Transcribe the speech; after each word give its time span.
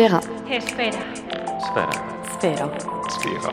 Sfera. 0.00 0.20
Espera. 0.50 1.02
Sfera. 1.60 1.90
Sfera. 2.40 2.70
Sfera. 3.10 3.52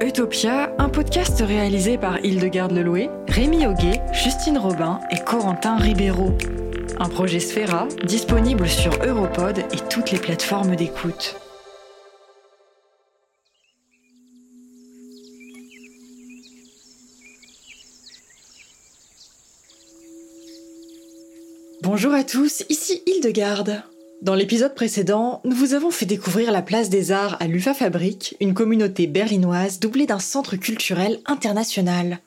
Utopia, 0.00 0.72
un 0.78 0.88
podcast 0.88 1.42
réalisé 1.46 1.98
par 1.98 2.24
Hildegarde 2.24 2.72
Leloué, 2.72 3.10
Rémi 3.28 3.66
Auguet, 3.66 4.00
Justine 4.14 4.56
Robin 4.56 5.00
et 5.10 5.18
Corentin 5.22 5.76
Ribeiro. 5.76 6.30
Un 6.98 7.10
projet 7.10 7.40
Sfera 7.40 7.88
disponible 8.06 8.66
sur 8.68 8.92
Europod 9.04 9.58
et 9.58 9.88
toutes 9.90 10.12
les 10.12 10.18
plateformes 10.18 10.76
d'écoute. 10.76 11.36
Bonjour 21.82 22.14
à 22.14 22.24
tous, 22.24 22.64
ici 22.70 23.02
Hildegarde. 23.04 23.82
Dans 24.20 24.34
l'épisode 24.34 24.74
précédent, 24.74 25.40
nous 25.44 25.54
vous 25.54 25.74
avons 25.74 25.92
fait 25.92 26.04
découvrir 26.04 26.50
la 26.50 26.60
place 26.60 26.90
des 26.90 27.12
arts 27.12 27.36
à 27.38 27.46
l'UFA 27.46 27.72
Fabrique, 27.72 28.34
une 28.40 28.52
communauté 28.52 29.06
berlinoise 29.06 29.78
doublée 29.78 30.06
d'un 30.06 30.18
centre 30.18 30.56
culturel 30.56 31.20
international. 31.24 32.18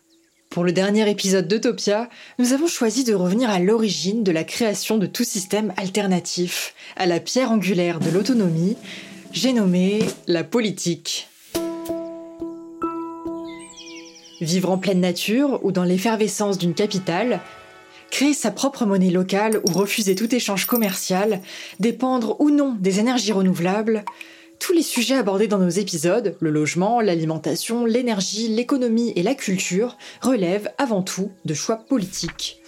Pour 0.49 0.63
le 0.63 0.71
dernier 0.71 1.09
épisode 1.09 1.49
d'Utopia, 1.49 2.07
nous 2.39 2.53
avons 2.53 2.67
choisi 2.67 3.03
de 3.03 3.13
revenir 3.13 3.49
à 3.49 3.59
l'origine 3.59 4.23
de 4.23 4.31
la 4.31 4.45
création 4.45 4.97
de 4.97 5.05
tout 5.05 5.25
système 5.25 5.73
alternatif, 5.75 6.73
à 6.95 7.05
la 7.07 7.19
pierre 7.19 7.51
angulaire 7.51 7.99
de 7.99 8.09
l'autonomie, 8.09 8.77
j'ai 9.33 9.51
nommé 9.51 9.99
la 10.27 10.45
politique. 10.45 11.27
Vivre 14.39 14.71
en 14.71 14.77
pleine 14.77 15.01
nature 15.01 15.59
ou 15.63 15.73
dans 15.73 15.83
l'effervescence 15.83 16.57
d'une 16.57 16.73
capitale, 16.73 17.41
créer 18.11 18.33
sa 18.33 18.51
propre 18.51 18.85
monnaie 18.85 19.09
locale 19.09 19.61
ou 19.67 19.71
refuser 19.71 20.13
tout 20.13 20.33
échange 20.35 20.67
commercial, 20.67 21.41
dépendre 21.79 22.35
ou 22.39 22.51
non 22.51 22.75
des 22.79 22.99
énergies 22.99 23.31
renouvelables, 23.31 24.03
tous 24.59 24.73
les 24.73 24.83
sujets 24.83 25.15
abordés 25.15 25.47
dans 25.47 25.57
nos 25.57 25.69
épisodes, 25.69 26.37
le 26.39 26.51
logement, 26.51 27.01
l'alimentation, 27.01 27.83
l'énergie, 27.83 28.47
l'économie 28.47 29.11
et 29.15 29.23
la 29.23 29.33
culture, 29.33 29.97
relèvent 30.21 30.69
avant 30.77 31.01
tout 31.01 31.31
de 31.45 31.55
choix 31.55 31.77
politiques. 31.77 32.61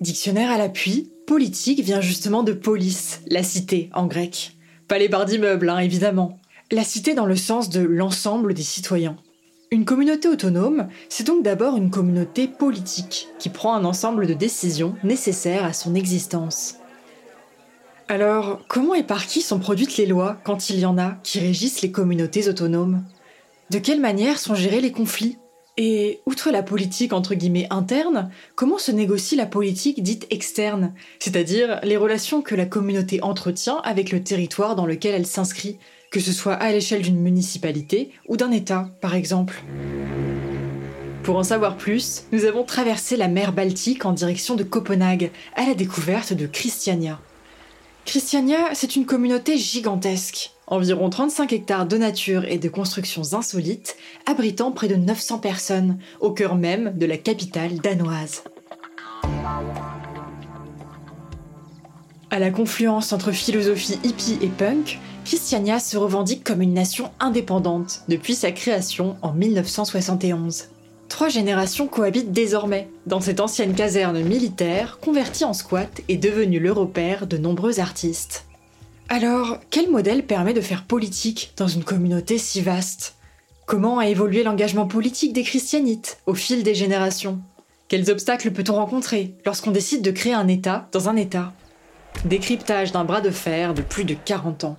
Dictionnaire 0.00 0.50
à 0.50 0.56
l'appui, 0.56 1.10
politique 1.26 1.80
vient 1.80 2.00
justement 2.00 2.42
de 2.42 2.54
polis, 2.54 3.20
la 3.26 3.42
cité 3.42 3.90
en 3.92 4.06
grec. 4.06 4.56
Pas 4.88 4.98
les 4.98 5.08
barres 5.08 5.26
d'immeubles, 5.26 5.68
hein, 5.68 5.78
évidemment. 5.78 6.38
La 6.72 6.84
cité 6.84 7.12
dans 7.12 7.26
le 7.26 7.36
sens 7.36 7.68
de 7.68 7.80
l'ensemble 7.80 8.54
des 8.54 8.62
citoyens. 8.62 9.16
Une 9.74 9.84
communauté 9.84 10.28
autonome, 10.28 10.86
c'est 11.08 11.26
donc 11.26 11.42
d'abord 11.42 11.76
une 11.76 11.90
communauté 11.90 12.46
politique 12.46 13.26
qui 13.40 13.48
prend 13.48 13.74
un 13.74 13.84
ensemble 13.84 14.28
de 14.28 14.32
décisions 14.32 14.94
nécessaires 15.02 15.64
à 15.64 15.72
son 15.72 15.96
existence. 15.96 16.76
Alors, 18.06 18.60
comment 18.68 18.94
et 18.94 19.02
par 19.02 19.26
qui 19.26 19.40
sont 19.40 19.58
produites 19.58 19.96
les 19.96 20.06
lois, 20.06 20.36
quand 20.44 20.70
il 20.70 20.78
y 20.78 20.86
en 20.86 20.96
a, 20.96 21.16
qui 21.24 21.40
régissent 21.40 21.82
les 21.82 21.90
communautés 21.90 22.48
autonomes? 22.48 23.02
De 23.70 23.80
quelle 23.80 23.98
manière 23.98 24.38
sont 24.38 24.54
gérés 24.54 24.80
les 24.80 24.92
conflits? 24.92 25.38
Et, 25.76 26.20
outre 26.24 26.52
la 26.52 26.62
politique 26.62 27.12
entre 27.12 27.34
guillemets 27.34 27.66
interne, 27.70 28.30
comment 28.54 28.78
se 28.78 28.92
négocie 28.92 29.34
la 29.34 29.46
politique 29.46 30.04
dite 30.04 30.28
externe, 30.30 30.94
c'est-à-dire 31.18 31.80
les 31.82 31.96
relations 31.96 32.42
que 32.42 32.54
la 32.54 32.66
communauté 32.66 33.20
entretient 33.24 33.78
avec 33.78 34.12
le 34.12 34.22
territoire 34.22 34.76
dans 34.76 34.86
lequel 34.86 35.16
elle 35.16 35.26
s'inscrit, 35.26 35.80
que 36.14 36.20
ce 36.20 36.30
soit 36.30 36.54
à 36.54 36.70
l'échelle 36.70 37.02
d'une 37.02 37.18
municipalité 37.18 38.12
ou 38.28 38.36
d'un 38.36 38.52
État, 38.52 38.88
par 39.00 39.16
exemple. 39.16 39.64
Pour 41.24 41.36
en 41.36 41.42
savoir 41.42 41.76
plus, 41.76 42.26
nous 42.30 42.44
avons 42.44 42.62
traversé 42.62 43.16
la 43.16 43.26
mer 43.26 43.52
Baltique 43.52 44.04
en 44.04 44.12
direction 44.12 44.54
de 44.54 44.62
Copenhague, 44.62 45.32
à 45.56 45.66
la 45.66 45.74
découverte 45.74 46.32
de 46.32 46.46
Christiania. 46.46 47.18
Christiania, 48.06 48.74
c'est 48.74 48.94
une 48.94 49.06
communauté 49.06 49.58
gigantesque, 49.58 50.52
environ 50.68 51.10
35 51.10 51.52
hectares 51.52 51.86
de 51.86 51.96
nature 51.96 52.44
et 52.44 52.58
de 52.58 52.68
constructions 52.68 53.34
insolites, 53.34 53.96
abritant 54.26 54.70
près 54.70 54.86
de 54.86 54.94
900 54.94 55.40
personnes, 55.40 55.98
au 56.20 56.30
cœur 56.30 56.54
même 56.54 56.96
de 56.96 57.06
la 57.06 57.16
capitale 57.16 57.78
danoise. 57.78 58.44
À 62.30 62.38
la 62.38 62.50
confluence 62.50 63.12
entre 63.12 63.32
philosophie 63.32 63.98
hippie 64.02 64.38
et 64.42 64.48
punk, 64.48 64.98
Christiania 65.24 65.78
se 65.78 65.96
revendique 65.96 66.44
comme 66.44 66.62
une 66.62 66.74
nation 66.74 67.10
indépendante 67.20 68.02
depuis 68.08 68.34
sa 68.34 68.52
création 68.52 69.16
en 69.22 69.32
1971. 69.32 70.68
Trois 71.08 71.28
générations 71.28 71.86
cohabitent 71.86 72.32
désormais 72.32 72.88
dans 73.06 73.20
cette 73.20 73.40
ancienne 73.40 73.74
caserne 73.74 74.20
militaire 74.22 74.98
convertie 75.00 75.44
en 75.44 75.52
squat 75.52 76.00
et 76.08 76.16
devenue 76.16 76.58
le 76.58 76.72
repère 76.72 77.26
de 77.26 77.36
nombreux 77.36 77.78
artistes. 77.78 78.46
Alors, 79.08 79.58
quel 79.70 79.90
modèle 79.90 80.26
permet 80.26 80.54
de 80.54 80.60
faire 80.60 80.84
politique 80.84 81.52
dans 81.56 81.68
une 81.68 81.84
communauté 81.84 82.38
si 82.38 82.60
vaste? 82.62 83.16
Comment 83.66 83.98
a 83.98 84.08
évolué 84.08 84.42
l'engagement 84.42 84.86
politique 84.86 85.32
des 85.32 85.42
christianites 85.42 86.18
au 86.26 86.34
fil 86.34 86.62
des 86.62 86.74
générations? 86.74 87.38
Quels 87.88 88.10
obstacles 88.10 88.50
peut-on 88.50 88.74
rencontrer 88.74 89.34
lorsqu'on 89.46 89.70
décide 89.70 90.02
de 90.02 90.10
créer 90.10 90.34
un 90.34 90.48
État 90.48 90.88
dans 90.90 91.08
un 91.08 91.16
État? 91.16 91.52
Décryptage 92.24 92.92
d'un 92.92 93.04
bras 93.04 93.20
de 93.20 93.30
fer 93.30 93.74
de 93.74 93.82
plus 93.82 94.04
de 94.04 94.14
40 94.14 94.64
ans. 94.64 94.76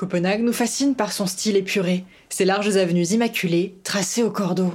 Copenhague 0.00 0.40
nous 0.40 0.54
fascine 0.54 0.94
par 0.94 1.12
son 1.12 1.26
style 1.26 1.58
épuré, 1.58 2.06
ses 2.30 2.46
larges 2.46 2.78
avenues 2.78 3.08
immaculées, 3.08 3.74
tracées 3.84 4.22
au 4.22 4.30
cordeau. 4.30 4.72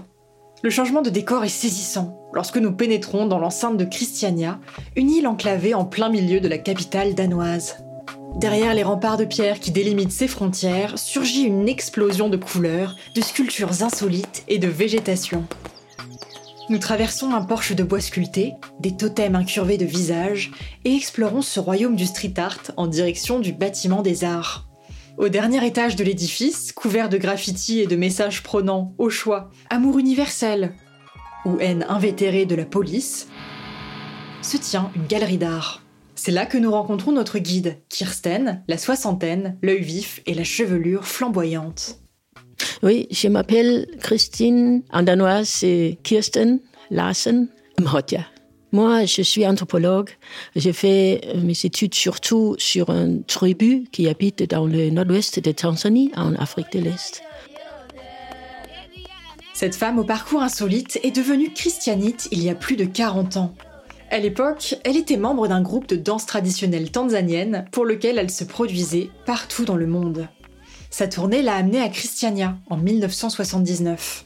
Le 0.61 0.69
changement 0.69 1.01
de 1.01 1.09
décor 1.09 1.43
est 1.43 1.49
saisissant 1.49 2.29
lorsque 2.31 2.57
nous 2.57 2.71
pénétrons 2.71 3.25
dans 3.25 3.39
l'enceinte 3.39 3.77
de 3.77 3.85
Christiania, 3.85 4.59
une 4.95 5.09
île 5.09 5.25
enclavée 5.25 5.73
en 5.73 5.83
plein 5.83 6.09
milieu 6.09 6.39
de 6.41 6.47
la 6.47 6.59
capitale 6.59 7.15
danoise. 7.15 7.77
Derrière 8.35 8.75
les 8.75 8.83
remparts 8.83 9.17
de 9.17 9.25
pierre 9.25 9.59
qui 9.59 9.71
délimitent 9.71 10.11
ses 10.11 10.27
frontières, 10.27 10.99
surgit 10.99 11.43
une 11.43 11.69
explosion 11.69 12.29
de 12.29 12.37
couleurs, 12.37 12.95
de 13.15 13.21
sculptures 13.21 13.81
insolites 13.81 14.43
et 14.47 14.59
de 14.59 14.67
végétation. 14.67 15.45
Nous 16.67 16.79
traversons 16.79 17.31
un 17.31 17.43
porche 17.43 17.73
de 17.73 17.83
bois 17.83 18.01
sculpté, 18.01 18.53
des 18.79 18.97
totems 18.97 19.35
incurvés 19.35 19.77
de 19.77 19.85
visages, 19.85 20.51
et 20.83 20.95
explorons 20.95 21.43
ce 21.43 21.59
royaume 21.59 21.95
du 21.95 22.07
street 22.07 22.33
art 22.37 22.71
en 22.75 22.87
direction 22.87 23.39
du 23.39 23.53
bâtiment 23.53 24.01
des 24.01 24.23
arts. 24.23 24.67
Au 25.19 25.29
dernier 25.29 25.63
étage 25.65 25.95
de 25.95 26.03
l'édifice, 26.03 26.71
couvert 26.71 27.07
de 27.07 27.17
graffitis 27.17 27.81
et 27.81 27.87
de 27.87 27.95
messages 27.95 28.41
prônant, 28.41 28.95
au 28.97 29.11
choix, 29.11 29.51
amour 29.69 29.99
universel 29.99 30.73
ou 31.45 31.57
haine 31.59 31.85
invétérée 31.87 32.47
de 32.47 32.55
la 32.55 32.65
police, 32.65 33.27
se 34.41 34.57
tient 34.57 34.91
une 34.95 35.05
galerie 35.05 35.37
d'art. 35.37 35.83
C'est 36.15 36.31
là 36.31 36.47
que 36.47 36.57
nous 36.57 36.71
rencontrons 36.71 37.11
notre 37.11 37.37
guide, 37.37 37.77
Kirsten, 37.89 38.63
la 38.67 38.79
soixantaine, 38.79 39.59
l'œil 39.61 39.83
vif 39.83 40.21
et 40.25 40.33
la 40.33 40.43
chevelure 40.43 41.05
flamboyante. 41.05 41.99
Oui, 42.83 43.07
je 43.11 43.27
m'appelle 43.27 43.87
Christine. 44.01 44.83
En 44.91 45.03
danois, 45.03 45.43
c'est 45.45 45.97
Kirsten 46.03 46.59
Larsen 46.91 47.47
Mhodja. 47.79 48.25
Moi, 48.71 49.05
je 49.05 49.21
suis 49.21 49.47
anthropologue. 49.47 50.09
J'ai 50.55 50.73
fait 50.73 51.21
mes 51.41 51.53
études 51.63 51.95
surtout 51.95 52.55
sur 52.57 52.89
une 52.89 53.23
tribu 53.23 53.85
qui 53.91 54.07
habite 54.09 54.49
dans 54.49 54.65
le 54.65 54.89
nord-ouest 54.89 55.39
de 55.39 55.51
Tanzanie, 55.51 56.11
en 56.15 56.35
Afrique 56.35 56.73
de 56.73 56.79
l'Est. 56.79 57.23
Cette 59.53 59.75
femme 59.75 59.99
au 59.99 60.03
parcours 60.03 60.41
insolite 60.41 60.99
est 61.03 61.15
devenue 61.15 61.53
christianite 61.53 62.27
il 62.31 62.43
y 62.43 62.49
a 62.49 62.55
plus 62.55 62.75
de 62.75 62.83
40 62.83 63.37
ans. 63.37 63.55
À 64.11 64.19
l'époque, 64.19 64.75
elle 64.83 64.97
était 64.97 65.15
membre 65.15 65.47
d'un 65.47 65.61
groupe 65.61 65.87
de 65.87 65.95
danse 65.95 66.25
traditionnelle 66.25 66.91
tanzanienne 66.91 67.65
pour 67.71 67.85
lequel 67.85 68.17
elle 68.17 68.29
se 68.29 68.43
produisait 68.43 69.09
partout 69.25 69.63
dans 69.63 69.77
le 69.77 69.87
monde. 69.87 70.27
Sa 70.97 71.09
tournée 71.09 71.41
l'a 71.41 71.57
amenée 71.57 71.81
à 71.81 71.89
Christiania 71.89 72.55
en 72.69 72.77
1979. 72.77 74.23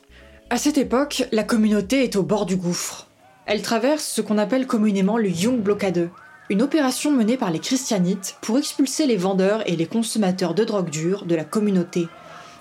À 0.52 0.58
cette 0.60 0.78
époque, 0.78 1.24
la 1.32 1.44
communauté 1.44 2.04
est 2.04 2.16
au 2.16 2.22
bord 2.22 2.46
du 2.46 2.58
gouffre. 2.58 3.08
Elle 3.48 3.64
traverse 3.64 4.04
ce 4.04 4.22
qu'on 4.22 4.38
appelle 4.38 4.68
communément 4.68 5.18
le 5.18 5.32
Young 5.32 5.62
Blockade, 5.62 6.12
une 6.52 6.62
opération 6.62 7.10
menée 7.10 7.38
par 7.38 7.50
les 7.50 7.58
christianites 7.58 8.38
pour 8.42 8.60
expulser 8.60 9.08
les 9.08 9.18
vendeurs 9.18 9.68
et 9.68 9.76
les 9.76 9.88
consommateurs 9.88 10.54
de 10.54 10.64
drogue 10.64 10.92
dure 10.92 11.26
de 11.26 11.34
la 11.34 11.44
communauté. 11.44 12.08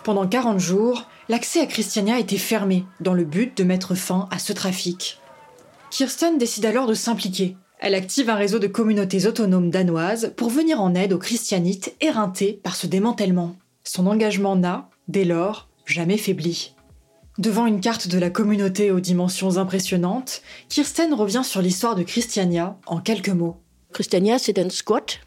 Pendant 0.04 0.26
40 0.26 0.58
jours, 0.58 1.06
l'accès 1.28 1.60
à 1.60 1.66
Christiania 1.66 2.18
était 2.18 2.38
fermé 2.38 2.86
dans 3.00 3.12
le 3.12 3.24
but 3.24 3.54
de 3.58 3.64
mettre 3.64 3.94
fin 3.94 4.26
à 4.30 4.38
ce 4.38 4.54
trafic. 4.54 5.20
Kirsten 5.90 6.38
décide 6.38 6.64
alors 6.64 6.86
de 6.86 6.94
s'impliquer. 6.94 7.58
Elle 7.78 7.94
active 7.94 8.30
un 8.30 8.36
réseau 8.36 8.58
de 8.58 8.68
communautés 8.68 9.26
autonomes 9.26 9.68
danoises 9.68 10.32
pour 10.34 10.48
venir 10.48 10.80
en 10.80 10.94
aide 10.94 11.12
aux 11.12 11.18
christianites 11.18 11.94
éreintés 12.00 12.58
par 12.62 12.74
ce 12.74 12.86
démantèlement. 12.86 13.54
Son 13.88 14.06
engagement 14.06 14.54
n'a, 14.54 14.90
dès 15.08 15.24
lors, 15.24 15.66
jamais 15.86 16.18
faibli. 16.18 16.74
Devant 17.38 17.64
une 17.64 17.80
carte 17.80 18.06
de 18.06 18.18
la 18.18 18.28
communauté 18.28 18.90
aux 18.90 19.00
dimensions 19.00 19.56
impressionnantes, 19.56 20.42
Kirsten 20.68 21.14
revient 21.14 21.40
sur 21.42 21.62
l'histoire 21.62 21.94
de 21.94 22.02
Christiania 22.02 22.78
en 22.84 23.00
quelques 23.00 23.30
mots. 23.30 23.56
Christiania, 23.94 24.38
c'est 24.38 24.58
un 24.58 24.68
squat. 24.68 25.20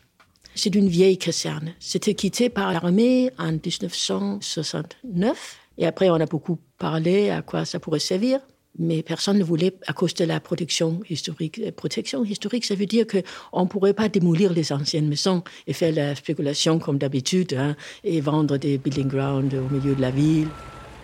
C'est 0.54 0.76
une 0.76 0.90
vieille 0.90 1.18
caserne. 1.18 1.74
C'était 1.80 2.14
quitté 2.14 2.50
par 2.50 2.72
l'armée 2.72 3.32
en 3.40 3.54
1969. 3.54 5.58
Et 5.80 5.88
après, 5.88 6.12
on 6.12 6.20
a 6.20 6.28
beaucoup 6.28 6.60
parlé 6.78 7.32
à 7.32 7.42
quoi 7.42 7.66
ça 7.66 7.80
pourrait 7.80 7.98
servir. 7.98 8.42
Mais 8.78 9.04
personne 9.04 9.38
ne 9.38 9.44
voulait 9.44 9.76
à 9.88 9.94
cause 9.94 10.14
de 10.14 10.26
la 10.26 10.40
protection 10.40 11.02
historique. 11.10 11.62
protection 11.76 12.24
historique, 12.24 12.66
ça 12.66 12.76
veut 12.76 12.86
dire 12.86 13.06
qu'on 13.08 13.64
ne 13.64 13.68
pourrait 13.68 13.94
pas 13.94 14.10
démolir 14.10 14.54
les 14.54 14.72
anciennes 14.72 15.08
maisons 15.08 15.44
et 15.68 15.74
faire 15.74 15.94
la 15.94 16.16
spéculation 16.16 16.80
comme 16.80 16.98
d'habitude 16.98 17.54
hein, 17.54 17.76
et 18.04 18.22
vendre 18.22 18.58
des 18.58 18.78
building 18.78 19.08
grounds 19.08 19.54
au 19.54 19.74
milieu 19.74 19.96
de 19.96 20.02
la 20.02 20.12
ville. 20.12 20.48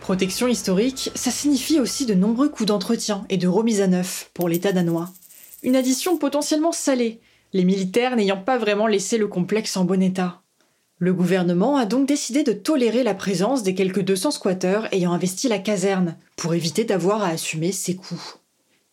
Protection 0.02 0.48
historique, 0.48 1.12
ça 1.16 1.32
signifie 1.32 1.80
aussi 1.80 2.06
de 2.06 2.14
nombreux 2.14 2.50
coûts 2.50 2.66
d'entretien 2.66 3.26
et 3.30 3.38
de 3.38 3.48
remise 3.48 3.82
à 3.82 3.88
neuf 3.88 4.30
pour 4.34 4.48
l'État 4.48 4.72
danois. 4.72 5.10
Une 5.64 5.76
addition 5.76 6.18
potentiellement 6.18 6.72
salée, 6.72 7.20
les 7.52 7.66
militaires 7.66 8.16
n'ayant 8.16 8.42
pas 8.42 8.58
vraiment 8.58 8.88
laissé 8.88 9.18
le 9.18 9.28
complexe 9.28 9.76
en 9.76 9.84
bon 9.84 10.02
état. 10.02 10.42
Le 11.00 11.14
gouvernement 11.14 11.78
a 11.78 11.86
donc 11.86 12.08
décidé 12.08 12.42
de 12.42 12.54
tolérer 12.54 13.04
la 13.04 13.14
présence 13.14 13.62
des 13.62 13.76
quelques 13.76 14.02
200 14.02 14.32
squatteurs 14.32 14.92
ayant 14.92 15.14
investi 15.14 15.48
la 15.48 15.60
caserne, 15.60 16.18
pour 16.36 16.56
éviter 16.56 16.86
d'avoir 16.86 17.22
à 17.22 17.28
assumer 17.28 17.72
ses 17.72 17.96
coûts. 17.96 18.34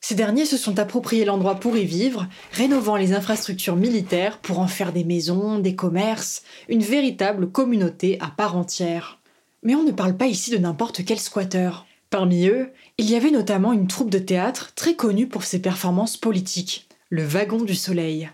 Ces 0.03 0.15
derniers 0.15 0.45
se 0.45 0.59
sont 0.59 0.79
appropriés 0.79 1.25
l'endroit 1.25 1.55
pour 1.55 1.79
y 1.79 1.87
vivre, 1.87 2.29
rénovant 2.53 2.97
les 2.97 3.15
infrastructures 3.15 3.77
militaires 3.77 4.39
pour 4.39 4.59
en 4.59 4.67
faire 4.67 4.93
des 4.93 5.03
maisons, 5.03 5.59
des 5.59 5.75
commerces, 5.75 6.43
une 6.69 6.83
véritable 6.83 7.51
communauté 7.51 8.19
à 8.21 8.27
part 8.27 8.55
entière. 8.55 9.19
Mais 9.63 9.75
on 9.75 9.83
ne 9.83 9.93
parle 9.93 10.15
pas 10.15 10.27
ici 10.27 10.51
de 10.51 10.59
n'importe 10.59 11.07
quel 11.07 11.19
squatteur. 11.19 11.87
Parmi 12.11 12.49
eux, 12.49 12.71
il 12.99 13.09
y 13.09 13.15
avait 13.15 13.31
notamment 13.31 13.73
une 13.73 13.87
troupe 13.87 14.11
de 14.11 14.19
théâtre 14.19 14.73
très 14.75 14.95
connue 14.95 15.27
pour 15.27 15.45
ses 15.45 15.63
performances 15.63 16.19
politiques, 16.19 16.87
le 17.09 17.25
Wagon 17.25 17.63
du 17.63 17.75
Soleil. 17.75 18.29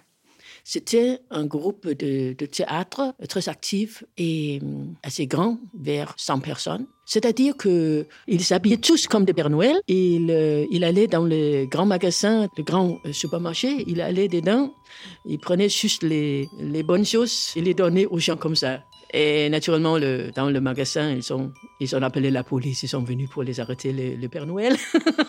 C'était 0.73 1.19
un 1.33 1.47
groupe 1.47 1.89
de, 1.89 2.33
théâtre 2.47 3.13
très 3.29 3.49
actif 3.49 4.05
et 4.17 4.61
hum, 4.63 4.95
assez 5.03 5.27
grand, 5.27 5.59
vers 5.77 6.15
100 6.17 6.39
personnes. 6.39 6.87
C'est-à-dire 7.05 7.55
qu'ils 7.57 8.45
s'habillaient 8.45 8.77
tous 8.77 9.09
comme 9.09 9.25
des 9.25 9.33
Père 9.33 9.51
Noël. 9.51 9.81
Il, 9.89 10.31
euh, 10.31 10.65
il 10.71 10.85
allait 10.85 11.09
dans 11.09 11.25
le 11.25 11.65
grand 11.67 11.87
magasin, 11.87 12.47
le 12.57 12.63
grand 12.63 12.99
euh, 13.05 13.13
supermarché, 13.13 13.83
il 13.89 14.01
allait 14.01 14.29
dedans, 14.29 14.73
il 15.27 15.41
prenait 15.41 15.69
juste 15.69 16.05
les, 16.05 16.49
les 16.61 16.85
bonnes 16.85 17.05
choses 17.05 17.51
et 17.57 17.63
les 17.63 17.75
donnait 17.75 18.07
aux 18.07 18.21
gens 18.21 18.37
comme 18.37 18.55
ça. 18.55 18.85
Et 19.13 19.49
naturellement, 19.49 19.99
le, 19.99 20.31
dans 20.37 20.51
le 20.51 20.61
magasin, 20.61 21.11
ils 21.11 21.33
ont, 21.33 21.53
ils 21.81 21.97
ont 21.97 22.03
appelé 22.03 22.31
la 22.31 22.45
police, 22.45 22.85
ils 22.85 22.89
sont 22.89 23.03
venus 23.03 23.29
pour 23.29 23.43
les 23.43 23.59
arrêter, 23.59 23.93
le, 23.93 24.29
Père 24.29 24.47
Noël. 24.47 24.77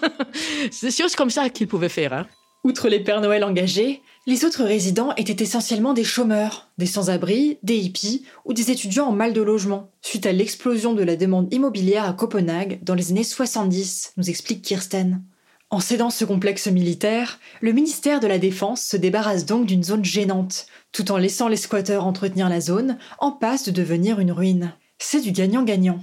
C'est 0.70 0.86
des 0.86 0.96
choses 0.96 1.16
comme 1.16 1.32
ça 1.32 1.50
qu'ils 1.50 1.68
pouvaient 1.68 1.90
faire. 1.90 2.14
Hein. 2.14 2.28
Outre 2.64 2.90
les 2.90 3.00
Pères 3.00 3.22
Noël 3.22 3.44
engagés, 3.44 4.04
les 4.28 4.46
autres 4.46 4.64
résidents 4.64 5.16
étaient 5.16 5.44
essentiellement 5.44 5.94
des 5.94 6.04
chômeurs, 6.04 6.70
des 6.78 6.86
sans-abri, 6.86 7.58
des 7.64 7.78
hippies 7.78 8.24
ou 8.46 8.54
des 8.54 8.70
étudiants 8.70 9.08
en 9.08 9.12
mal 9.12 9.34
de 9.34 9.42
logement, 9.42 9.90
suite 10.02 10.28
à 10.28 10.32
l'explosion 10.32 10.94
de 10.94 11.02
la 11.02 11.16
demande 11.16 11.52
immobilière 11.52 12.06
à 12.06 12.14
Copenhague 12.14 12.80
dans 12.84 12.94
les 12.94 13.12
années 13.12 13.24
70, 13.24 14.14
nous 14.18 14.30
explique 14.30 14.62
Kirsten. 14.62 15.24
En 15.72 15.80
cédant 15.80 16.10
ce 16.10 16.26
complexe 16.26 16.68
militaire, 16.68 17.40
le 17.62 17.72
ministère 17.72 18.20
de 18.20 18.28
la 18.28 18.38
Défense 18.38 18.84
se 18.84 18.98
débarrasse 18.98 19.46
donc 19.46 19.66
d'une 19.66 19.84
zone 19.84 20.06
gênante, 20.06 20.68
tout 20.92 21.12
en 21.12 21.18
laissant 21.18 21.48
les 21.48 21.58
squatteurs 21.58 22.06
entretenir 22.06 22.50
la 22.50 22.62
zone, 22.62 22.98
en 23.20 23.32
passe 23.32 23.64
de 23.64 23.72
devenir 23.72 24.20
une 24.20 24.34
ruine. 24.34 24.74
C'est 25.00 25.22
du 25.22 25.32
gagnant-gagnant. 25.32 26.00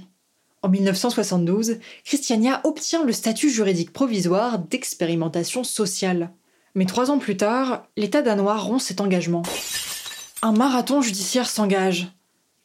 En 0.61 0.67
1972, 0.67 1.77
Christiania 2.03 2.59
obtient 2.65 3.05
le 3.05 3.13
statut 3.13 3.49
juridique 3.49 3.93
provisoire 3.93 4.59
d'expérimentation 4.59 5.63
sociale. 5.63 6.31
Mais 6.75 6.85
trois 6.85 7.11
ans 7.11 7.19
plus 7.19 7.37
tard, 7.37 7.85
l'État 7.97 8.21
danois 8.21 8.57
rompt 8.57 8.81
cet 8.81 9.01
engagement. 9.01 9.43
Un 10.41 10.51
marathon 10.51 11.01
judiciaire 11.01 11.49
s'engage. 11.49 12.07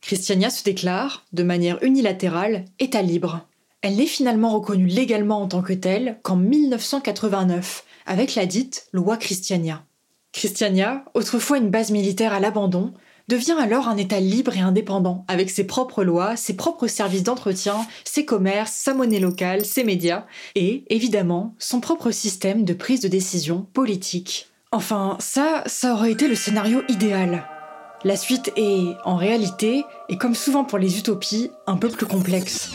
Christiania 0.01 0.51
se 0.51 0.63
déclare, 0.63 1.25
de 1.33 1.43
manière 1.43 1.83
unilatérale, 1.83 2.67
État 2.79 3.03
libre. 3.03 3.47
Elle 3.81 3.97
n'est 3.97 4.07
finalement 4.07 4.51
reconnue 4.51 4.87
légalement 4.87 5.41
en 5.41 5.49
tant 5.49 5.63
que 5.63 5.73
telle 5.73 6.19
qu'en 6.23 6.37
1989, 6.37 7.85
avec 8.07 8.35
la 8.35 8.47
dite 8.47 8.87
loi 8.93 9.17
Christiania. 9.17 9.85
Christiania, 10.33 11.05
autrefois 11.15 11.59
une 11.59 11.71
base 11.71 11.91
militaire 11.91 12.33
à 12.33 12.41
l'abandon, 12.41 12.93
devient 13.29 13.57
alors 13.59 13.89
un 13.89 13.97
État 13.97 14.21
libre 14.21 14.57
et 14.57 14.61
indépendant, 14.61 15.25
avec 15.29 15.51
ses 15.51 15.65
propres 15.65 16.05
lois, 16.05 16.37
ses 16.37 16.57
propres 16.57 16.87
services 16.87 17.23
d'entretien, 17.23 17.87
ses 18.05 18.25
commerces, 18.25 18.73
sa 18.73 18.95
monnaie 18.95 19.21
locale, 19.21 19.65
ses 19.65 19.85
médias, 19.85 20.25
et, 20.55 20.85
évidemment, 20.89 21.55
son 21.59 21.81
propre 21.81 22.11
système 22.11 22.65
de 22.65 22.75
prise 22.75 23.01
de 23.01 23.09
décision 23.09 23.67
politique. 23.73 24.49
Enfin, 24.73 25.17
ça, 25.21 25.63
ça 25.67 25.95
aurait 25.95 26.13
été 26.13 26.29
le 26.29 26.35
scénario 26.35 26.83
idéal. 26.89 27.47
La 28.05 28.17
suite 28.17 28.53
est, 28.57 28.95
en 29.05 29.17
réalité, 29.17 29.85
et 30.09 30.19
comme 30.19 30.35
souvent 30.35 30.65
pour 30.65 30.79
les 30.79 30.99
utopies, 30.99 31.51
un 31.67 31.77
peu 31.77 31.89
plus 31.89 32.07
complexe. 32.07 32.73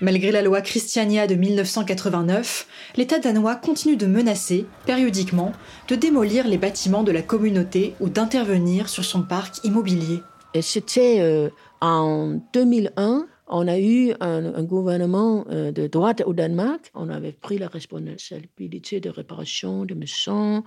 Malgré 0.00 0.30
la 0.30 0.42
loi 0.42 0.60
Christiania 0.60 1.26
de 1.26 1.34
1989, 1.34 2.68
l'État 2.96 3.18
danois 3.18 3.56
continue 3.56 3.96
de 3.96 4.06
menacer, 4.06 4.64
périodiquement, 4.86 5.52
de 5.88 5.96
démolir 5.96 6.46
les 6.46 6.56
bâtiments 6.56 7.02
de 7.02 7.10
la 7.10 7.22
communauté 7.22 7.94
ou 7.98 8.08
d'intervenir 8.08 8.88
sur 8.88 9.04
son 9.04 9.22
parc 9.22 9.64
immobilier. 9.64 10.22
C'était 10.60 11.16
euh, 11.20 11.50
en 11.80 12.40
2001, 12.52 13.26
on 13.48 13.66
a 13.66 13.78
eu 13.78 14.12
un, 14.20 14.62
gouvernement 14.62 15.44
euh, 15.50 15.72
de 15.72 15.88
droite 15.88 16.22
au 16.24 16.32
Danemark. 16.32 16.90
On 16.94 17.08
avait 17.08 17.32
pris 17.32 17.58
la 17.58 17.66
responsabilité 17.66 19.00
de 19.00 19.10
réparation 19.10 19.84
de 19.84 19.94
maisons. 19.94 20.62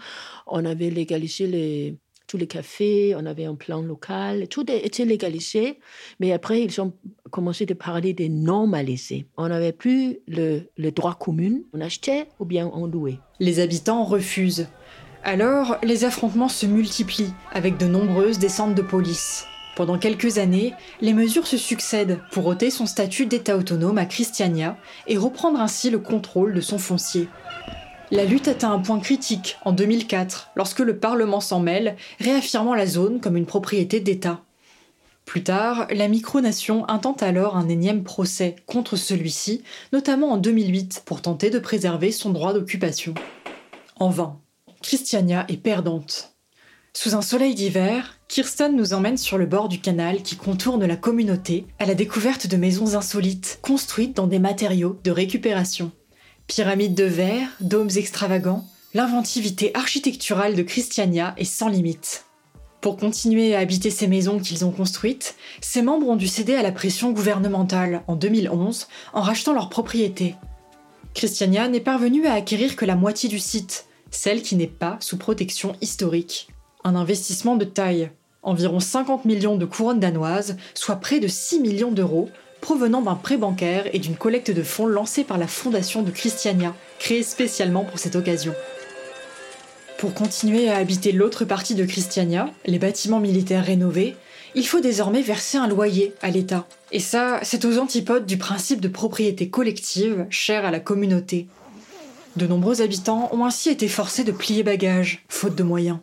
On 0.46 0.66
avait 0.66 0.90
légalisé 0.90 1.48
les, 1.48 1.98
tous 2.28 2.38
les 2.38 2.48
cafés, 2.48 3.14
on 3.18 3.26
avait 3.26 3.46
un 3.46 3.56
plan 3.56 3.82
local, 3.82 4.48
tout 4.48 4.70
était 4.72 5.06
légalisé, 5.06 5.80
mais 6.20 6.32
après 6.32 6.62
ils 6.62 6.82
ont 6.82 6.94
commencé 7.30 7.66
de 7.66 7.74
parler 7.74 8.14
de 8.14 8.28
normaliser. 8.28 9.26
On 9.38 9.50
n'avait 9.50 9.74
plus 9.74 10.20
le 10.28 10.90
droit 10.92 11.16
commun, 11.16 11.60
on 11.74 11.82
achetait 11.82 12.28
ou 12.40 12.46
bien 12.46 12.72
on 12.74 12.86
louait. 12.86 13.20
Les 13.40 13.60
habitants 13.60 14.04
refusent. 14.04 14.68
Alors, 15.24 15.78
les 15.84 16.04
affrontements 16.04 16.50
se 16.50 16.66
multiplient 16.66 17.34
avec 17.52 17.78
de 17.78 17.86
nombreuses 17.86 18.40
descentes 18.40 18.74
de 18.74 18.82
police. 18.82 19.46
Pendant 19.76 19.98
quelques 19.98 20.38
années, 20.38 20.74
les 21.00 21.14
mesures 21.14 21.48
se 21.48 21.58
succèdent 21.58 22.20
pour 22.32 22.46
ôter 22.48 22.70
son 22.70 22.86
statut 22.86 23.26
d'État 23.26 23.56
autonome 23.56 23.98
à 23.98 24.06
Christiania 24.06 24.78
et 25.08 25.18
reprendre 25.18 25.60
ainsi 25.60 25.90
le 25.90 26.00
contrôle 26.00 26.54
de 26.54 26.62
son 26.62 26.78
foncier. 26.78 27.30
La 28.14 28.26
lutte 28.26 28.50
atteint 28.50 28.74
un 28.74 28.80
point 28.80 29.00
critique 29.00 29.56
en 29.64 29.72
2004 29.72 30.52
lorsque 30.58 30.82
le 30.82 31.00
Parlement 31.00 31.40
s'en 31.40 31.62
mêle, 31.62 31.96
réaffirmant 32.20 32.76
la 32.76 32.86
zone 32.86 33.22
comme 33.22 33.38
une 33.38 33.46
propriété 33.46 34.02
d'État. 34.02 34.42
Plus 35.24 35.44
tard, 35.44 35.88
la 35.90 36.10
micronation 36.10 36.88
intente 36.90 37.24
alors 37.24 37.56
un 37.56 37.70
énième 37.70 38.04
procès 38.04 38.58
contre 38.66 38.98
celui-ci, 38.98 39.64
notamment 39.94 40.32
en 40.32 40.38
2008 40.38 41.04
pour 41.06 41.22
tenter 41.22 41.50
de 41.50 41.60
préserver 41.60 42.12
son 42.12 42.32
droit 42.32 42.52
d'occupation. 42.54 43.14
En 43.96 44.10
vain. 44.10 44.42
Christiania 44.82 45.46
est 45.48 45.56
perdante. 45.56 46.34
Sous 46.92 47.16
un 47.16 47.22
soleil 47.22 47.56
d'hiver, 47.56 48.20
Kirsten 48.28 48.76
nous 48.76 48.94
emmène 48.94 49.18
sur 49.18 49.38
le 49.38 49.46
bord 49.46 49.70
du 49.70 49.80
canal 49.80 50.22
qui 50.22 50.36
contourne 50.36 50.86
la 50.86 50.98
communauté 50.98 51.66
à 51.80 51.86
la 51.86 51.96
découverte 51.96 52.48
de 52.48 52.58
maisons 52.58 52.96
insolites 52.96 53.60
construites 53.62 54.18
dans 54.18 54.28
des 54.28 54.40
matériaux 54.40 55.00
de 55.06 55.12
récupération. 55.12 55.94
Pyramides 56.54 56.96
de 56.96 57.06
verre, 57.06 57.48
dômes 57.62 57.92
extravagants, 57.96 58.66
l'inventivité 58.94 59.72
architecturale 59.74 60.54
de 60.54 60.64
Christiania 60.64 61.34
est 61.38 61.46
sans 61.46 61.70
limite. 61.70 62.26
Pour 62.82 62.98
continuer 62.98 63.56
à 63.56 63.60
habiter 63.60 63.90
ces 63.90 64.06
maisons 64.06 64.38
qu'ils 64.38 64.66
ont 64.66 64.72
construites, 64.72 65.36
ses 65.62 65.82
membres 65.82 66.10
ont 66.10 66.18
dû 66.18 66.28
céder 66.28 66.54
à 66.56 66.62
la 66.62 66.74
pression 66.74 67.14
gouvernementale 67.14 68.04
en 68.08 68.18
2011 68.18 68.90
en 69.14 69.22
rachetant 69.22 69.54
leurs 69.54 69.70
propriétés. 69.70 70.36
Christiania 71.14 71.70
n'est 71.70 71.80
parvenue 71.80 72.28
à 72.28 72.34
acquérir 72.34 72.76
que 72.76 72.84
la 72.84 72.98
moitié 72.98 73.30
du 73.30 73.40
site, 73.40 73.86
celle 74.10 74.42
qui 74.42 74.58
n'est 74.58 74.68
pas 74.68 74.98
sous 75.00 75.16
protection 75.16 75.78
historique. 75.80 76.50
Un 76.84 76.98
investissement 76.98 77.56
de 77.56 77.64
taille, 77.64 78.12
environ 78.44 78.82
50 78.82 79.24
millions 79.24 79.56
de 79.56 79.66
couronnes 79.66 80.02
danoises, 80.02 80.58
soit 80.74 80.98
près 80.98 81.22
de 81.22 81.30
6 81.30 81.62
millions 81.62 81.92
d'euros, 81.94 82.28
provenant 82.62 83.02
d'un 83.02 83.16
prêt 83.16 83.38
bancaire 83.38 83.86
et 83.94 84.00
d'une 84.00 84.16
collecte 84.16 84.52
de 84.52 84.64
fonds 84.64 84.86
lancée 84.86 85.24
par 85.24 85.38
la 85.38 85.48
fondation 85.48 86.04
de 86.04 86.12
Christiania, 86.12 86.74
créée 87.00 87.24
spécialement 87.24 87.84
pour 87.84 88.00
cette 88.00 88.16
occasion. 88.16 88.54
Pour 89.98 90.14
continuer 90.14 90.70
à 90.70 90.78
habiter 90.78 91.12
l'autre 91.12 91.46
partie 91.46 91.76
de 91.76 91.86
Christiania, 91.86 92.50
les 92.66 92.80
bâtiments 92.80 93.20
militaires 93.20 93.66
rénovés, 93.66 94.16
il 94.56 94.66
faut 94.66 94.80
désormais 94.80 95.22
verser 95.22 95.58
un 95.58 95.68
loyer 95.68 96.14
à 96.22 96.30
l'État. 96.30 96.68
Et 96.92 97.00
ça, 97.00 97.40
c'est 97.44 97.66
aux 97.66 97.78
antipodes 97.78 98.26
du 98.26 98.38
principe 98.38 98.82
de 98.82 98.88
propriété 98.88 99.50
collective 99.50 100.26
cher 100.30 100.66
à 100.66 100.72
la 100.72 100.80
communauté. 100.80 101.48
De 102.36 102.48
nombreux 102.48 102.82
habitants 102.82 103.30
ont 103.32 103.46
ainsi 103.46 103.70
été 103.70 103.88
forcés 103.88 104.24
de 104.24 104.32
plier 104.32 104.64
bagages, 104.64 105.24
faute 105.30 105.56
de 105.56 105.64
moyens. 105.64 106.00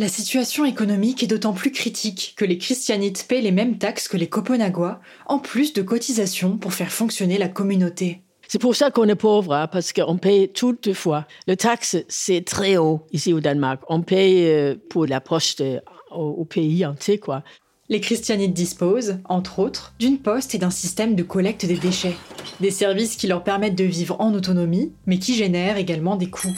La 0.00 0.08
situation 0.08 0.64
économique 0.64 1.22
est 1.22 1.26
d'autant 1.26 1.52
plus 1.52 1.72
critique 1.72 2.32
que 2.34 2.46
les 2.46 2.56
christianites 2.56 3.26
paient 3.28 3.42
les 3.42 3.50
mêmes 3.52 3.76
taxes 3.76 4.08
que 4.08 4.16
les 4.16 4.30
Copenhagois, 4.30 4.98
en 5.26 5.38
plus 5.38 5.74
de 5.74 5.82
cotisations 5.82 6.56
pour 6.56 6.72
faire 6.72 6.90
fonctionner 6.90 7.36
la 7.36 7.48
communauté. 7.48 8.22
C'est 8.48 8.58
pour 8.58 8.74
ça 8.74 8.90
qu'on 8.90 9.06
est 9.08 9.14
pauvre, 9.14 9.52
hein, 9.52 9.66
parce 9.66 9.92
qu'on 9.92 10.16
paye 10.16 10.48
toutefois. 10.48 11.26
Le 11.46 11.54
taxe, 11.54 11.98
c'est 12.08 12.46
très 12.46 12.78
haut 12.78 13.02
ici 13.12 13.34
au 13.34 13.40
Danemark. 13.40 13.82
On 13.90 14.00
paye 14.00 14.48
euh, 14.48 14.74
pour 14.88 15.04
la 15.04 15.20
poste 15.20 15.62
au, 16.10 16.46
pays 16.46 16.86
entier, 16.86 17.18
quoi. 17.18 17.44
Les 17.90 18.00
christianites 18.00 18.54
disposent, 18.54 19.18
entre 19.26 19.58
autres, 19.58 19.92
d'une 19.98 20.16
poste 20.16 20.54
et 20.54 20.58
d'un 20.58 20.70
système 20.70 21.14
de 21.14 21.22
collecte 21.22 21.66
des 21.66 21.76
déchets. 21.76 22.16
Des 22.60 22.70
services 22.70 23.16
qui 23.16 23.26
leur 23.26 23.44
permettent 23.44 23.76
de 23.76 23.84
vivre 23.84 24.16
en 24.18 24.32
autonomie, 24.32 24.94
mais 25.04 25.18
qui 25.18 25.34
génèrent 25.34 25.76
également 25.76 26.16
des 26.16 26.30
coûts. 26.30 26.56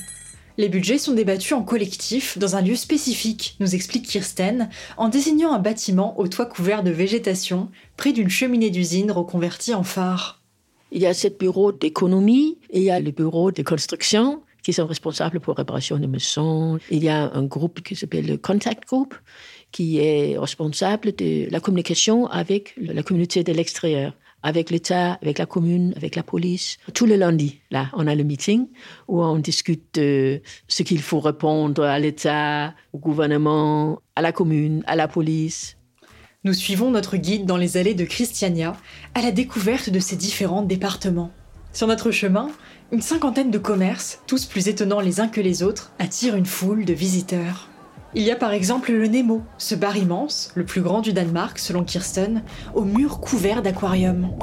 Les 0.59 0.68
budgets 0.68 0.99
sont 0.99 1.14
débattus 1.14 1.52
en 1.52 1.62
collectif 1.62 2.37
dans 2.37 2.56
un 2.56 2.61
lieu 2.61 2.76
spécifique, 2.76 3.56
nous 3.59 3.75
explique 3.75 4.06
Kirsten, 4.06 4.68
en 4.99 5.09
désignant 5.09 5.54
un 5.54 5.59
bâtiment 5.59 6.18
au 6.21 6.28
toit 6.28 6.44
couvert 6.44 6.82
de 6.82 6.90
végétation, 6.90 7.71
près 7.97 8.12
d'une 8.12 8.28
cheminée 8.28 8.68
d'usine 8.68 9.11
reconvertie 9.11 9.73
en 9.73 9.82
phare. 9.82 10.42
Il 10.90 11.00
y 11.00 11.06
a 11.06 11.14
sept 11.14 11.40
bureaux 11.40 11.73
d'économie 11.73 12.59
et 12.68 12.80
il 12.80 12.85
y 12.85 12.90
a 12.90 13.00
le 13.00 13.12
bureau 13.12 13.50
de 13.50 13.62
construction 13.62 14.42
qui 14.62 14.75
sont 14.75 14.87
responsables 14.87 15.40
pour 15.40 15.56
réparation 15.56 15.99
de 15.99 16.06
maisons. 16.06 16.78
Il 16.90 17.02
y 17.02 17.09
a 17.09 17.32
un 17.32 17.44
groupe 17.44 17.80
qui 17.80 17.97
s'appelle 17.97 18.26
le 18.26 18.37
Contact 18.37 18.87
Group 18.87 19.14
qui 19.73 19.99
est 19.99 20.37
responsable 20.38 21.16
de 21.16 21.50
la 21.50 21.61
communication 21.61 22.26
avec 22.26 22.75
la 22.76 23.02
communauté 23.02 23.42
de 23.42 23.52
l'extérieur 23.52 24.12
avec 24.42 24.70
l'État, 24.70 25.18
avec 25.22 25.38
la 25.38 25.46
commune, 25.46 25.92
avec 25.96 26.16
la 26.16 26.22
police. 26.22 26.78
Tous 26.94 27.06
les 27.06 27.16
lundis, 27.16 27.61
là, 27.70 27.90
on 27.94 28.06
a 28.06 28.14
le 28.14 28.25
meeting 28.25 28.68
où 29.08 29.22
on 29.22 29.38
discute 29.38 29.94
de 29.94 30.40
ce 30.68 30.82
qu'il 30.82 31.00
faut 31.00 31.20
répondre 31.20 31.84
à 31.84 31.99
l'État, 31.99 32.75
au 32.92 32.99
gouvernement, 32.99 34.00
à 34.16 34.22
la 34.22 34.32
commune, 34.32 34.82
à 34.87 34.96
la 34.96 35.08
police. 35.08 35.76
Nous 36.44 36.54
suivons 36.54 36.90
notre 36.90 37.16
guide 37.16 37.46
dans 37.46 37.56
les 37.56 37.76
allées 37.76 37.94
de 37.94 38.04
Christiania 38.04 38.76
à 39.14 39.22
la 39.22 39.30
découverte 39.30 39.90
de 39.90 40.00
ces 40.00 40.16
différents 40.16 40.62
départements. 40.62 41.30
Sur 41.72 41.87
notre 41.87 42.11
chemin, 42.11 42.50
une 42.90 43.00
cinquantaine 43.00 43.50
de 43.50 43.58
commerces, 43.58 44.20
tous 44.26 44.44
plus 44.44 44.68
étonnants 44.68 45.00
les 45.00 45.20
uns 45.20 45.28
que 45.28 45.40
les 45.40 45.62
autres, 45.62 45.92
attirent 45.99 46.37
une 46.37 46.46
foule 46.46 46.84
de 46.84 46.92
visiteurs. 46.92 47.68
Il 48.14 48.23
y 48.23 48.31
a 48.31 48.37
par 48.37 48.52
exemple 48.52 48.92
le 48.92 49.07
Nemo, 49.07 49.42
ce 49.57 49.75
bar 49.75 49.97
immense, 49.97 50.50
le 50.54 50.66
plus 50.66 50.83
grand 50.83 51.00
du 51.00 51.14
Danemark 51.14 51.59
selon 51.59 51.83
Kirsten, 51.83 52.42
au 52.75 52.83
mur 52.83 53.21
couvert 53.21 53.62
d'aquariums. 53.62 54.37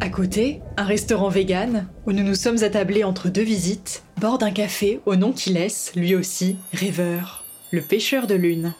À 0.00 0.08
côté, 0.08 0.62
un 0.76 0.84
restaurant 0.84 1.28
vegan, 1.28 1.88
où 2.06 2.12
nous 2.12 2.22
nous 2.22 2.36
sommes 2.36 2.62
attablés 2.62 3.02
entre 3.02 3.28
deux 3.28 3.42
visites, 3.42 4.04
borde 4.20 4.44
un 4.44 4.52
café 4.52 5.00
au 5.06 5.16
nom 5.16 5.32
qui 5.32 5.50
laisse, 5.50 5.92
lui 5.96 6.14
aussi, 6.14 6.56
rêveur, 6.72 7.44
le 7.72 7.82
pêcheur 7.82 8.28
de 8.28 8.34
lune. 8.34 8.74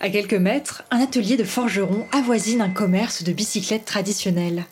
À 0.00 0.08
quelques 0.08 0.34
mètres, 0.34 0.84
un 0.92 1.00
atelier 1.00 1.36
de 1.36 1.44
forgeron 1.44 2.06
avoisine 2.12 2.60
un 2.60 2.70
commerce 2.70 3.24
de 3.24 3.32
bicyclettes 3.32 3.84
traditionnelles. 3.84 4.64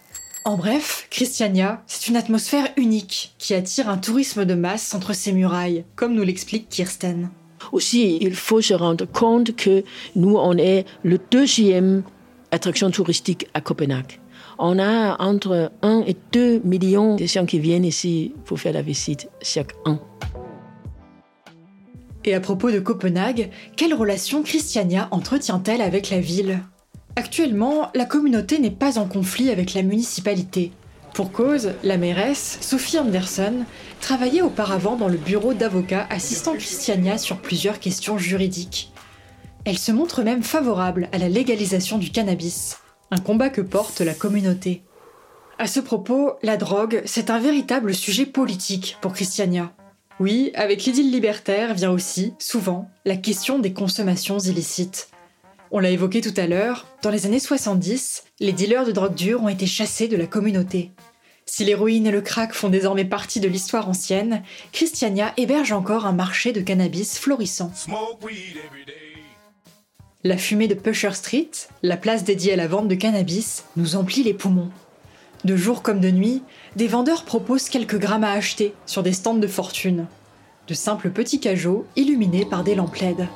En 0.44 0.56
bref, 0.56 1.08
Christiania, 1.10 1.82
c'est 1.86 2.08
une 2.08 2.16
atmosphère 2.16 2.68
unique 2.76 3.34
qui 3.38 3.54
attire 3.54 3.88
un 3.88 3.98
tourisme 3.98 4.44
de 4.44 4.54
masse 4.54 4.94
entre 4.94 5.12
ses 5.12 5.32
murailles, 5.32 5.84
comme 5.96 6.14
nous 6.14 6.24
l'explique 6.24 6.68
Kirsten. 6.68 7.30
Aussi, 7.70 8.18
il 8.20 8.34
faut 8.34 8.60
se 8.60 8.74
rendre 8.74 9.04
compte 9.06 9.54
que 9.54 9.84
nous, 10.16 10.36
on 10.36 10.56
est 10.56 10.84
le 11.02 11.18
deuxième 11.30 12.02
attraction 12.50 12.90
touristique 12.90 13.46
à 13.54 13.60
Copenhague. 13.60 14.20
On 14.58 14.78
a 14.78 15.20
entre 15.22 15.72
1 15.82 16.04
et 16.06 16.16
2 16.32 16.60
millions 16.64 17.16
de 17.16 17.26
gens 17.26 17.46
qui 17.46 17.58
viennent 17.58 17.84
ici 17.84 18.32
pour 18.44 18.60
faire 18.60 18.74
la 18.74 18.82
visite 18.82 19.28
chaque 19.40 19.72
an. 19.86 19.98
Et 22.24 22.34
à 22.34 22.40
propos 22.40 22.70
de 22.70 22.78
Copenhague, 22.78 23.50
quelle 23.76 23.94
relation 23.94 24.42
Christiania 24.42 25.08
entretient-elle 25.10 25.80
avec 25.80 26.10
la 26.10 26.20
ville? 26.20 26.60
Actuellement, 27.16 27.90
la 27.94 28.04
communauté 28.04 28.58
n'est 28.58 28.70
pas 28.70 28.98
en 28.98 29.06
conflit 29.06 29.50
avec 29.50 29.74
la 29.74 29.82
municipalité. 29.82 30.70
Pour 31.14 31.32
cause, 31.32 31.72
la 31.82 31.98
mairesse, 31.98 32.58
Sophie 32.60 32.98
Anderson, 32.98 33.64
travaillait 34.02 34.42
auparavant 34.42 34.96
dans 34.96 35.08
le 35.08 35.16
bureau 35.16 35.54
d'avocats 35.54 36.06
assistant 36.10 36.54
Christiania 36.54 37.16
sur 37.16 37.40
plusieurs 37.40 37.78
questions 37.78 38.18
juridiques. 38.18 38.92
Elle 39.64 39.78
se 39.78 39.92
montre 39.92 40.22
même 40.22 40.42
favorable 40.42 41.08
à 41.12 41.18
la 41.18 41.28
légalisation 41.28 41.98
du 41.98 42.10
cannabis, 42.10 42.78
un 43.12 43.18
combat 43.18 43.48
que 43.48 43.60
porte 43.60 44.00
la 44.00 44.12
communauté. 44.12 44.82
À 45.58 45.68
ce 45.68 45.78
propos, 45.78 46.32
la 46.42 46.56
drogue, 46.56 47.02
c'est 47.06 47.30
un 47.30 47.38
véritable 47.38 47.94
sujet 47.94 48.26
politique 48.26 48.98
pour 49.00 49.12
Christiania. 49.12 49.72
Oui, 50.18 50.50
avec 50.54 50.84
l'idylle 50.84 51.12
libertaire 51.12 51.72
vient 51.72 51.92
aussi, 51.92 52.34
souvent, 52.40 52.90
la 53.04 53.16
question 53.16 53.60
des 53.60 53.72
consommations 53.72 54.38
illicites. 54.38 55.10
On 55.70 55.78
l'a 55.78 55.90
évoqué 55.90 56.20
tout 56.20 56.34
à 56.36 56.48
l'heure, 56.48 56.86
dans 57.02 57.10
les 57.10 57.24
années 57.24 57.38
70, 57.38 58.24
les 58.40 58.52
dealers 58.52 58.84
de 58.84 58.92
drogue 58.92 59.14
dure 59.14 59.44
ont 59.44 59.48
été 59.48 59.66
chassés 59.66 60.08
de 60.08 60.16
la 60.16 60.26
communauté. 60.26 60.90
Si 61.46 61.64
l'héroïne 61.64 62.06
et 62.06 62.10
le 62.10 62.20
crack 62.20 62.54
font 62.54 62.68
désormais 62.68 63.04
partie 63.04 63.40
de 63.40 63.48
l'histoire 63.48 63.88
ancienne, 63.88 64.42
Christiania 64.72 65.32
héberge 65.36 65.72
encore 65.72 66.06
un 66.06 66.12
marché 66.12 66.52
de 66.52 66.60
cannabis 66.60 67.18
florissant. 67.18 67.72
La 70.24 70.38
fumée 70.38 70.68
de 70.68 70.74
Pusher 70.74 71.14
Street, 71.14 71.50
la 71.82 71.96
place 71.96 72.22
dédiée 72.22 72.52
à 72.52 72.56
la 72.56 72.68
vente 72.68 72.86
de 72.86 72.94
cannabis, 72.94 73.64
nous 73.76 73.96
emplit 73.96 74.22
les 74.22 74.34
poumons. 74.34 74.70
De 75.44 75.56
jour 75.56 75.82
comme 75.82 75.98
de 75.98 76.12
nuit, 76.12 76.42
des 76.76 76.86
vendeurs 76.86 77.24
proposent 77.24 77.68
quelques 77.68 77.98
grammes 77.98 78.22
à 78.22 78.30
acheter 78.30 78.72
sur 78.86 79.02
des 79.02 79.12
stands 79.12 79.34
de 79.34 79.48
fortune. 79.48 80.06
De 80.68 80.74
simples 80.74 81.10
petits 81.10 81.40
cajots 81.40 81.84
illuminés 81.96 82.44
par 82.44 82.62
des 82.62 82.76
lampes 82.76 82.94
LED. 82.94 83.26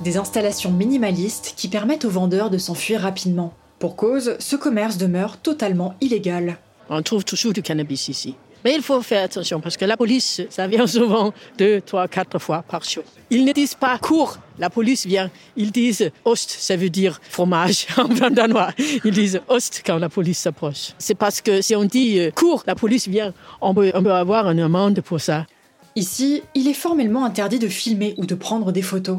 Des 0.00 0.16
installations 0.16 0.70
minimalistes 0.70 1.54
qui 1.56 1.66
permettent 1.66 2.04
aux 2.04 2.10
vendeurs 2.10 2.50
de 2.50 2.58
s'enfuir 2.58 3.00
rapidement. 3.00 3.52
Pour 3.80 3.96
cause, 3.96 4.36
ce 4.38 4.54
commerce 4.54 4.96
demeure 4.96 5.38
totalement 5.38 5.96
illégal. 6.00 6.58
On 6.88 7.02
trouve 7.02 7.24
toujours 7.24 7.52
du 7.52 7.62
cannabis 7.62 8.08
ici. 8.08 8.34
Mais 8.64 8.74
il 8.74 8.82
faut 8.82 9.00
faire 9.02 9.24
attention 9.24 9.60
parce 9.60 9.76
que 9.76 9.84
la 9.84 9.96
police, 9.96 10.42
ça 10.50 10.66
vient 10.66 10.86
souvent 10.98 11.32
deux, 11.56 11.80
trois, 11.80 12.08
quatre 12.08 12.38
fois 12.38 12.64
par 12.68 12.82
jour. 12.82 13.04
Ils 13.30 13.44
ne 13.44 13.52
disent 13.52 13.74
pas 13.74 13.98
cours, 13.98 14.38
la 14.58 14.70
police 14.70 15.06
vient. 15.06 15.30
Ils 15.56 15.70
disent 15.70 16.10
ost, 16.24 16.50
ça 16.50 16.76
veut 16.76 16.90
dire 16.90 17.20
fromage 17.30 17.86
en 17.96 18.30
danois. 18.30 18.70
Ils 19.04 19.12
disent 19.12 19.40
ost 19.48 19.82
quand 19.86 19.98
la 19.98 20.08
police 20.08 20.38
s'approche. 20.38 20.92
C'est 20.98 21.14
parce 21.14 21.40
que 21.40 21.60
si 21.60 21.76
on 21.76 21.84
dit 21.84 22.18
euh, 22.18 22.30
cours, 22.30 22.64
la 22.66 22.74
police 22.74 23.06
vient, 23.06 23.32
on 23.60 23.74
peut, 23.74 23.92
on 23.94 24.02
peut 24.02 24.12
avoir 24.12 24.50
une 24.50 24.60
amende 24.60 25.00
pour 25.02 25.20
ça. 25.20 25.46
Ici, 25.94 26.42
il 26.54 26.68
est 26.68 26.74
formellement 26.74 27.24
interdit 27.24 27.58
de 27.58 27.68
filmer 27.68 28.14
ou 28.18 28.26
de 28.26 28.34
prendre 28.34 28.72
des 28.72 28.82
photos. 28.82 29.18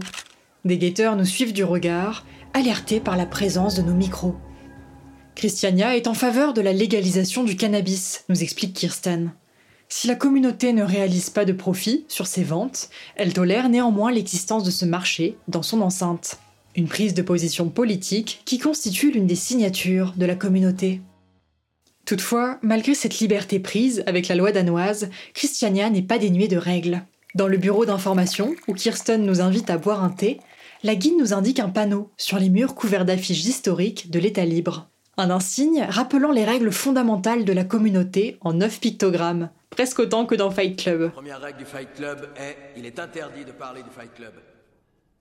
Des 0.66 0.78
guetteurs 0.78 1.16
nous 1.16 1.26
suivent 1.26 1.54
du 1.54 1.64
regard, 1.64 2.26
alertés 2.54 3.00
par 3.00 3.16
la 3.16 3.26
présence 3.26 3.76
de 3.76 3.82
nos 3.82 3.94
micros. 3.94 4.36
Christiania 5.40 5.96
est 5.96 6.08
en 6.08 6.14
faveur 6.14 6.54
de 6.54 6.60
la 6.60 6.74
légalisation 6.74 7.46
du 7.46 7.56
cannabis, 7.56 8.26
nous 8.28 8.44
explique 8.44 8.74
Kirsten. 8.74 9.32
Si 9.88 10.06
la 10.10 10.16
communauté 10.16 10.74
ne 10.74 10.84
réalise 10.84 11.30
pas 11.30 11.46
de 11.46 11.54
profit 11.54 12.04
sur 12.10 12.28
ses 12.28 12.44
ventes, 12.44 12.90
elle 13.16 13.32
tolère 13.32 13.70
néanmoins 13.70 14.12
l'existence 14.12 14.66
de 14.66 14.70
ce 14.70 14.84
marché 14.84 15.38
dans 15.48 15.62
son 15.62 15.80
enceinte. 15.80 16.40
Une 16.76 16.90
prise 16.90 17.14
de 17.14 17.22
position 17.22 17.70
politique 17.70 18.42
qui 18.44 18.60
constitue 18.60 19.12
l'une 19.12 19.28
des 19.28 19.38
signatures 19.38 20.14
de 20.18 20.26
la 20.26 20.36
communauté. 20.36 21.00
Toutefois, 22.06 22.60
malgré 22.62 22.94
cette 22.94 23.20
liberté 23.20 23.60
prise 23.60 24.04
avec 24.08 24.28
la 24.28 24.36
loi 24.36 24.52
danoise, 24.52 25.10
Christiania 25.34 25.90
n'est 25.90 26.02
pas 26.02 26.18
dénuée 26.18 26.50
de 26.50 26.58
règles. 26.58 27.02
Dans 27.34 27.48
le 27.48 27.58
bureau 27.58 27.86
d'information, 27.86 28.56
où 28.68 28.74
Kirsten 28.74 29.26
nous 29.26 29.40
invite 29.40 29.70
à 29.70 29.78
boire 29.78 30.04
un 30.04 30.10
thé, 30.10 30.42
la 30.84 30.96
guide 30.96 31.18
nous 31.18 31.32
indique 31.32 31.62
un 31.62 31.70
panneau 31.70 32.12
sur 32.18 32.40
les 32.40 32.50
murs 32.50 32.76
couverts 32.76 33.06
d'affiches 33.06 33.46
historiques 33.46 34.12
de 34.12 34.20
l'État 34.20 34.44
libre. 34.44 34.90
Un 35.20 35.32
insigne 35.32 35.86
rappelant 35.90 36.32
les 36.32 36.46
règles 36.46 36.72
fondamentales 36.72 37.44
de 37.44 37.52
la 37.52 37.66
communauté 37.66 38.38
en 38.40 38.54
neuf 38.54 38.80
pictogrammes, 38.80 39.50
presque 39.70 40.00
autant 40.00 40.26
que 40.26 40.34
dans 40.34 40.50
Fight 40.50 40.82
Club. 40.82 41.02
La 41.02 41.10
première 41.10 41.42
règle 41.42 41.58
du 41.58 41.66
Fight 41.66 41.90
Club 41.94 42.30
est 42.38 42.56
il 42.78 42.86
est 42.86 42.98
interdit 43.00 43.44
de 43.44 43.52
parler 43.52 43.84
du 43.84 43.90
Fight 43.90 44.14
Club. 44.16 44.32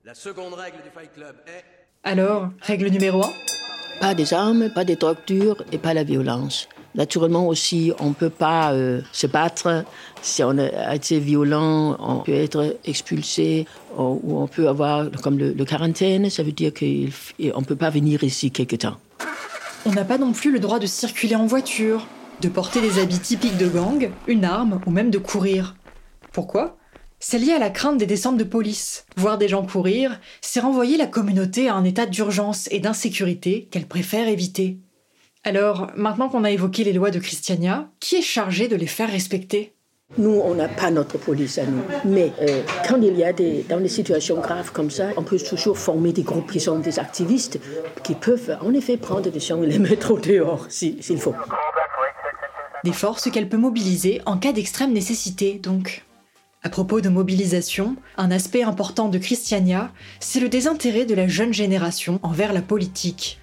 La 0.05 0.13
seconde 0.13 0.53
règle 0.53 0.77
du 0.77 0.89
Fight 0.89 1.11
Club 1.13 1.35
est. 1.45 1.65
Alors, 2.05 2.47
règle 2.61 2.87
numéro 2.87 3.25
1 3.25 3.29
Pas 3.99 4.15
des 4.15 4.33
armes, 4.33 4.69
pas 4.73 4.85
des 4.85 4.95
drogues 4.95 5.17
dures 5.27 5.65
et 5.73 5.77
pas 5.77 5.93
la 5.93 6.05
violence. 6.05 6.69
Naturellement 6.95 7.45
aussi, 7.49 7.91
on 7.99 8.07
ne 8.07 8.13
peut 8.13 8.29
pas 8.29 8.71
euh, 8.71 9.01
se 9.11 9.27
battre. 9.27 9.83
Si 10.21 10.41
on 10.45 10.57
a 10.59 10.95
été 10.95 11.19
violent, 11.19 11.97
on 11.99 12.19
peut 12.21 12.31
être 12.31 12.77
expulsé 12.85 13.67
ou 13.97 14.39
on 14.41 14.47
peut 14.47 14.69
avoir 14.69 15.11
comme 15.21 15.37
le, 15.37 15.65
quarantaine. 15.65 16.29
Ça 16.29 16.41
veut 16.41 16.53
dire 16.53 16.73
qu'on 16.73 16.85
ne 16.87 17.65
peut 17.65 17.75
pas 17.75 17.89
venir 17.89 18.23
ici 18.23 18.49
quelque 18.49 18.77
temps. 18.77 18.95
On 19.89 19.93
n'a 19.93 20.05
pas 20.05 20.19
non 20.19 20.33
plus 20.33 20.51
le 20.51 20.59
droit 20.59 20.77
de 20.77 20.85
circuler 20.85 21.35
en 21.35 21.47
voiture, 21.47 22.05
de 22.41 22.47
porter 22.47 22.79
des 22.79 22.99
habits 22.99 23.17
typiques 23.17 23.57
de 23.57 23.67
gang, 23.67 24.11
une 24.27 24.45
arme 24.45 24.81
ou 24.85 24.91
même 24.91 25.09
de 25.09 25.17
courir. 25.17 25.75
Pourquoi? 26.31 26.77
C'est 27.19 27.39
lié 27.39 27.53
à 27.53 27.57
la 27.57 27.71
crainte 27.71 27.97
des 27.97 28.05
descentes 28.05 28.37
de 28.37 28.43
police. 28.43 29.07
Voir 29.17 29.39
des 29.39 29.47
gens 29.47 29.65
courir, 29.65 30.19
c'est 30.41 30.59
renvoyer 30.59 30.95
la 30.95 31.07
communauté 31.07 31.69
à 31.69 31.73
un 31.73 31.83
état 31.85 32.05
d'urgence 32.05 32.67
et 32.69 32.79
d'insécurité 32.79 33.67
qu'elle 33.71 33.87
préfère 33.87 34.27
éviter. 34.27 34.77
Alors, 35.43 35.89
maintenant 35.95 36.29
qu'on 36.29 36.43
a 36.43 36.51
évoqué 36.51 36.83
les 36.83 36.93
lois 36.93 37.09
de 37.09 37.17
Christiania, 37.17 37.89
qui 37.99 38.17
est 38.17 38.21
chargé 38.21 38.67
de 38.67 38.75
les 38.75 38.85
faire 38.85 39.09
respecter? 39.09 39.73
Nous, 40.17 40.41
on 40.43 40.55
n'a 40.55 40.67
pas 40.67 40.91
notre 40.91 41.17
police 41.17 41.57
à 41.57 41.65
nous. 41.65 41.81
Mais 42.05 42.33
euh, 42.41 42.61
quand 42.87 43.01
il 43.01 43.17
y 43.17 43.23
a 43.23 43.31
des, 43.31 43.65
dans 43.69 43.79
des 43.79 43.87
situations 43.87 44.39
graves 44.39 44.71
comme 44.71 44.89
ça, 44.89 45.09
on 45.17 45.23
peut 45.23 45.39
toujours 45.39 45.77
former 45.77 46.11
des 46.11 46.23
groupes 46.23 46.51
qui 46.51 46.59
sont 46.59 46.79
des 46.79 46.99
activistes, 46.99 47.59
qui 48.03 48.15
peuvent 48.15 48.57
en 48.61 48.73
effet 48.73 48.97
prendre 48.97 49.29
des 49.29 49.39
gens 49.39 49.61
et 49.63 49.67
les 49.67 49.79
mettre 49.79 50.11
au 50.11 50.19
dehors 50.19 50.65
s'il 50.69 51.19
faut. 51.19 51.35
Des 52.83 52.93
forces 52.93 53.29
qu'elle 53.29 53.49
peut 53.49 53.57
mobiliser 53.57 54.21
en 54.25 54.37
cas 54.37 54.51
d'extrême 54.51 54.93
nécessité, 54.93 55.59
donc. 55.61 56.05
À 56.61 56.69
propos 56.69 56.99
de 56.99 57.07
mobilisation, 57.07 57.95
un 58.17 58.31
aspect 58.31 58.63
important 58.63 59.07
de 59.07 59.17
Christiania, 59.17 59.91
c'est 60.19 60.41
le 60.41 60.49
désintérêt 60.49 61.05
de 61.05 61.15
la 61.15 61.27
jeune 61.29 61.53
génération 61.53 62.19
envers 62.21 62.51
la 62.51 62.61
politique. 62.61 63.39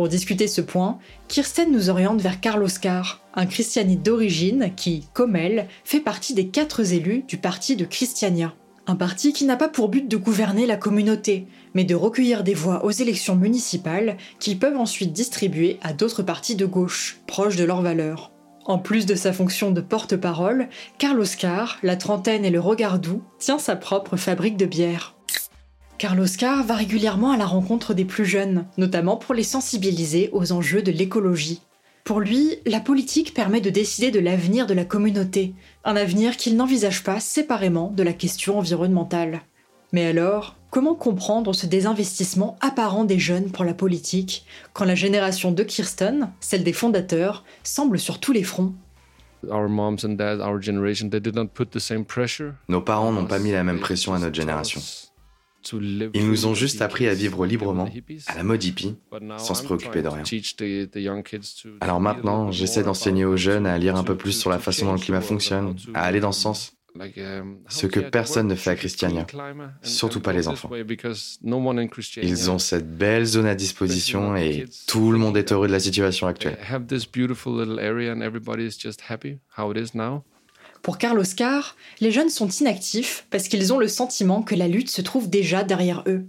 Pour 0.00 0.08
discuter 0.08 0.48
ce 0.48 0.62
point, 0.62 0.98
Kirsten 1.28 1.70
nous 1.70 1.90
oriente 1.90 2.22
vers 2.22 2.40
Carlos 2.40 2.70
Carr, 2.80 3.20
un 3.34 3.44
christianite 3.44 4.02
d'origine 4.02 4.72
qui, 4.74 5.06
comme 5.12 5.36
elle, 5.36 5.68
fait 5.84 6.00
partie 6.00 6.32
des 6.32 6.46
quatre 6.48 6.94
élus 6.94 7.22
du 7.28 7.36
parti 7.36 7.76
de 7.76 7.84
Christiania. 7.84 8.54
Un 8.86 8.96
parti 8.96 9.34
qui 9.34 9.44
n'a 9.44 9.56
pas 9.56 9.68
pour 9.68 9.90
but 9.90 10.08
de 10.08 10.16
gouverner 10.16 10.64
la 10.64 10.78
communauté, 10.78 11.48
mais 11.74 11.84
de 11.84 11.94
recueillir 11.94 12.44
des 12.44 12.54
voix 12.54 12.82
aux 12.82 12.90
élections 12.90 13.36
municipales 13.36 14.16
qu'ils 14.38 14.58
peuvent 14.58 14.78
ensuite 14.78 15.12
distribuer 15.12 15.78
à 15.82 15.92
d'autres 15.92 16.22
partis 16.22 16.56
de 16.56 16.64
gauche, 16.64 17.18
proches 17.26 17.56
de 17.56 17.64
leurs 17.64 17.82
valeurs. 17.82 18.32
En 18.64 18.78
plus 18.78 19.04
de 19.04 19.14
sa 19.14 19.34
fonction 19.34 19.70
de 19.70 19.82
porte-parole, 19.82 20.70
Carlos 20.96 21.26
Carr, 21.38 21.76
la 21.82 21.96
trentaine 21.96 22.46
et 22.46 22.50
le 22.50 22.60
regard 22.60 23.00
doux, 23.00 23.22
tient 23.38 23.58
sa 23.58 23.76
propre 23.76 24.16
fabrique 24.16 24.56
de 24.56 24.64
bière. 24.64 25.14
Carlos 26.00 26.24
Carr 26.38 26.64
va 26.64 26.76
régulièrement 26.76 27.30
à 27.30 27.36
la 27.36 27.44
rencontre 27.44 27.92
des 27.92 28.06
plus 28.06 28.24
jeunes, 28.24 28.64
notamment 28.78 29.18
pour 29.18 29.34
les 29.34 29.42
sensibiliser 29.42 30.30
aux 30.32 30.50
enjeux 30.50 30.80
de 30.80 30.90
l'écologie. 30.90 31.60
Pour 32.04 32.20
lui, 32.20 32.56
la 32.64 32.80
politique 32.80 33.34
permet 33.34 33.60
de 33.60 33.68
décider 33.68 34.10
de 34.10 34.18
l'avenir 34.18 34.66
de 34.66 34.72
la 34.72 34.86
communauté, 34.86 35.52
un 35.84 35.96
avenir 35.96 36.38
qu'il 36.38 36.56
n'envisage 36.56 37.04
pas 37.04 37.20
séparément 37.20 37.92
de 37.94 38.02
la 38.02 38.14
question 38.14 38.58
environnementale. 38.58 39.42
Mais 39.92 40.06
alors, 40.06 40.56
comment 40.70 40.94
comprendre 40.94 41.54
ce 41.54 41.66
désinvestissement 41.66 42.56
apparent 42.62 43.04
des 43.04 43.18
jeunes 43.18 43.50
pour 43.50 43.66
la 43.66 43.74
politique, 43.74 44.46
quand 44.72 44.86
la 44.86 44.94
génération 44.94 45.52
de 45.52 45.62
Kirsten, 45.62 46.30
celle 46.40 46.64
des 46.64 46.72
fondateurs, 46.72 47.44
semble 47.62 47.98
sur 47.98 48.20
tous 48.20 48.32
les 48.32 48.42
fronts? 48.42 48.72
Nos 52.70 52.80
parents 52.80 53.12
n'ont 53.12 53.26
pas 53.26 53.38
mis 53.38 53.52
la 53.52 53.64
même 53.64 53.80
pression 53.80 54.14
à 54.14 54.18
notre 54.18 54.34
génération. 54.34 54.80
Ils 55.72 56.26
nous 56.26 56.46
ont 56.46 56.54
juste 56.54 56.82
appris 56.82 57.06
à 57.06 57.14
vivre 57.14 57.44
librement, 57.46 57.88
à 58.26 58.34
la 58.34 58.42
mode 58.42 58.62
hippie, 58.64 58.96
sans 59.38 59.54
se 59.54 59.62
préoccuper 59.62 60.02
de 60.02 60.08
rien. 60.08 60.22
Alors 61.80 62.00
maintenant, 62.00 62.50
j'essaie 62.50 62.82
d'enseigner 62.82 63.24
aux 63.24 63.36
jeunes 63.36 63.66
à 63.66 63.78
lire 63.78 63.96
un 63.96 64.04
peu 64.04 64.16
plus 64.16 64.32
sur 64.32 64.50
la 64.50 64.58
façon 64.58 64.86
dont 64.86 64.92
le 64.94 64.98
climat 64.98 65.20
fonctionne, 65.20 65.76
à 65.94 66.02
aller 66.04 66.20
dans 66.20 66.32
ce 66.32 66.40
sens. 66.40 66.76
Ce 67.68 67.86
que 67.86 68.00
personne 68.00 68.48
ne 68.48 68.56
fait 68.56 68.70
à 68.70 68.74
Christiania, 68.74 69.24
surtout 69.82 70.20
pas 70.20 70.32
les 70.32 70.48
enfants. 70.48 70.70
Ils 72.22 72.50
ont 72.50 72.58
cette 72.58 72.96
belle 72.96 73.24
zone 73.24 73.46
à 73.46 73.54
disposition 73.54 74.34
et 74.34 74.64
tout 74.88 75.12
le 75.12 75.18
monde 75.18 75.36
est 75.36 75.52
heureux 75.52 75.68
de 75.68 75.72
la 75.72 75.78
situation 75.78 76.26
actuelle. 76.26 76.58
Pour 80.82 80.96
Carlos 80.96 81.22
Carr, 81.36 81.76
les 82.00 82.10
jeunes 82.10 82.30
sont 82.30 82.48
inactifs 82.48 83.26
parce 83.30 83.48
qu'ils 83.48 83.72
ont 83.72 83.78
le 83.78 83.88
sentiment 83.88 84.42
que 84.42 84.54
la 84.54 84.68
lutte 84.68 84.90
se 84.90 85.02
trouve 85.02 85.28
déjà 85.28 85.62
derrière 85.62 86.02
eux. 86.06 86.26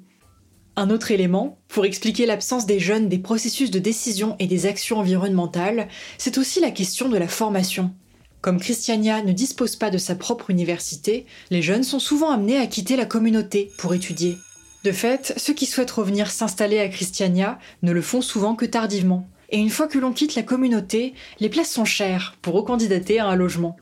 Un 0.76 0.90
autre 0.90 1.12
élément, 1.12 1.58
pour 1.68 1.86
expliquer 1.86 2.26
l'absence 2.26 2.66
des 2.66 2.80
jeunes 2.80 3.10
des 3.10 3.20
processus 3.20 3.72
de 3.72 3.80
décision 3.80 4.36
et 4.40 4.48
des 4.48 4.66
actions 4.66 5.00
environnementales, 5.00 5.88
c'est 6.18 6.38
aussi 6.38 6.60
la 6.60 6.72
question 6.72 7.10
de 7.10 7.18
la 7.18 7.28
formation. 7.28 7.94
Comme 8.42 8.60
Christiania 8.60 9.22
ne 9.22 9.34
dispose 9.34 9.76
pas 9.76 9.90
de 9.90 9.98
sa 9.98 10.16
propre 10.16 10.50
université, 10.50 11.26
les 11.50 11.62
jeunes 11.62 11.84
sont 11.84 12.00
souvent 12.00 12.32
amenés 12.32 12.58
à 12.58 12.68
quitter 12.68 12.96
la 12.96 13.06
communauté 13.06 13.72
pour 13.78 13.94
étudier. 13.94 14.38
De 14.84 14.92
fait, 14.92 15.34
ceux 15.38 15.54
qui 15.54 15.68
souhaitent 15.68 15.92
revenir 15.92 16.32
s'installer 16.32 16.80
à 16.80 16.90
Christiania 16.90 17.60
ne 17.84 17.92
le 17.92 18.02
font 18.02 18.22
souvent 18.22 18.56
que 18.56 18.66
tardivement. 18.66 19.30
Et 19.50 19.60
une 19.60 19.70
fois 19.70 19.88
que 19.88 20.00
l'on 20.00 20.14
quitte 20.14 20.36
la 20.36 20.44
communauté, 20.44 21.14
les 21.40 21.50
places 21.50 21.70
sont 21.70 21.86
chères 21.86 22.36
pour 22.42 22.56
recandidater 22.56 23.20
à 23.20 23.28
un 23.28 23.36
logement. 23.36 23.78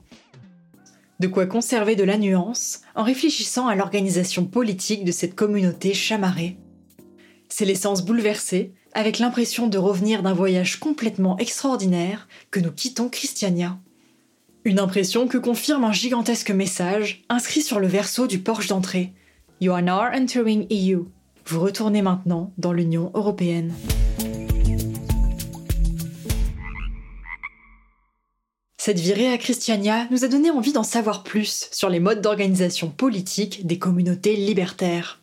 De 1.20 1.28
quoi 1.28 1.46
conserver 1.46 1.96
de 1.96 2.04
la 2.04 2.18
nuance 2.18 2.82
en 2.96 3.04
réfléchissant 3.04 3.68
à 3.68 3.76
l'organisation 3.76 4.46
politique 4.46 5.04
de 5.04 5.12
cette 5.12 5.36
communauté 5.36 5.94
chamarrée. 5.94 6.58
C'est 7.50 7.66
l'essence 7.66 8.06
bouleversée, 8.06 8.74
avec 8.94 9.20
l'impression 9.20 9.68
de 9.68 9.78
revenir 9.78 10.24
d'un 10.24 10.34
voyage 10.34 10.80
complètement 10.80 11.38
extraordinaire 11.38 12.28
que 12.52 12.60
nous 12.60 12.72
quittons 12.72 13.10
Christiania. 13.10 13.78
Une 14.64 14.80
impression 14.80 15.28
que 15.28 15.38
confirme 15.38 15.84
un 15.84 15.92
gigantesque 15.92 16.52
message 16.52 17.24
inscrit 17.30 17.62
sur 17.62 17.80
le 17.80 17.88
verso 17.88 18.28
du 18.28 18.40
porche 18.40 18.68
d'entrée. 18.68 19.14
You 19.62 19.74
are 19.74 19.82
now 19.82 20.02
entering 20.14 20.68
EU. 20.72 21.06
Vous 21.46 21.60
retournez 21.60 22.02
maintenant 22.02 22.54
dans 22.58 22.72
l'Union 22.72 23.12
européenne. 23.14 23.74
Cette 28.90 29.02
virée 29.02 29.32
à 29.32 29.38
Christiania 29.38 30.08
nous 30.10 30.26
a 30.26 30.28
donné 30.28 30.50
envie 30.50 30.74
d'en 30.74 30.82
savoir 30.82 31.22
plus 31.22 31.70
sur 31.72 31.90
les 31.90 32.00
modes 32.00 32.22
d'organisation 32.22 32.90
politique 32.90 33.68
des 33.68 33.78
communautés 33.78 34.36
libertaires. 34.36 35.20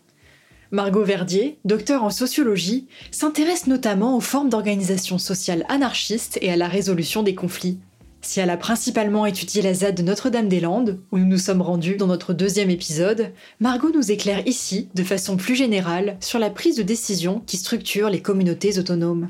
Margot 0.71 1.03
Verdier, 1.03 1.59
docteur 1.65 2.05
en 2.05 2.11
sociologie, 2.11 2.87
s'intéresse 3.11 3.67
notamment 3.67 4.17
aux 4.17 4.21
formes 4.21 4.51
d'organisation 4.51 5.19
sociale 5.19 5.67
anarchiste 5.69 6.39
et 6.43 6.53
à 6.53 6.57
la 6.57 6.69
résolution 6.69 7.25
des 7.25 7.35
conflits. 7.35 7.81
Si 8.21 8.39
elle 8.39 8.51
a 8.51 8.57
principalement 8.57 9.27
étudié 9.27 9.63
la 9.63 9.75
ZAD 9.75 9.97
de 9.97 10.03
Notre-Dame-des-Landes, 10.03 11.01
où 11.11 11.19
nous 11.19 11.27
nous 11.27 11.37
sommes 11.37 11.63
rendus 11.63 11.97
dans 11.97 12.07
notre 12.07 12.35
deuxième 12.35 12.71
épisode, 12.71 13.33
Margot 13.59 13.91
nous 13.93 14.13
éclaire 14.13 14.47
ici, 14.47 14.91
de 14.95 15.03
façon 15.03 15.37
plus 15.37 15.57
générale, 15.57 16.19
sur 16.21 16.39
la 16.39 16.51
prise 16.51 16.77
de 16.77 16.85
décision 16.85 17.43
qui 17.49 17.57
structure 17.57 18.11
les 18.11 18.23
communautés 18.23 18.79
autonomes. 18.79 19.29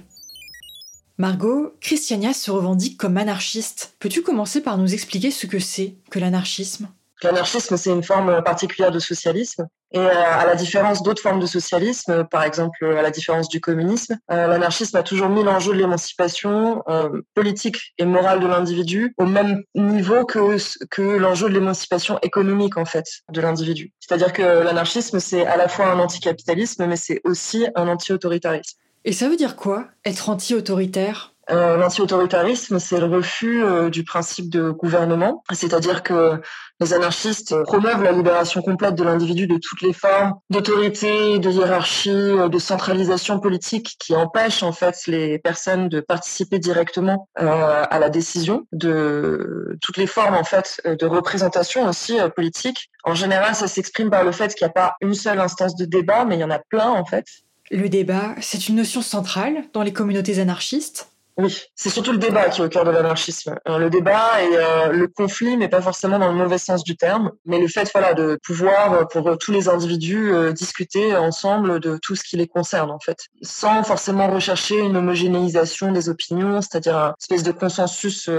Margot, 1.18 1.74
Christiania 1.80 2.34
se 2.34 2.50
revendique 2.50 2.98
comme 2.98 3.16
anarchiste. 3.16 3.94
Peux-tu 4.00 4.22
commencer 4.22 4.60
par 4.60 4.76
nous 4.76 4.92
expliquer 4.92 5.30
ce 5.30 5.46
que 5.46 5.58
c'est 5.58 5.94
que 6.10 6.18
l'anarchisme? 6.18 6.88
L'anarchisme, 7.22 7.78
c'est 7.78 7.90
une 7.90 8.02
forme 8.02 8.42
particulière 8.42 8.90
de 8.90 8.98
socialisme. 8.98 9.66
Et 9.92 9.98
euh, 9.98 10.10
à 10.10 10.44
la 10.44 10.56
différence 10.56 11.02
d'autres 11.02 11.22
formes 11.22 11.40
de 11.40 11.46
socialisme, 11.46 12.24
par 12.30 12.42
exemple 12.42 12.84
à 12.84 13.00
la 13.00 13.10
différence 13.10 13.48
du 13.48 13.60
communisme, 13.60 14.18
euh, 14.30 14.46
l'anarchisme 14.48 14.96
a 14.96 15.02
toujours 15.02 15.30
mis 15.30 15.42
l'enjeu 15.42 15.72
de 15.72 15.78
l'émancipation 15.78 16.82
euh, 16.88 17.08
politique 17.34 17.94
et 17.96 18.04
morale 18.04 18.40
de 18.40 18.46
l'individu 18.46 19.14
au 19.16 19.24
même 19.24 19.62
niveau 19.74 20.26
que, 20.26 20.58
que 20.90 21.02
l'enjeu 21.02 21.48
de 21.48 21.54
l'émancipation 21.54 22.18
économique 22.20 22.76
en 22.76 22.84
fait 22.84 23.06
de 23.32 23.40
l'individu. 23.40 23.92
C'est-à-dire 24.00 24.34
que 24.34 24.42
l'anarchisme, 24.42 25.18
c'est 25.20 25.46
à 25.46 25.56
la 25.56 25.68
fois 25.68 25.86
un 25.86 25.98
anticapitalisme, 25.98 26.84
mais 26.86 26.96
c'est 26.96 27.22
aussi 27.24 27.66
un 27.76 27.88
anti-autoritarisme. 27.88 28.78
Et 29.06 29.12
ça 29.12 29.28
veut 29.28 29.36
dire 29.36 29.54
quoi, 29.54 29.86
être 30.04 30.28
anti-autoritaire? 30.28 31.32
Euh, 31.48 31.76
L'anti-autoritarisme, 31.76 32.80
c'est 32.80 32.98
le 32.98 33.06
refus 33.06 33.62
euh, 33.62 33.88
du 33.88 34.02
principe 34.02 34.50
de 34.50 34.72
gouvernement, 34.72 35.44
c'est-à-dire 35.52 36.02
que 36.02 36.40
les 36.80 36.92
anarchistes 36.92 37.54
promeuvent 37.62 38.02
la 38.02 38.10
libération 38.10 38.62
complète 38.62 38.96
de 38.96 39.04
l'individu 39.04 39.46
de 39.46 39.60
toutes 39.62 39.80
les 39.82 39.92
formes 39.92 40.34
d'autorité, 40.50 41.38
de 41.38 41.48
hiérarchie, 41.48 42.10
euh, 42.10 42.48
de 42.48 42.58
centralisation 42.58 43.38
politique 43.38 43.94
qui 44.00 44.16
empêchent 44.16 44.64
en 44.64 44.72
fait 44.72 44.96
les 45.06 45.38
personnes 45.38 45.88
de 45.88 46.00
participer 46.00 46.58
directement 46.58 47.28
euh, 47.38 47.84
à 47.88 48.00
la 48.00 48.10
décision, 48.10 48.66
de 48.72 49.78
toutes 49.82 49.98
les 49.98 50.08
formes 50.08 50.34
en 50.34 50.42
fait 50.42 50.80
de 50.84 51.06
représentation 51.06 51.88
aussi 51.88 52.18
politique. 52.34 52.90
En 53.04 53.14
général, 53.14 53.54
ça 53.54 53.68
s'exprime 53.68 54.10
par 54.10 54.24
le 54.24 54.32
fait 54.32 54.52
qu'il 54.52 54.66
n'y 54.66 54.70
a 54.70 54.74
pas 54.74 54.94
une 55.00 55.14
seule 55.14 55.38
instance 55.38 55.76
de 55.76 55.84
débat, 55.84 56.24
mais 56.24 56.34
il 56.34 56.40
y 56.40 56.44
en 56.44 56.50
a 56.50 56.58
plein 56.58 56.90
en 56.90 57.04
fait. 57.04 57.26
Le 57.70 57.88
débat, 57.88 58.36
c'est 58.40 58.68
une 58.68 58.76
notion 58.76 59.02
centrale 59.02 59.64
dans 59.72 59.82
les 59.82 59.92
communautés 59.92 60.38
anarchistes. 60.38 61.10
Oui, 61.38 61.54
c'est 61.74 61.90
surtout 61.90 62.12
le 62.12 62.18
débat 62.18 62.48
qui 62.48 62.62
est 62.62 62.64
au 62.64 62.68
cœur 62.70 62.84
de 62.84 62.90
l'anarchisme. 62.90 63.56
Euh, 63.68 63.76
le 63.76 63.90
débat 63.90 64.42
et 64.42 64.56
euh, 64.56 64.92
le 64.92 65.06
conflit, 65.06 65.58
mais 65.58 65.68
pas 65.68 65.82
forcément 65.82 66.18
dans 66.18 66.28
le 66.28 66.34
mauvais 66.34 66.56
sens 66.56 66.82
du 66.82 66.96
terme, 66.96 67.30
mais 67.44 67.58
le 67.60 67.68
fait 67.68 67.90
voilà 67.92 68.14
de 68.14 68.38
pouvoir 68.42 68.92
euh, 68.94 69.04
pour 69.04 69.36
tous 69.36 69.52
les 69.52 69.68
individus 69.68 70.32
discuter 70.54 71.14
ensemble 71.14 71.78
de 71.80 71.98
tout 72.00 72.16
ce 72.16 72.24
qui 72.24 72.36
les 72.36 72.46
concerne 72.46 72.90
en 72.90 72.98
fait, 72.98 73.18
sans 73.42 73.82
forcément 73.82 74.28
rechercher 74.28 74.78
une 74.78 74.96
homogénéisation 74.96 75.92
des 75.92 76.08
opinions, 76.08 76.62
c'est-à-dire 76.62 76.96
une 76.96 77.14
espèce 77.20 77.42
de 77.42 77.52
consensus, 77.52 78.30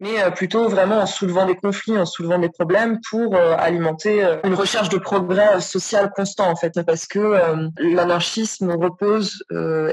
mais 0.00 0.30
plutôt 0.34 0.68
vraiment 0.68 1.00
en 1.00 1.06
soulevant 1.06 1.46
des 1.46 1.56
conflits, 1.56 1.98
en 1.98 2.06
soulevant 2.06 2.38
des 2.38 2.48
problèmes 2.48 3.00
pour 3.10 3.36
alimenter 3.36 4.26
une 4.44 4.54
recherche 4.54 4.88
de 4.88 4.98
progrès 4.98 5.60
social 5.60 6.10
constant 6.14 6.50
en 6.50 6.56
fait, 6.56 6.80
parce 6.82 7.06
que 7.06 7.34
l'anarchisme 7.78 8.72
repose 8.72 9.44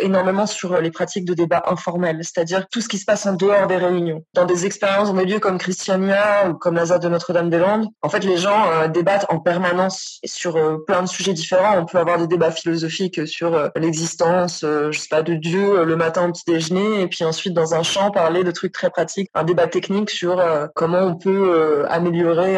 énormément 0.02 0.46
sur 0.46 0.80
les 0.82 0.92
pratiques 0.92 1.26
de 1.26 1.34
débat 1.34 1.64
informel 1.68 2.24
c'est-à-dire 2.38 2.68
tout 2.70 2.82
ce 2.82 2.88
qui 2.88 3.00
se 3.00 3.06
passe 3.06 3.26
en 3.26 3.34
dehors 3.34 3.66
des 3.66 3.78
réunions. 3.78 4.24
Dans 4.36 4.46
des 4.46 4.68
expériences, 4.68 5.08
dans 5.08 5.16
des 5.16 5.26
lieux 5.26 5.40
comme 5.40 5.58
Christiania 5.58 6.48
ou 6.48 6.54
comme 6.54 6.76
la 6.76 6.86
de 7.00 7.10
Notre-Dame-des-Landes, 7.10 7.88
en 8.04 8.10
fait, 8.10 8.24
les 8.24 8.38
gens 8.38 8.70
euh, 8.70 8.88
débattent 8.88 9.26
en 9.30 9.40
permanence 9.40 10.20
sur 10.24 10.56
euh, 10.56 10.78
plein 10.86 11.02
de 11.02 11.08
sujets 11.08 11.34
différents. 11.34 11.80
On 11.80 11.86
peut 11.86 11.98
avoir 11.98 12.20
des 12.20 12.28
débats 12.28 12.52
philosophiques 12.52 13.28
sur 13.28 13.56
euh, 13.56 13.70
l'existence, 13.76 14.64
je 14.64 14.98
sais 14.98 15.08
pas, 15.10 15.24
de 15.24 15.34
Dieu 15.34 15.84
le 15.84 15.96
matin 15.96 16.30
au 16.30 16.32
petit 16.32 16.44
déjeuner, 16.46 17.02
et 17.02 17.08
puis 17.08 17.24
ensuite 17.24 17.54
dans 17.54 17.74
un 17.74 17.82
champ 17.82 18.12
parler 18.12 18.44
de 18.44 18.52
trucs 18.52 18.72
très 18.72 18.92
pratiques, 18.92 19.30
un 19.34 19.44
débat 19.44 19.68
technique 19.68 20.12
sur 20.12 20.44
comment 20.76 21.02
on 21.02 21.16
peut 21.16 21.86
améliorer 21.90 22.54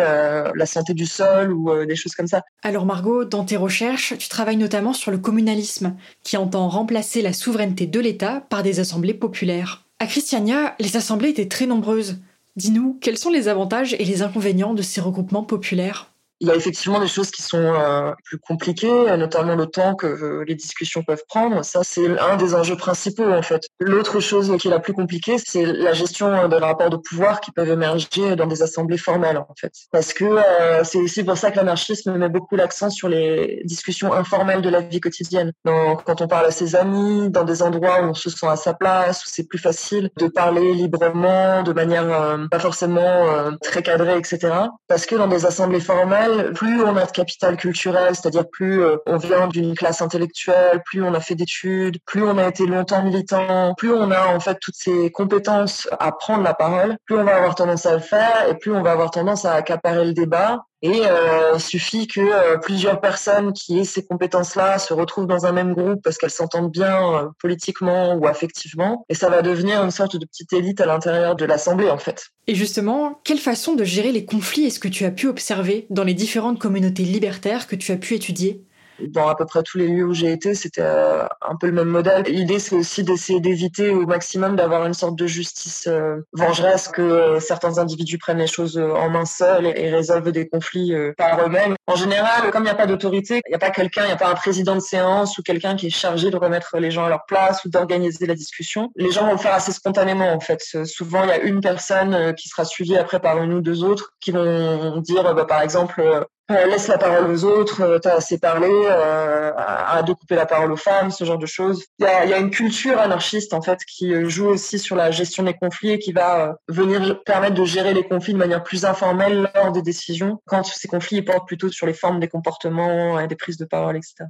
la 0.54 0.66
santé 0.66 0.94
du 0.94 1.06
sol 1.06 1.52
ou 1.52 1.86
des 1.86 1.96
choses 1.96 2.14
comme 2.14 2.28
ça. 2.28 2.42
Alors 2.64 2.86
Margot, 2.86 3.24
dans 3.24 3.44
tes 3.44 3.58
recherches, 3.58 4.18
tu 4.18 4.30
travailles 4.30 4.58
notamment 4.58 4.94
sur 4.94 5.12
le 5.12 5.18
communalisme, 5.18 5.96
qui 6.24 6.38
entend 6.38 6.68
remplacer 6.70 7.22
la 7.22 7.34
souveraineté 7.34 7.88
de 7.88 8.00
l'État 8.00 8.42
par 8.50 8.64
des 8.64 8.80
assemblées 8.80 9.14
populaires. 9.14 9.69
À 10.00 10.08
Christiania, 10.08 10.76
les 10.80 10.96
assemblées 10.96 11.30
étaient 11.30 11.50
très 11.50 11.66
nombreuses. 11.66 12.20
Dis-nous, 12.56 12.98
quels 13.02 13.18
sont 13.18 13.30
les 13.30 13.50
avantages 13.50 13.94
et 13.94 14.06
les 14.06 14.22
inconvénients 14.22 14.74
de 14.74 14.82
ces 14.82 15.02
regroupements 15.02 15.44
populaires? 15.44 16.09
Il 16.42 16.48
y 16.48 16.52
a 16.52 16.56
effectivement 16.56 17.00
des 17.00 17.08
choses 17.08 17.32
qui 17.32 17.42
sont 17.42 17.58
euh, 17.58 18.14
plus 18.24 18.38
compliquées, 18.38 19.18
notamment 19.18 19.56
le 19.56 19.66
temps 19.66 19.96
que 19.96 20.08
euh, 20.08 20.46
les 20.48 20.56
discussions 20.56 21.04
peuvent 21.04 21.24
prendre. 21.28 21.66
Ça, 21.66 21.82
c'est 21.84 22.18
un 22.18 22.38
des 22.38 22.56
enjeux 22.56 22.78
principaux 22.78 23.30
en 23.30 23.42
fait. 23.42 23.68
L'autre 23.80 24.22
chose 24.22 24.56
qui 24.60 24.70
est 24.70 24.72
la 24.72 24.80
plus 24.80 24.94
compliquée, 24.94 25.36
c'est 25.38 25.66
la 25.66 25.94
gestion 25.94 26.48
des 26.48 26.58
rapports 26.58 26.90
de 26.90 26.98
pouvoir 26.98 27.42
qui 27.42 27.52
peuvent 27.52 27.70
émerger 27.70 28.38
dans 28.38 28.48
des 28.48 28.62
assemblées 28.62 28.98
formelles 28.98 29.38
en 29.38 29.54
fait. 29.60 29.74
Parce 29.92 30.14
que 30.14 30.24
euh, 30.24 30.84
c'est 30.84 31.00
aussi 31.00 31.24
pour 31.24 31.38
ça 31.38 31.52
que 31.52 31.58
l'anarchisme 31.58 32.16
met 32.18 32.30
beaucoup 32.30 32.56
l'accent 32.56 32.90
sur 32.90 33.10
les 33.10 33.62
discussions 33.66 34.14
informelles 34.14 34.62
de 34.62 34.70
la 34.70 34.80
vie 34.80 35.02
quotidienne. 35.02 35.52
Donc, 35.66 36.04
quand 36.06 36.22
on 36.22 36.28
parle 36.28 36.46
à 36.46 36.52
ses 36.52 36.76
amis, 36.76 37.30
dans 37.30 37.44
des 37.44 37.62
endroits 37.62 38.02
où 38.02 38.06
on 38.06 38.14
se 38.14 38.30
sent 38.30 38.48
à 38.48 38.56
sa 38.56 38.74
place, 38.74 39.26
où 39.26 39.30
c'est 39.30 39.48
plus 39.48 39.60
facile 39.60 40.10
de 40.18 40.28
parler 40.28 40.74
librement, 40.74 41.64
de 41.64 41.74
manière 41.74 42.40
pas 42.50 42.60
forcément 42.60 43.26
très 43.62 43.84
cadrée, 43.84 44.18
etc. 44.18 44.54
Parce 44.88 45.06
que 45.06 45.16
dans 45.16 45.28
des 45.28 45.46
assemblées 45.46 45.80
formelles, 45.80 46.29
plus 46.54 46.84
on 46.84 46.96
a 46.96 47.06
de 47.06 47.12
capital 47.12 47.58
culturel, 47.58 48.16
c'est-à-dire 48.16 48.48
plus 48.50 48.82
euh, 48.82 48.98
on 49.06 49.18
vient 49.18 49.48
d'une 49.48 49.76
classe 49.76 50.02
intellectuelle, 50.02 50.82
plus 50.86 51.04
on 51.04 51.14
a 51.14 51.20
fait 51.20 51.36
d'études, 51.36 51.98
plus 52.06 52.24
on 52.24 52.38
a 52.38 52.48
été 52.48 52.66
longtemps 52.66 53.04
militant, 53.04 53.74
plus 53.76 53.92
on 53.92 54.12
a 54.12 54.28
en 54.28 54.40
fait 54.40 54.58
toutes 54.62 54.76
ces 54.76 55.12
compétences 55.12 55.88
à 56.00 56.12
prendre 56.12 56.44
la 56.44 56.54
parole, 56.54 56.98
plus 57.06 57.18
on 57.18 57.24
va 57.24 57.36
avoir 57.36 57.56
tendance 57.56 57.86
à 57.86 57.94
le 57.94 58.02
faire 58.02 58.48
et 58.50 58.56
plus 58.56 58.72
on 58.72 58.82
va 58.82 58.92
avoir 58.92 59.12
tendance 59.12 59.46
à 59.46 59.54
accaparer 59.54 60.06
le 60.06 60.14
débat 60.14 60.66
et 60.82 61.02
euh, 61.06 61.52
il 61.56 61.62
suffit 61.62 62.08
que 62.08 62.22
euh, 62.22 62.58
plusieurs 62.58 63.02
personnes 63.02 63.52
qui 63.52 63.80
aient 63.80 63.84
ces 63.84 64.06
compétences-là 64.06 64.80
se 64.80 64.94
retrouvent 64.94 65.28
dans 65.28 65.46
un 65.46 65.52
même 65.52 65.74
groupe 65.74 66.02
parce 66.04 66.18
qu'elles 66.18 66.30
s'entendent 66.30 66.72
bien 66.72 67.14
euh, 67.14 67.28
politiquement 67.42 68.16
ou 68.16 68.28
affectivement, 68.28 69.06
et 69.10 69.14
ça 69.14 69.30
va 69.30 69.42
devenir 69.42 69.84
une 69.84 69.92
sorte 69.92 70.16
de 70.16 70.26
petite 70.26 70.54
élite 70.54 70.80
à 70.80 70.86
l'intérieur 70.86 71.36
de 71.36 71.46
l'Assemblée 71.46 71.90
en 71.90 71.98
fait. 71.98 72.28
Et 72.48 72.56
justement, 72.56 73.20
quelle 73.24 73.40
façon 73.40 73.76
de 73.76 73.84
gérer 73.84 74.12
les 74.12 74.26
conflits 74.26 74.66
est-ce 74.66 74.80
que 74.80 74.88
tu 74.88 75.06
as 75.06 75.12
pu 75.12 75.28
observer 75.28 75.86
dans 75.90 76.04
les 76.04 76.14
différentes 76.14 76.60
communautés 76.60 77.04
libertaires 77.04 77.68
que 77.68 77.76
tu 77.76 77.92
as 77.92 77.98
pu 77.98 78.16
étudier? 78.16 78.64
Dans 79.08 79.28
à 79.28 79.36
peu 79.36 79.46
près 79.46 79.64
tous 79.64 79.78
les 79.78 79.88
lieux 79.88 80.06
où 80.06 80.14
j'ai 80.14 80.32
été, 80.32 80.54
c'était 80.54 80.82
euh, 80.82 81.26
un 81.42 81.56
peu 81.56 81.68
le 81.68 81.74
même 81.74 81.88
modèle. 81.88 82.24
L'idée, 82.24 82.60
c'est 82.60 82.76
aussi 82.76 83.04
d'essayer 83.04 83.40
d'éviter 83.40 83.90
au 83.90 84.06
maximum 84.06 84.56
d'avoir 84.56 84.86
une 84.86 84.94
sorte 84.94 85.16
de 85.16 85.28
justice 85.28 85.88
euh, 85.88 86.18
vengeresse, 86.34 86.88
que 86.88 87.02
euh, 87.02 87.40
certains 87.40 87.78
individus 87.78 88.18
prennent 88.18 88.38
les 88.38 88.48
choses 88.48 88.78
en 88.78 89.10
main 89.10 89.26
seuls 89.26 89.66
et, 89.66 89.90
résolvent 89.90 90.32
des 90.32 90.48
conflits 90.48 90.94
par 91.18 91.46
eux-mêmes. 91.46 91.76
En 91.88 91.96
général, 91.96 92.52
comme 92.52 92.62
il 92.62 92.66
n'y 92.66 92.72
a 92.72 92.76
pas 92.76 92.86
d'autorité, 92.86 93.42
il 93.48 93.50
n'y 93.50 93.56
a 93.56 93.60
pas 93.60 93.72
quelqu'un, 93.72 94.04
il 94.04 94.08
n'y 94.08 94.14
a 94.14 94.18
pas 94.18 94.30
un 94.30 94.36
président 94.36 94.76
de 94.76 94.82
séance 94.82 95.38
ou 95.38 95.42
quelqu'un 95.42 95.76
qui 95.76 95.88
est 95.88 95.92
chargé 95.92 96.30
de 96.30 96.38
remettre 96.38 96.78
les 96.78 96.92
gens 96.92 97.06
à 97.06 97.10
leur 97.10 97.26
place 97.26 97.66
ou 97.66 97.70
d'organiser 97.70 98.28
la 98.28 98.36
discussion. 98.36 98.92
Les 98.96 99.12
gens 99.12 99.26
vont 99.26 99.32
le 99.32 99.40
faire 99.40 99.54
assez 99.54 99.72
spontanément, 99.72 100.32
en 100.32 100.40
fait. 100.40 100.62
Souvent, 100.86 101.24
il 101.24 101.30
y 101.30 101.34
a 101.34 101.40
une 101.40 101.60
personne 101.60 102.36
qui 102.36 102.50
sera 102.50 102.66
suivie 102.66 102.98
après 102.98 103.20
par 103.20 103.42
une 103.42 103.54
ou 103.54 103.62
deux 103.62 103.84
autres 103.84 104.12
qui 104.22 104.32
vont 104.32 104.98
dire, 105.02 105.34
bah, 105.34 105.46
par 105.46 105.62
exemple, 105.62 106.28
euh, 106.52 106.66
laisse 106.68 106.88
la 106.88 106.98
parole 106.98 107.30
aux 107.30 107.44
autres, 107.44 107.82
euh, 107.82 108.00
t'as 108.00 108.16
assez 108.16 108.40
parlé, 108.40 108.70
euh, 108.70 109.52
arrête 109.56 110.06
de 110.08 110.36
la 110.36 110.46
parole 110.46 110.72
aux 110.72 110.78
femmes, 110.78 111.12
ce 111.12 111.24
genre 111.24 111.38
de 111.38 111.46
choses. 111.46 111.86
Il 112.00 112.04
y 112.04 112.08
a, 112.08 112.26
y 112.26 112.34
a, 112.34 112.40
une 112.40 112.50
culture 112.50 113.00
anarchiste 113.00 113.54
en 113.54 113.62
fait 113.62 113.80
qui 113.86 114.14
euh, 114.14 114.28
joue 114.30 114.48
aussi 114.48 114.80
sur 114.80 114.96
la 114.96 115.12
gestion 115.12 115.44
des 115.44 115.54
conflits 115.54 115.92
et 115.92 116.00
qui 116.00 116.12
va 116.12 116.58
venir 116.68 117.24
permettre 117.24 117.56
de 117.56 117.66
gérer 117.66 117.94
les 117.94 118.04
conflits 118.04 118.34
de 118.34 118.40
manière 118.40 118.64
plus 118.64 118.86
informelle 118.86 119.50
lors 119.54 119.72
des 119.72 119.82
décisions, 119.82 120.42
quand 120.46 120.64
ces 120.64 120.88
conflits 120.88 121.22
portent 121.22 121.48
plutôt 121.48 121.70
sur 121.70 121.86
les 121.86 121.94
formes 121.94 122.20
des 122.20 122.28
comportements 122.28 123.20
et 123.20 123.28
des 123.28 123.36
prises 123.36 123.58
de 123.58 123.66
parole, 123.66 123.98
etc. 123.98 124.26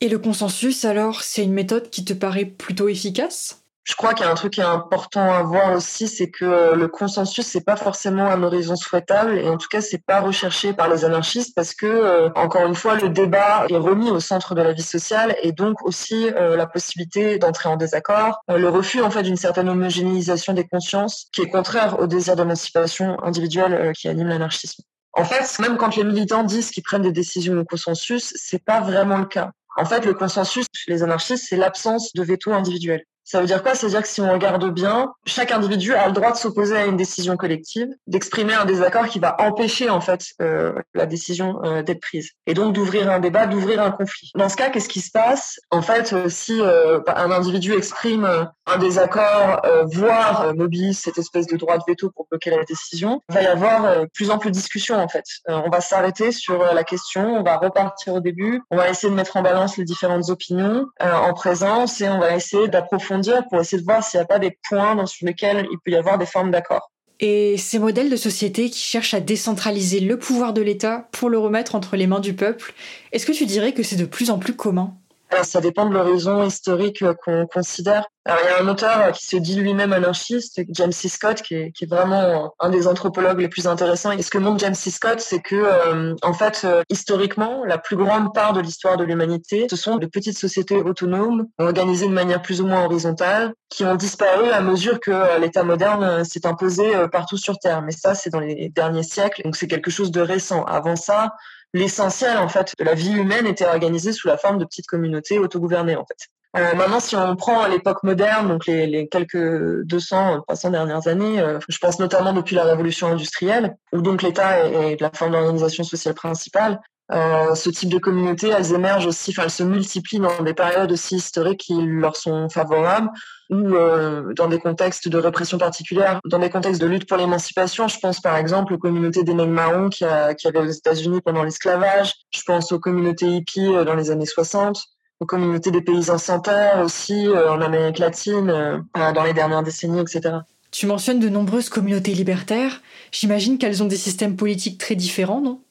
Et 0.00 0.08
le 0.08 0.18
consensus 0.18 0.84
alors, 0.84 1.22
c'est 1.22 1.42
une 1.42 1.52
méthode 1.52 1.90
qui 1.90 2.04
te 2.04 2.12
paraît 2.12 2.44
plutôt 2.44 2.88
efficace? 2.88 3.65
Je 3.86 3.94
crois 3.94 4.14
qu'il 4.14 4.26
y 4.26 4.28
a 4.28 4.32
un 4.32 4.34
truc 4.34 4.54
qui 4.54 4.60
est 4.60 4.64
important 4.64 5.32
à 5.32 5.44
voir 5.44 5.72
aussi, 5.72 6.08
c'est 6.08 6.28
que 6.28 6.44
euh, 6.44 6.74
le 6.74 6.88
consensus 6.88 7.46
c'est 7.46 7.64
pas 7.64 7.76
forcément 7.76 8.26
un 8.26 8.42
horizon 8.42 8.74
souhaitable 8.74 9.38
et 9.38 9.48
en 9.48 9.56
tout 9.56 9.68
cas 9.70 9.80
c'est 9.80 10.04
pas 10.04 10.20
recherché 10.20 10.72
par 10.72 10.88
les 10.88 11.04
anarchistes 11.04 11.54
parce 11.54 11.72
que 11.72 11.86
euh, 11.86 12.28
encore 12.34 12.66
une 12.66 12.74
fois 12.74 12.96
le 12.96 13.08
débat 13.08 13.64
est 13.68 13.76
remis 13.76 14.10
au 14.10 14.18
centre 14.18 14.56
de 14.56 14.62
la 14.62 14.72
vie 14.72 14.82
sociale 14.82 15.36
et 15.40 15.52
donc 15.52 15.84
aussi 15.84 16.28
euh, 16.34 16.56
la 16.56 16.66
possibilité 16.66 17.38
d'entrer 17.38 17.68
en 17.68 17.76
désaccord, 17.76 18.40
le 18.48 18.68
refus 18.68 19.02
en 19.02 19.10
fait 19.10 19.22
d'une 19.22 19.36
certaine 19.36 19.68
homogénéisation 19.68 20.52
des 20.52 20.66
consciences 20.66 21.28
qui 21.30 21.42
est 21.42 21.48
contraire 21.48 22.00
au 22.00 22.08
désir 22.08 22.34
d'émancipation 22.34 23.22
individuelle 23.22 23.92
qui 23.96 24.08
anime 24.08 24.28
l'anarchisme. 24.28 24.82
En 25.12 25.24
fait, 25.24 25.60
même 25.60 25.76
quand 25.76 25.94
les 25.94 26.02
militants 26.02 26.42
disent 26.42 26.72
qu'ils 26.72 26.82
prennent 26.82 27.02
des 27.02 27.12
décisions 27.12 27.56
au 27.56 27.64
consensus, 27.64 28.32
c'est 28.34 28.62
pas 28.64 28.80
vraiment 28.80 29.18
le 29.18 29.26
cas. 29.26 29.52
En 29.76 29.84
fait, 29.84 30.04
le 30.04 30.14
consensus 30.14 30.66
chez 30.72 30.90
les 30.90 31.02
anarchistes, 31.04 31.46
c'est 31.48 31.56
l'absence 31.56 32.12
de 32.14 32.22
veto 32.24 32.52
individuel. 32.52 33.04
Ça 33.26 33.40
veut 33.40 33.46
dire 33.46 33.60
quoi? 33.60 33.74
Ça 33.74 33.86
veut 33.86 33.90
dire 33.90 34.02
que 34.02 34.08
si 34.08 34.20
on 34.20 34.30
regarde 34.30 34.72
bien, 34.72 35.12
chaque 35.26 35.50
individu 35.50 35.92
a 35.94 36.06
le 36.06 36.12
droit 36.12 36.30
de 36.30 36.36
s'opposer 36.36 36.76
à 36.76 36.86
une 36.86 36.96
décision 36.96 37.36
collective, 37.36 37.88
d'exprimer 38.06 38.54
un 38.54 38.64
désaccord 38.64 39.08
qui 39.08 39.18
va 39.18 39.34
empêcher 39.40 39.90
en 39.90 40.00
fait 40.00 40.26
euh, 40.40 40.72
la 40.94 41.06
décision 41.06 41.60
euh, 41.64 41.82
d'être 41.82 42.00
prise, 42.00 42.30
et 42.46 42.54
donc 42.54 42.72
d'ouvrir 42.72 43.10
un 43.10 43.18
débat, 43.18 43.46
d'ouvrir 43.46 43.82
un 43.82 43.90
conflit. 43.90 44.30
Dans 44.36 44.48
ce 44.48 44.54
cas, 44.54 44.70
qu'est-ce 44.70 44.88
qui 44.88 45.00
se 45.00 45.10
passe? 45.10 45.58
En 45.72 45.82
fait, 45.82 46.12
euh, 46.12 46.28
si 46.28 46.60
un 46.62 47.30
individu 47.32 47.74
exprime 47.74 48.48
un 48.66 48.78
désaccord, 48.78 49.62
voire 49.92 50.54
mobilise 50.54 51.00
cette 51.00 51.18
espèce 51.18 51.48
de 51.48 51.56
droit 51.56 51.78
de 51.78 51.82
veto 51.86 52.10
pour 52.10 52.26
bloquer 52.30 52.50
la 52.50 52.62
décision, 52.64 53.22
il 53.28 53.34
va 53.34 53.42
y 53.42 53.46
avoir 53.46 54.06
plus 54.14 54.30
en 54.30 54.38
plus 54.38 54.50
de 54.50 54.54
discussions 54.54 54.96
en 54.96 55.08
fait. 55.08 55.24
on 55.48 55.68
va 55.68 55.80
s'arrêter 55.80 56.30
sur 56.30 56.58
la 56.58 56.84
question, 56.84 57.38
on 57.38 57.42
va 57.42 57.56
repartir 57.56 58.14
au 58.14 58.20
début, 58.20 58.62
on 58.70 58.76
va 58.76 58.88
essayer 58.88 59.10
de 59.10 59.16
mettre 59.16 59.36
en 59.36 59.42
balance 59.42 59.76
les 59.76 59.84
différentes 59.84 60.30
opinions 60.30 60.86
en 61.00 61.32
présence 61.34 62.00
et 62.00 62.08
on 62.08 62.18
va 62.18 62.34
essayer 62.34 62.68
d'approfondir 62.68 63.15
pour 63.48 63.60
essayer 63.60 63.78
de 63.78 63.84
voir 63.84 64.02
s'il 64.04 64.18
n'y 64.18 64.24
a 64.24 64.26
pas 64.26 64.38
des 64.38 64.58
points 64.68 65.06
sur 65.06 65.26
lesquels 65.26 65.66
il 65.70 65.78
peut 65.84 65.90
y 65.90 65.96
avoir 65.96 66.18
des 66.18 66.26
formes 66.26 66.50
d'accord. 66.50 66.90
Et 67.18 67.56
ces 67.56 67.78
modèles 67.78 68.10
de 68.10 68.16
société 68.16 68.68
qui 68.68 68.80
cherchent 68.80 69.14
à 69.14 69.20
décentraliser 69.20 70.00
le 70.00 70.18
pouvoir 70.18 70.52
de 70.52 70.60
l'État 70.60 71.08
pour 71.12 71.30
le 71.30 71.38
remettre 71.38 71.74
entre 71.74 71.96
les 71.96 72.06
mains 72.06 72.20
du 72.20 72.34
peuple, 72.34 72.74
est-ce 73.12 73.24
que 73.24 73.32
tu 73.32 73.46
dirais 73.46 73.72
que 73.72 73.82
c'est 73.82 73.96
de 73.96 74.04
plus 74.04 74.30
en 74.30 74.38
plus 74.38 74.54
commun? 74.54 74.94
Alors, 75.30 75.44
ça 75.44 75.60
dépend 75.60 75.86
de 75.86 75.94
l'horizon 75.94 76.44
historique 76.44 77.04
qu'on 77.24 77.46
considère. 77.46 78.04
Alors, 78.24 78.40
il 78.44 78.50
y 78.50 78.52
a 78.52 78.62
un 78.62 78.68
auteur 78.68 79.12
qui 79.12 79.26
se 79.26 79.36
dit 79.36 79.56
lui-même 79.56 79.92
anarchiste, 79.92 80.60
James 80.70 80.92
C. 80.92 81.08
Scott, 81.08 81.42
qui 81.42 81.54
est, 81.54 81.90
vraiment 81.90 82.54
un 82.60 82.70
des 82.70 82.86
anthropologues 82.86 83.40
les 83.40 83.48
plus 83.48 83.66
intéressants. 83.66 84.12
Et 84.12 84.22
ce 84.22 84.30
que 84.30 84.38
montre 84.38 84.60
James 84.60 84.74
C. 84.74 84.90
Scott, 84.90 85.20
c'est 85.20 85.40
que, 85.40 85.56
euh, 85.56 86.14
en 86.22 86.32
fait, 86.32 86.62
euh, 86.64 86.82
historiquement, 86.90 87.64
la 87.64 87.78
plus 87.78 87.96
grande 87.96 88.34
part 88.34 88.52
de 88.52 88.60
l'histoire 88.60 88.96
de 88.96 89.04
l'humanité, 89.04 89.66
ce 89.68 89.76
sont 89.76 89.96
de 89.96 90.06
petites 90.06 90.38
sociétés 90.38 90.76
autonomes, 90.76 91.46
organisées 91.58 92.08
de 92.08 92.12
manière 92.12 92.40
plus 92.40 92.60
ou 92.60 92.66
moins 92.66 92.84
horizontale, 92.84 93.52
qui 93.68 93.84
ont 93.84 93.96
disparu 93.96 94.50
à 94.50 94.60
mesure 94.60 95.00
que 95.00 95.10
euh, 95.10 95.38
l'État 95.38 95.64
moderne 95.64 96.24
s'est 96.24 96.46
imposé 96.46 96.92
partout 97.10 97.36
sur 97.36 97.58
Terre. 97.58 97.82
Mais 97.82 97.92
ça, 97.92 98.14
c'est 98.14 98.30
dans 98.30 98.40
les 98.40 98.70
derniers 98.74 99.02
siècles, 99.02 99.42
donc 99.42 99.56
c'est 99.56 99.68
quelque 99.68 99.90
chose 99.90 100.12
de 100.12 100.20
récent. 100.20 100.62
Avant 100.64 100.96
ça, 100.96 101.32
l'essentiel 101.74 102.38
en 102.38 102.48
fait 102.48 102.74
de 102.78 102.84
la 102.84 102.94
vie 102.94 103.12
humaine 103.12 103.46
était 103.46 103.66
organisé 103.66 104.12
sous 104.12 104.28
la 104.28 104.36
forme 104.36 104.58
de 104.58 104.64
petites 104.64 104.86
communautés 104.86 105.38
autogouvernées 105.38 105.96
en 105.96 106.04
fait. 106.06 106.28
Euh, 106.56 106.74
maintenant, 106.74 107.00
si 107.00 107.14
on 107.16 107.36
prend 107.36 107.66
l'époque 107.66 108.02
moderne, 108.02 108.48
donc 108.48 108.66
les, 108.66 108.86
les, 108.86 109.08
quelques 109.08 109.82
200, 109.84 110.40
300 110.46 110.70
dernières 110.70 111.06
années, 111.06 111.38
euh, 111.38 111.58
je 111.68 111.76
pense 111.78 111.98
notamment 111.98 112.32
depuis 112.32 112.56
la 112.56 112.64
révolution 112.64 113.08
industrielle, 113.08 113.76
où 113.92 114.00
donc 114.00 114.22
l'État 114.22 114.66
est, 114.66 114.92
est, 114.92 115.00
la 115.00 115.10
forme 115.10 115.32
d'organisation 115.32 115.84
sociale 115.84 116.14
principale, 116.14 116.80
euh, 117.12 117.54
ce 117.54 117.70
type 117.70 117.88
de 117.88 117.98
communautés, 117.98 118.48
elles 118.48 118.72
émergent 118.72 119.06
aussi, 119.06 119.30
enfin, 119.30 119.44
elles 119.44 119.50
se 119.50 119.62
multiplient 119.62 120.18
dans 120.18 120.42
des 120.42 120.54
périodes 120.54 120.90
aussi 120.90 121.16
historiques 121.16 121.60
qui 121.60 121.74
leur 121.80 122.16
sont 122.16 122.48
favorables 122.48 123.10
ou 123.48 123.74
euh, 123.74 124.32
dans 124.34 124.48
des 124.48 124.58
contextes 124.58 125.08
de 125.08 125.16
répression 125.16 125.56
particulière, 125.56 126.20
dans 126.24 126.40
des 126.40 126.50
contextes 126.50 126.80
de 126.80 126.86
lutte 126.86 127.08
pour 127.08 127.16
l'émancipation. 127.16 127.86
Je 127.86 128.00
pense 128.00 128.20
par 128.20 128.36
exemple 128.36 128.74
aux 128.74 128.78
communautés 128.78 129.22
des 129.22 129.34
marrons 129.34 129.88
qui, 129.88 130.04
a, 130.04 130.34
qui 130.34 130.48
avaient 130.48 130.58
aux 130.58 130.66
États-Unis 130.66 131.20
pendant 131.24 131.44
l'esclavage. 131.44 132.12
Je 132.34 132.42
pense 132.44 132.72
aux 132.72 132.80
communautés 132.80 133.26
hippies 133.26 133.72
euh, 133.72 133.84
dans 133.84 133.94
les 133.94 134.10
années 134.10 134.26
60 134.26 134.82
aux 135.18 135.26
communautés 135.26 135.70
des 135.70 135.80
paysans 135.80 136.18
sans 136.18 136.40
terre 136.40 136.80
aussi 136.80 137.26
en 137.26 137.62
Amérique 137.62 137.98
latine 137.98 138.84
dans 138.94 139.24
les 139.24 139.32
dernières 139.32 139.62
décennies, 139.62 140.00
etc. 140.00 140.40
Tu 140.70 140.84
mentionnes 140.84 141.20
de 141.20 141.30
nombreuses 141.30 141.70
communautés 141.70 142.12
libertaires. 142.12 142.82
J'imagine 143.12 143.56
qu'elles 143.56 143.82
ont 143.82 143.86
des 143.86 143.96
systèmes 143.96 144.36
politiques 144.36 144.76
très 144.76 144.94
différents, 144.94 145.40
non? 145.40 145.58
euh, 145.58 145.65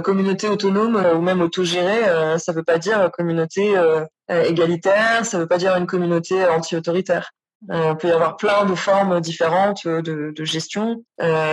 communauté 0.00 0.48
autonome 0.48 0.96
euh, 0.96 1.14
ou 1.14 1.20
même 1.20 1.40
autogérée, 1.40 2.08
euh, 2.08 2.38
ça 2.38 2.52
ne 2.52 2.56
veut 2.56 2.62
pas 2.62 2.78
dire 2.78 3.10
communauté 3.12 3.74
égalitaire, 4.28 5.26
ça 5.26 5.36
ne 5.36 5.42
veut 5.42 5.48
pas 5.48 5.58
dire 5.58 5.76
une 5.76 5.86
communauté 5.86 6.46
anti-autoritaire. 6.46 7.32
il 7.68 7.96
peut 7.98 8.08
y 8.08 8.12
avoir 8.12 8.36
plein 8.36 8.64
de 8.64 8.74
formes 8.74 9.20
différentes 9.20 9.86
de, 9.86 10.32
de 10.34 10.44
gestion, 10.44 11.04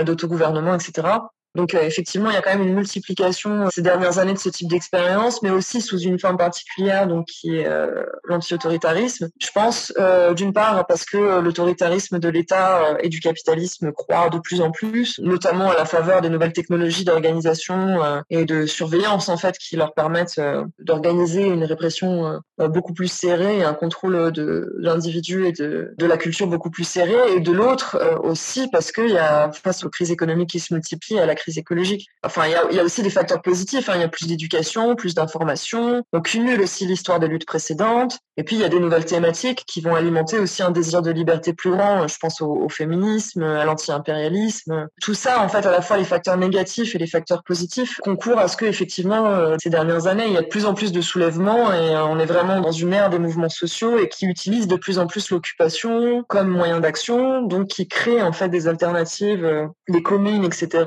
d'autogouvernement, 0.06 0.76
etc. 0.76 1.08
Donc 1.56 1.74
euh, 1.74 1.82
effectivement, 1.82 2.30
il 2.30 2.34
y 2.34 2.38
a 2.38 2.42
quand 2.42 2.52
même 2.52 2.68
une 2.68 2.76
multiplication 2.76 3.66
euh, 3.66 3.68
ces 3.72 3.82
dernières 3.82 4.20
années 4.20 4.34
de 4.34 4.40
ce 4.40 4.50
type 4.50 4.70
d'expérience, 4.70 5.42
mais 5.42 5.50
aussi 5.50 5.82
sous 5.82 6.00
une 6.00 6.20
forme 6.20 6.38
particulière, 6.38 7.08
donc 7.08 7.26
qui 7.26 7.58
est 7.58 7.68
euh, 7.68 8.04
l'anti-autoritarisme. 8.26 9.30
Je 9.40 9.50
pense 9.54 9.94
d'une 10.36 10.54
part 10.54 10.86
parce 10.88 11.06
que 11.06 11.40
l'autoritarisme 11.40 12.20
de 12.20 12.30
l'État 12.30 12.98
et 13.02 13.10
du 13.10 13.20
capitalisme 13.20 13.92
croît 13.92 14.30
de 14.30 14.40
plus 14.40 14.62
en 14.62 14.72
plus, 14.72 15.20
notamment 15.20 15.72
à 15.72 15.76
la 15.76 15.86
faveur 15.86 16.22
des 16.22 16.30
nouvelles 16.30 16.54
technologies 16.54 17.06
d'organisation 17.06 18.00
et 18.30 18.46
de 18.46 18.66
surveillance 18.66 19.30
en 19.30 19.38
fait 19.38 19.58
qui 19.58 19.76
leur 19.76 19.94
permettent 19.94 20.42
d'organiser 20.80 21.46
une 21.46 21.64
répression 21.64 22.40
beaucoup 22.58 22.94
plus 22.94 23.12
serré 23.12 23.60
et 23.60 23.64
un 23.64 23.74
contrôle 23.74 24.32
de 24.32 24.74
l'individu 24.78 25.46
et 25.46 25.52
de, 25.52 25.94
de 25.98 26.06
la 26.06 26.18
culture 26.18 26.48
beaucoup 26.48 26.70
plus 26.70 26.86
serré. 26.88 27.16
Et 27.36 27.40
de 27.40 27.52
l'autre 27.52 27.98
aussi 28.24 28.68
parce 28.72 28.92
qu'il 28.92 29.10
y 29.10 29.18
a, 29.18 29.52
face 29.52 29.84
aux 29.84 29.90
crises 29.90 30.12
économiques 30.12 30.50
qui 30.52 30.60
se 30.60 30.74
multiplient, 30.74 31.20
à 31.20 31.26
la 31.26 31.36
crise 31.40 31.58
écologique, 31.58 32.08
enfin, 32.24 32.44
il 32.48 32.76
y 32.76 32.80
a, 32.80 32.84
aussi 32.84 33.02
des 33.02 33.10
facteurs 33.10 33.42
positifs. 33.42 33.90
Hein. 33.90 33.94
Il 33.96 34.02
y 34.02 34.04
a 34.04 34.10
plus 34.10 34.28
d'éducation, 34.28 34.96
plus 34.96 35.16
d'information. 35.16 36.04
On 36.14 36.22
cumule 36.22 36.62
aussi 36.62 36.86
l'histoire 36.86 37.20
des 37.20 37.28
luttes 37.28 37.46
précédentes. 37.46 38.20
Et 38.38 38.44
puis, 38.44 38.56
il 38.56 38.62
y 38.62 38.66
a 38.66 38.70
des 38.70 38.80
nouvelles 38.80 39.06
thématiques 39.06 39.64
qui 39.68 39.82
vont 39.82 39.96
alimenter 39.96 40.40
aussi 40.40 40.64
un 40.64 40.72
désir 40.72 41.02
de 41.02 41.12
liberté 41.12 41.54
plus 41.54 41.72
grand. 41.72 42.08
Je 42.08 42.18
pense 42.20 42.42
au, 42.42 42.52
au 42.52 42.70
féminisme, 42.70 43.44
à 43.44 43.66
l'anti-impérialisme. 43.66 44.88
Tout 45.02 45.14
ça, 45.14 45.42
en 45.42 45.50
fait, 45.50 45.66
à 45.66 45.72
la 45.72 45.82
fois 45.82 45.98
les 45.98 46.06
facteurs 46.06 46.38
négatifs 46.38 46.96
et 46.96 46.98
les 46.98 47.08
facteurs 47.08 47.44
positifs 47.44 47.98
concourent 48.04 48.40
à 48.40 48.48
ce 48.48 48.58
que, 48.58 48.66
effectivement, 48.66 49.26
euh, 49.28 49.56
ces 49.62 49.70
dernières 49.70 50.08
années, 50.08 50.26
il 50.28 50.34
y 50.34 50.38
a 50.38 50.42
de 50.42 50.48
plus 50.48 50.66
en 50.66 50.74
plus 50.74 50.92
de 50.92 51.02
soulèvements 51.02 51.74
et 51.74 51.96
euh, 51.96 52.06
on 52.06 52.20
est 52.20 52.26
vraiment 52.26 52.60
dans 52.60 52.72
une 52.72 52.94
ère 52.94 53.10
des 53.10 53.20
mouvements 53.20 53.50
sociaux 53.50 53.98
et 53.98 54.10
qui 54.10 54.26
utilisent 54.26 54.68
de 54.68 54.76
plus 54.76 55.00
en 55.00 55.08
plus 55.08 55.30
l'occupation 55.32 56.24
comme 56.28 56.50
moyen 56.50 56.80
d'action, 56.80 57.42
donc 57.42 57.68
qui 57.68 57.88
créent 57.88 58.22
en 58.22 58.32
fait 58.32 58.50
des 58.50 58.68
alternatives, 58.68 59.46
euh, 59.46 59.68
des 59.90 60.04
communes, 60.04 60.44
etc., 60.44 60.86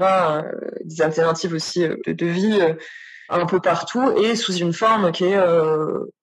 des 0.85 1.03
alternatives 1.03 1.55
aussi 1.55 1.81
de, 1.81 2.13
de 2.13 2.27
vie 2.27 2.59
un 3.29 3.47
peu 3.47 3.61
partout 3.61 4.11
et 4.19 4.37
sous 4.37 4.55
une 4.55 4.73
forme 4.73 5.13
qui 5.13 5.25
est 5.25 5.41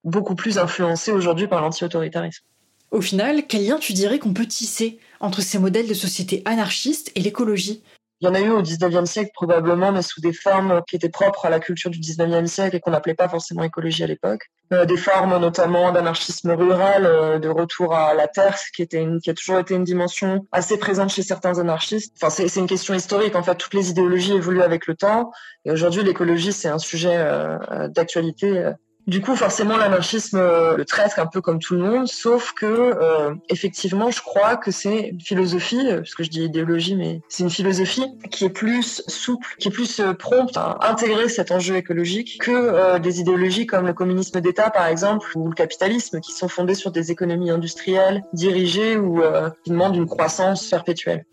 beaucoup 0.04 0.36
plus 0.36 0.58
influencée 0.58 1.12
aujourd'hui 1.12 1.48
par 1.48 1.62
l'anti-autoritarisme. 1.62 2.44
Au 2.92 3.02
final, 3.02 3.44
quel 3.48 3.66
lien 3.66 3.78
tu 3.78 3.94
dirais 3.94 4.20
qu'on 4.20 4.34
peut 4.34 4.48
tisser 4.48 5.00
entre 5.20 5.42
ces 5.42 5.60
modèles 5.60 5.88
de 5.88 5.94
société 5.94 6.42
anarchistes 6.46 7.12
et 7.16 7.22
l'écologie? 7.22 7.84
Il 8.22 8.26
y 8.26 8.28
en 8.28 8.34
a 8.34 8.42
eu 8.42 8.50
au 8.50 8.62
19e 8.62 9.06
siècle 9.06 9.32
probablement, 9.34 9.92
mais 9.92 10.02
sous 10.02 10.20
des 10.20 10.34
formes 10.34 10.82
qui 10.88 10.96
étaient 10.96 11.10
propres 11.10 11.46
à 11.46 11.50
la 11.50 11.60
culture 11.60 11.90
du 11.90 12.00
19e 12.00 12.48
siècle 12.48 12.76
et 12.76 12.80
qu'on 12.80 12.92
n'appelait 12.92 13.14
pas 13.14 13.30
forcément 13.30 13.64
écologie 13.64 14.04
à 14.04 14.08
l'époque. 14.08 14.50
Euh, 14.74 14.86
des 14.86 14.98
formes 14.98 15.38
notamment 15.40 15.92
d'anarchisme 15.92 16.52
rural, 16.52 17.06
euh, 17.06 17.40
de 17.40 17.48
retour 17.48 17.96
à 17.96 18.14
la 18.14 18.28
terre, 18.28 18.58
qui, 18.76 18.82
était 18.82 19.02
une, 19.02 19.20
qui 19.20 19.30
a 19.30 19.34
toujours 19.34 19.60
été 19.60 19.74
une 19.74 19.84
dimension 19.84 20.46
assez 20.52 20.78
présente 20.78 21.12
chez 21.12 21.24
certains 21.24 21.60
anarchistes. 21.60 22.14
Enfin, 22.22 22.30
c'est 22.30 22.60
une 22.60 22.68
question 22.68 22.94
historique. 22.94 23.36
En 23.36 23.44
fait, 23.44 23.56
toutes 23.56 23.74
les 23.74 23.90
idéologies 23.90 24.34
évoluent 24.34 24.62
avec 24.62 24.86
le 24.86 24.96
temps. 24.96 25.32
Et 25.66 25.72
aujourd'hui, 25.72 26.04
l'écologie, 26.04 26.52
c'est 26.52 26.68
un 26.68 26.78
sujet 26.78 27.16
euh, 27.16 27.88
d'actualité 27.88 28.74
du 29.10 29.22
coup, 29.22 29.36
forcément, 29.36 29.76
l'anarchisme 29.76 30.38
euh, 30.38 30.78
le 30.78 30.86
traite 30.86 31.13
un 31.17 31.26
peu 31.26 31.41
comme 31.41 31.60
tout 31.60 31.74
le 31.74 31.82
monde, 31.82 32.08
sauf 32.08 32.54
que 32.54 32.65
euh, 32.65 33.34
effectivement, 33.50 34.12
je 34.12 34.22
crois 34.22 34.56
que 34.56 34.72
c'est 34.72 35.10
une 35.10 35.22
philosophie, 35.22 35.88
euh, 35.88 35.98
parce 35.98 36.13
que 36.13 36.24
je 36.24 36.30
dis 36.30 36.43
idéologie, 36.43 36.95
mais 36.95 37.22
c'est 37.28 37.43
une 37.43 37.50
philosophie 37.50 38.06
qui 38.30 38.45
est 38.45 38.50
plus 38.50 39.02
souple, 39.08 39.48
qui 39.58 39.69
est 39.69 39.72
plus 39.72 40.02
prompte 40.17 40.58
à 40.58 40.78
intégrer 40.82 41.28
cet 41.28 41.52
enjeu 41.52 41.76
écologique 41.76 42.39
que 42.39 42.98
des 43.00 43.19
idéologies 43.19 43.65
comme 43.65 43.88
le 43.88 43.93
communisme 43.93 44.39
d'État, 44.41 44.69
par 44.69 44.86
exemple, 44.86 45.28
ou 45.36 45.50
le 45.50 45.56
capitalisme, 45.56 46.19
qui 46.19 46.32
sont 46.32 46.48
fondées 46.48 46.76
sur 46.76 46.91
des 46.91 47.12
économies 47.12 47.52
industrielles 47.52 48.24
dirigées 48.34 48.98
ou 48.98 49.22
qui 49.63 49.72
demandent 49.72 49.95
une 49.95 50.08
croissance 50.08 50.67
perpétuelle. 50.67 51.26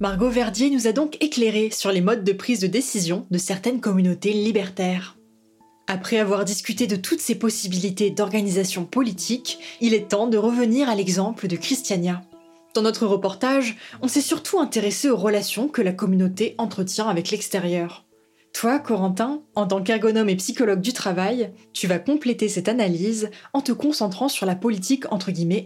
Margot 0.00 0.28
Verdier 0.28 0.70
nous 0.70 0.88
a 0.88 0.92
donc 0.92 1.16
éclairé 1.22 1.70
sur 1.70 1.92
les 1.92 2.00
modes 2.00 2.24
de 2.24 2.32
prise 2.32 2.58
de 2.58 2.66
décision 2.66 3.26
de 3.30 3.38
certaines 3.38 3.80
communautés 3.80 4.32
libertaires. 4.32 5.16
Après 5.86 6.18
avoir 6.18 6.44
discuté 6.44 6.88
de 6.88 6.96
toutes 6.96 7.20
ces 7.20 7.36
possibilités 7.36 8.10
d'organisation 8.10 8.86
politique, 8.86 9.60
il 9.80 9.94
est 9.94 10.08
temps 10.08 10.26
de 10.26 10.36
revenir 10.36 10.88
à 10.88 10.96
l'exemple 10.96 11.46
de 11.46 11.54
Christiania. 11.54 12.22
Dans 12.74 12.82
notre 12.82 13.06
reportage, 13.06 13.76
on 14.02 14.08
s'est 14.08 14.20
surtout 14.20 14.58
intéressé 14.58 15.10
aux 15.10 15.16
relations 15.16 15.68
que 15.68 15.82
la 15.82 15.92
communauté 15.92 16.56
entretient 16.58 17.06
avec 17.06 17.30
l'extérieur. 17.30 18.04
Toi, 18.52 18.80
Corentin, 18.80 19.42
en 19.54 19.68
tant 19.68 19.80
qu'ergonome 19.80 20.28
et 20.28 20.36
psychologue 20.36 20.80
du 20.80 20.92
travail, 20.92 21.52
tu 21.72 21.86
vas 21.86 22.00
compléter 22.00 22.48
cette 22.48 22.68
analyse 22.68 23.30
en 23.52 23.60
te 23.60 23.70
concentrant 23.70 24.28
sur 24.28 24.44
la 24.44 24.56
politique 24.56 25.04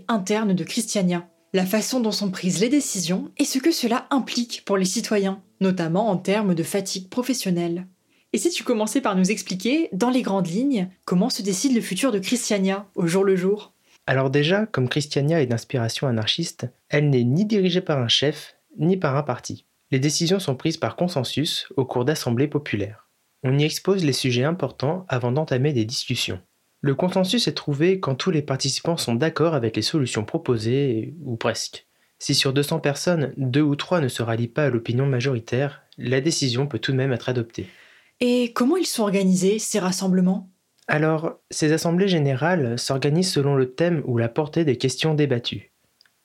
interne 0.09 0.53
de 0.53 0.65
Christiania 0.65 1.27
la 1.53 1.67
façon 1.67 2.01
dont 2.01 2.13
sont 2.13 2.31
prises 2.31 2.61
les 2.61 2.69
décisions 2.69 3.31
et 3.39 3.45
ce 3.45 3.59
que 3.59 3.73
cela 3.73 4.07
implique 4.11 4.63
pour 4.65 4.77
les 4.77 4.85
citoyens, 4.85 5.43
notamment 5.61 6.09
en 6.09 6.17
termes 6.17 6.55
de 6.55 6.63
fatigue 6.63 7.09
professionnelle. 7.09 7.87
Et 8.33 8.39
si 8.39 8.51
tu 8.51 8.65
commençais 8.65 9.01
par 9.01 9.17
nous 9.17 9.31
expliquer, 9.31 9.89
dans 9.93 10.11
les 10.11 10.23
grandes 10.23 10.49
lignes, 10.49 10.91
comment 11.07 11.31
se 11.31 11.43
décide 11.43 11.75
le 11.75 11.81
futur 11.81 12.13
de 12.13 12.19
Christiania 12.19 12.87
au 12.95 13.07
jour 13.07 13.25
le 13.25 13.37
jour? 13.37 13.73
Alors 14.07 14.31
déjà, 14.31 14.67
comme 14.67 14.89
Christiania 14.89 15.41
est 15.41 15.47
d'inspiration 15.47 16.07
anarchiste, 16.07 16.67
elle 16.89 17.09
n'est 17.09 17.25
ni 17.25 17.47
dirigée 17.47 17.81
par 17.81 17.99
un 17.99 18.09
chef, 18.09 18.57
ni 18.79 18.97
par 18.97 19.17
un 19.17 19.23
parti. 19.23 19.65
Les 19.91 19.99
décisions 19.99 20.41
sont 20.41 20.57
prises 20.57 20.77
par 20.77 20.97
consensus 20.97 21.67
au 21.77 21.87
cours 21.87 22.05
d'assemblées 22.05 22.49
populaires. 22.49 23.09
On 23.43 23.59
y 23.59 23.65
expose 23.65 24.05
les 24.05 24.13
sujets 24.13 24.45
importants 24.45 25.07
avant 25.09 25.33
d'entamer 25.33 25.73
des 25.73 25.85
discussions. 25.85 26.41
Le 26.81 26.95
consensus 26.95 27.49
est 27.49 27.55
trouvé 27.55 27.99
quand 27.99 28.15
tous 28.15 28.31
les 28.31 28.43
participants 28.43 28.97
sont 28.97 29.15
d'accord 29.15 29.55
avec 29.55 29.75
les 29.75 29.83
solutions 29.83 30.25
proposées, 30.25 31.15
ou 31.25 31.37
presque. 31.37 31.87
Si 32.21 32.35
sur 32.35 32.53
200 32.53 32.81
personnes, 32.81 33.33
deux 33.37 33.63
ou 33.63 33.77
trois 33.77 34.01
ne 34.01 34.09
se 34.09 34.23
rallient 34.23 34.49
pas 34.49 34.67
à 34.67 34.71
l'opinion 34.71 35.07
majoritaire, 35.07 35.83
la 35.99 36.21
décision 36.21 36.67
peut 36.67 36.79
tout 36.79 36.93
de 36.93 36.97
même 36.97 37.13
être 37.13 37.29
adoptée. 37.29 37.67
Et 38.21 38.53
comment 38.53 38.77
ils 38.77 38.87
sont 38.87 39.03
organisés, 39.03 39.59
ces 39.59 39.79
rassemblements? 39.79 40.51
Alors, 40.89 41.39
ces 41.51 41.73
assemblées 41.73 42.09
générales 42.09 42.79
s'organisent 42.79 43.33
selon 43.33 43.55
le 43.55 43.73
thème 43.75 44.03
ou 44.07 44.17
la 44.17 44.29
portée 44.29 44.65
des 44.65 44.79
questions 44.79 45.15
débattues. 45.15 45.73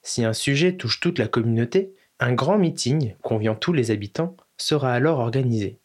Si 0.02 0.24
un 0.24 0.34
sujet 0.34 0.78
touche 0.78 1.00
toute 1.00 1.20
la 1.20 1.28
communauté, 1.28 1.94
un 2.20 2.34
grand 2.34 2.58
meeting, 2.58 3.16
conviant 3.22 3.56
tous 3.56 3.74
les 3.74 3.92
habitants, 3.92 4.38
sera 4.58 4.94
alors 4.94 5.20
organisé. 5.20 5.80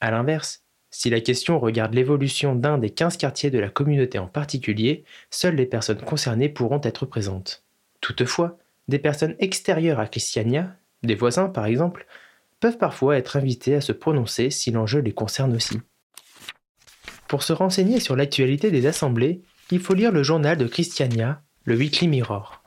A 0.00 0.10
l'inverse, 0.10 0.64
si 0.90 1.08
la 1.08 1.20
question 1.20 1.60
regarde 1.60 1.94
l'évolution 1.94 2.54
d'un 2.54 2.78
des 2.78 2.90
15 2.90 3.16
quartiers 3.16 3.50
de 3.50 3.58
la 3.58 3.68
communauté 3.68 4.18
en 4.18 4.26
particulier, 4.26 5.04
seules 5.30 5.54
les 5.54 5.66
personnes 5.66 6.02
concernées 6.02 6.48
pourront 6.48 6.80
être 6.82 7.06
présentes. 7.06 7.64
Toutefois, 8.00 8.58
des 8.88 8.98
personnes 8.98 9.36
extérieures 9.38 10.00
à 10.00 10.06
Christiania, 10.06 10.76
des 11.02 11.14
voisins 11.14 11.48
par 11.48 11.66
exemple, 11.66 12.06
peuvent 12.58 12.78
parfois 12.78 13.16
être 13.16 13.36
invitées 13.36 13.74
à 13.74 13.80
se 13.80 13.92
prononcer 13.92 14.50
si 14.50 14.70
l'enjeu 14.70 15.00
les 15.00 15.12
concerne 15.12 15.54
aussi. 15.54 15.80
Pour 17.28 17.42
se 17.42 17.52
renseigner 17.52 18.00
sur 18.00 18.16
l'actualité 18.16 18.70
des 18.70 18.86
assemblées, 18.86 19.42
il 19.70 19.80
faut 19.80 19.94
lire 19.94 20.12
le 20.12 20.22
journal 20.22 20.58
de 20.58 20.66
Christiania, 20.66 21.42
le 21.64 21.76
Weekly 21.76 22.08
Mirror. 22.08 22.62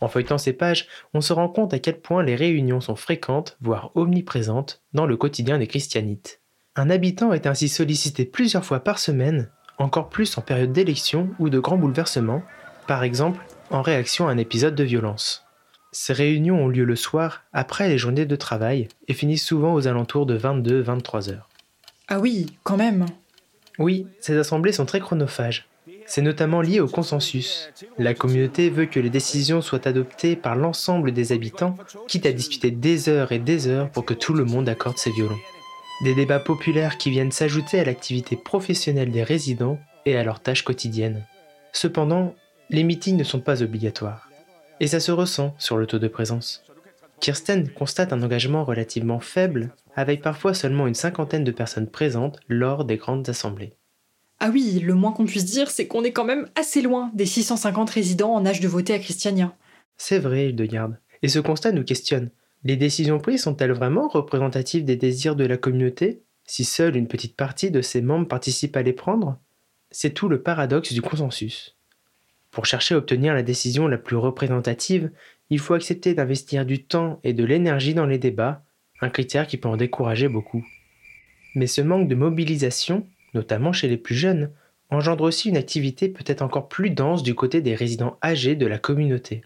En 0.00 0.08
feuilletant 0.08 0.38
ces 0.38 0.52
pages, 0.52 0.88
on 1.14 1.20
se 1.20 1.32
rend 1.32 1.48
compte 1.48 1.74
à 1.74 1.78
quel 1.78 2.00
point 2.00 2.24
les 2.24 2.34
réunions 2.34 2.80
sont 2.80 2.96
fréquentes, 2.96 3.56
voire 3.60 3.92
omniprésentes, 3.94 4.82
dans 4.94 5.06
le 5.06 5.16
quotidien 5.16 5.58
des 5.58 5.68
christianites. 5.68 6.41
Un 6.74 6.88
habitant 6.88 7.34
est 7.34 7.46
ainsi 7.46 7.68
sollicité 7.68 8.24
plusieurs 8.24 8.64
fois 8.64 8.80
par 8.80 8.98
semaine, 8.98 9.50
encore 9.76 10.08
plus 10.08 10.38
en 10.38 10.40
période 10.40 10.72
d'élection 10.72 11.28
ou 11.38 11.50
de 11.50 11.58
grands 11.58 11.76
bouleversements, 11.76 12.42
par 12.86 13.04
exemple 13.04 13.44
en 13.70 13.82
réaction 13.82 14.26
à 14.26 14.32
un 14.32 14.38
épisode 14.38 14.74
de 14.74 14.84
violence. 14.84 15.44
Ces 15.92 16.14
réunions 16.14 16.64
ont 16.64 16.68
lieu 16.68 16.84
le 16.84 16.96
soir, 16.96 17.42
après 17.52 17.88
les 17.90 17.98
journées 17.98 18.24
de 18.24 18.36
travail, 18.36 18.88
et 19.06 19.12
finissent 19.12 19.44
souvent 19.44 19.74
aux 19.74 19.86
alentours 19.86 20.24
de 20.24 20.38
22-23 20.38 21.30
heures. 21.30 21.50
Ah 22.08 22.18
oui, 22.18 22.46
quand 22.62 22.78
même. 22.78 23.04
Oui, 23.78 24.06
ces 24.20 24.38
assemblées 24.38 24.72
sont 24.72 24.86
très 24.86 25.00
chronophages. 25.00 25.68
C'est 26.06 26.22
notamment 26.22 26.62
lié 26.62 26.80
au 26.80 26.88
consensus. 26.88 27.70
La 27.98 28.14
communauté 28.14 28.70
veut 28.70 28.86
que 28.86 29.00
les 29.00 29.10
décisions 29.10 29.60
soient 29.60 29.86
adoptées 29.86 30.36
par 30.36 30.56
l'ensemble 30.56 31.12
des 31.12 31.32
habitants, 31.32 31.76
quitte 32.08 32.24
à 32.24 32.32
discuter 32.32 32.70
des 32.70 33.10
heures 33.10 33.32
et 33.32 33.38
des 33.38 33.68
heures 33.68 33.90
pour 33.90 34.06
que 34.06 34.14
tout 34.14 34.32
le 34.32 34.44
monde 34.44 34.70
accorde 34.70 34.96
ses 34.96 35.12
violons. 35.12 35.38
Des 36.02 36.16
débats 36.16 36.40
populaires 36.40 36.98
qui 36.98 37.10
viennent 37.10 37.30
s'ajouter 37.30 37.78
à 37.78 37.84
l'activité 37.84 38.34
professionnelle 38.34 39.12
des 39.12 39.22
résidents 39.22 39.78
et 40.04 40.16
à 40.16 40.24
leurs 40.24 40.40
tâches 40.40 40.64
quotidiennes. 40.64 41.24
Cependant, 41.72 42.34
les 42.70 42.82
meetings 42.82 43.16
ne 43.16 43.22
sont 43.22 43.38
pas 43.38 43.62
obligatoires. 43.62 44.28
Et 44.80 44.88
ça 44.88 44.98
se 44.98 45.12
ressent 45.12 45.54
sur 45.58 45.76
le 45.76 45.86
taux 45.86 46.00
de 46.00 46.08
présence. 46.08 46.64
Kirsten 47.20 47.68
constate 47.68 48.12
un 48.12 48.20
engagement 48.20 48.64
relativement 48.64 49.20
faible, 49.20 49.76
avec 49.94 50.22
parfois 50.22 50.54
seulement 50.54 50.88
une 50.88 50.96
cinquantaine 50.96 51.44
de 51.44 51.52
personnes 51.52 51.88
présentes 51.88 52.40
lors 52.48 52.84
des 52.84 52.96
grandes 52.96 53.28
assemblées. 53.28 53.74
Ah 54.40 54.50
oui, 54.52 54.80
le 54.80 54.94
moins 54.94 55.12
qu'on 55.12 55.24
puisse 55.24 55.44
dire, 55.44 55.70
c'est 55.70 55.86
qu'on 55.86 56.02
est 56.02 56.10
quand 56.10 56.24
même 56.24 56.48
assez 56.56 56.82
loin 56.82 57.12
des 57.14 57.26
650 57.26 57.90
résidents 57.90 58.34
en 58.34 58.44
âge 58.44 58.58
de 58.58 58.66
voter 58.66 58.92
à 58.92 58.98
Christiania. 58.98 59.54
C'est 59.96 60.18
vrai, 60.18 60.48
Hildegarde. 60.48 60.98
Et 61.22 61.28
ce 61.28 61.38
constat 61.38 61.70
nous 61.70 61.84
questionne. 61.84 62.30
Les 62.64 62.76
décisions 62.76 63.18
prises 63.18 63.42
sont-elles 63.42 63.72
vraiment 63.72 64.08
représentatives 64.08 64.84
des 64.84 64.96
désirs 64.96 65.34
de 65.34 65.44
la 65.44 65.56
communauté, 65.56 66.22
si 66.44 66.64
seule 66.64 66.96
une 66.96 67.08
petite 67.08 67.36
partie 67.36 67.70
de 67.70 67.82
ses 67.82 68.02
membres 68.02 68.28
participe 68.28 68.76
à 68.76 68.82
les 68.82 68.92
prendre? 68.92 69.38
C'est 69.90 70.14
tout 70.14 70.28
le 70.28 70.42
paradoxe 70.42 70.92
du 70.92 71.02
consensus. 71.02 71.76
Pour 72.52 72.66
chercher 72.66 72.94
à 72.94 72.98
obtenir 72.98 73.34
la 73.34 73.42
décision 73.42 73.88
la 73.88 73.98
plus 73.98 74.16
représentative, 74.16 75.10
il 75.50 75.58
faut 75.58 75.74
accepter 75.74 76.14
d'investir 76.14 76.64
du 76.64 76.84
temps 76.84 77.18
et 77.24 77.32
de 77.32 77.44
l'énergie 77.44 77.94
dans 77.94 78.06
les 78.06 78.18
débats, 78.18 78.64
un 79.00 79.10
critère 79.10 79.46
qui 79.46 79.56
peut 79.56 79.68
en 79.68 79.76
décourager 79.76 80.28
beaucoup. 80.28 80.64
Mais 81.54 81.66
ce 81.66 81.80
manque 81.80 82.08
de 82.08 82.14
mobilisation, 82.14 83.06
notamment 83.34 83.72
chez 83.72 83.88
les 83.88 83.96
plus 83.96 84.14
jeunes, 84.14 84.52
engendre 84.90 85.24
aussi 85.24 85.48
une 85.48 85.56
activité 85.56 86.08
peut-être 86.08 86.42
encore 86.42 86.68
plus 86.68 86.90
dense 86.90 87.22
du 87.22 87.34
côté 87.34 87.60
des 87.60 87.74
résidents 87.74 88.18
âgés 88.22 88.54
de 88.54 88.66
la 88.66 88.78
communauté. 88.78 89.42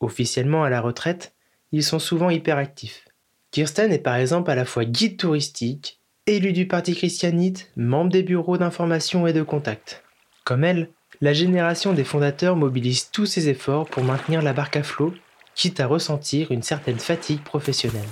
Officiellement 0.00 0.62
à 0.62 0.70
la 0.70 0.80
retraite, 0.80 1.34
ils 1.72 1.84
sont 1.84 1.98
souvent 1.98 2.30
hyperactifs. 2.30 3.04
Kirsten 3.50 3.92
est 3.92 3.98
par 3.98 4.16
exemple 4.16 4.50
à 4.50 4.54
la 4.54 4.64
fois 4.64 4.84
guide 4.84 5.16
touristique, 5.16 5.98
Élue 6.26 6.52
du 6.52 6.68
Parti 6.68 6.94
christianite, 6.94 7.72
membre 7.74 8.12
des 8.12 8.22
bureaux 8.22 8.56
d'information 8.56 9.26
et 9.26 9.32
de 9.32 9.42
contact. 9.42 10.04
Comme 10.44 10.62
elle, 10.62 10.88
la 11.20 11.32
génération 11.32 11.92
des 11.92 12.04
fondateurs 12.04 12.54
mobilise 12.54 13.10
tous 13.10 13.26
ses 13.26 13.48
efforts 13.48 13.86
pour 13.86 14.04
maintenir 14.04 14.40
la 14.40 14.52
barque 14.52 14.76
à 14.76 14.84
flot, 14.84 15.12
quitte 15.56 15.80
à 15.80 15.88
ressentir 15.88 16.52
une 16.52 16.62
certaine 16.62 17.00
fatigue 17.00 17.42
professionnelle. 17.42 18.08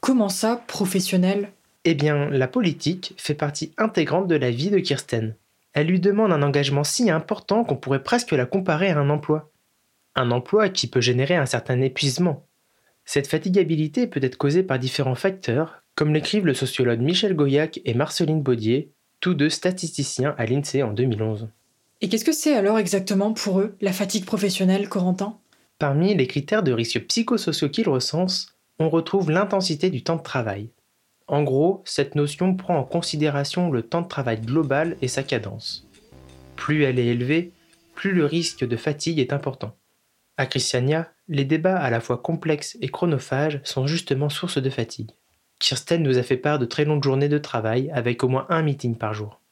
Comment 0.00 0.30
ça, 0.30 0.64
professionnelle 0.66 1.52
Eh 1.84 1.94
bien, 1.94 2.30
la 2.30 2.48
politique 2.48 3.12
fait 3.18 3.34
partie 3.34 3.74
intégrante 3.76 4.26
de 4.26 4.36
la 4.36 4.50
vie 4.50 4.70
de 4.70 4.78
Kirsten. 4.78 5.36
Elle 5.74 5.88
lui 5.88 6.00
demande 6.00 6.32
un 6.32 6.42
engagement 6.42 6.84
si 6.84 7.10
important 7.10 7.64
qu'on 7.64 7.76
pourrait 7.76 8.02
presque 8.02 8.32
la 8.32 8.46
comparer 8.46 8.88
à 8.88 8.98
un 8.98 9.10
emploi. 9.10 9.49
Un 10.14 10.30
emploi 10.30 10.68
qui 10.68 10.86
peut 10.86 11.00
générer 11.00 11.36
un 11.36 11.46
certain 11.46 11.80
épuisement. 11.80 12.46
Cette 13.04 13.26
fatigabilité 13.26 14.06
peut 14.06 14.20
être 14.22 14.36
causée 14.36 14.62
par 14.62 14.78
différents 14.78 15.14
facteurs, 15.14 15.82
comme 15.94 16.14
l'écrivent 16.14 16.46
le 16.46 16.54
sociologue 16.54 17.00
Michel 17.00 17.34
Goyac 17.34 17.80
et 17.84 17.94
Marceline 17.94 18.42
Baudier, 18.42 18.92
tous 19.20 19.34
deux 19.34 19.50
statisticiens 19.50 20.34
à 20.38 20.46
l'INSEE 20.46 20.82
en 20.82 20.92
2011. 20.92 21.48
Et 22.00 22.08
qu'est-ce 22.08 22.24
que 22.24 22.32
c'est 22.32 22.54
alors 22.54 22.78
exactement 22.78 23.32
pour 23.32 23.60
eux, 23.60 23.76
la 23.80 23.92
fatigue 23.92 24.24
professionnelle, 24.24 24.88
Corentin? 24.88 25.38
Parmi 25.78 26.14
les 26.14 26.26
critères 26.26 26.62
de 26.62 26.72
risque 26.72 27.06
psychosociaux 27.06 27.68
qu'ils 27.68 27.88
recensent, 27.88 28.54
on 28.78 28.88
retrouve 28.88 29.30
l'intensité 29.30 29.90
du 29.90 30.02
temps 30.02 30.16
de 30.16 30.22
travail. 30.22 30.70
En 31.26 31.42
gros, 31.42 31.82
cette 31.84 32.14
notion 32.14 32.56
prend 32.56 32.76
en 32.78 32.84
considération 32.84 33.70
le 33.70 33.82
temps 33.82 34.02
de 34.02 34.08
travail 34.08 34.40
global 34.40 34.96
et 35.02 35.08
sa 35.08 35.22
cadence. 35.22 35.86
Plus 36.56 36.82
elle 36.82 36.98
est 36.98 37.06
élevée, 37.06 37.52
plus 37.94 38.12
le 38.12 38.24
risque 38.24 38.66
de 38.66 38.76
fatigue 38.76 39.18
est 39.18 39.32
important. 39.32 39.76
À 40.40 40.46
Christiania, 40.46 41.12
les 41.28 41.44
débats 41.44 41.76
à 41.76 41.90
la 41.90 42.00
fois 42.00 42.16
complexes 42.16 42.78
et 42.80 42.88
chronophages 42.88 43.60
sont 43.62 43.86
justement 43.86 44.30
source 44.30 44.56
de 44.56 44.70
fatigue. 44.70 45.10
Kirsten 45.58 46.02
nous 46.02 46.16
a 46.16 46.22
fait 46.22 46.38
part 46.38 46.58
de 46.58 46.64
très 46.64 46.86
longues 46.86 47.04
journées 47.04 47.28
de 47.28 47.36
travail 47.36 47.90
avec 47.92 48.24
au 48.24 48.28
moins 48.28 48.46
un 48.48 48.62
meeting 48.62 48.96
par 48.96 49.12
jour. 49.12 49.42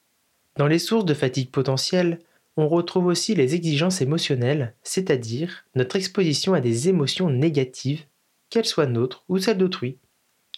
Dans 0.57 0.67
les 0.67 0.79
sources 0.79 1.05
de 1.05 1.13
fatigue 1.13 1.51
potentielle, 1.51 2.21
on 2.57 2.69
retrouve 2.69 3.05
aussi 3.05 3.35
les 3.35 3.55
exigences 3.55 4.01
émotionnelles, 4.01 4.73
c'est-à-dire 4.83 5.67
notre 5.75 5.97
exposition 5.97 6.55
à 6.55 6.63
des 6.63 6.89
émotions 6.89 7.29
négatives, 7.29 8.07
qu'elles 8.49 8.65
soient 8.65 8.87
nôtres 8.87 9.25
ou 9.29 9.37
celles 9.37 9.59
d'autrui. 9.59 9.99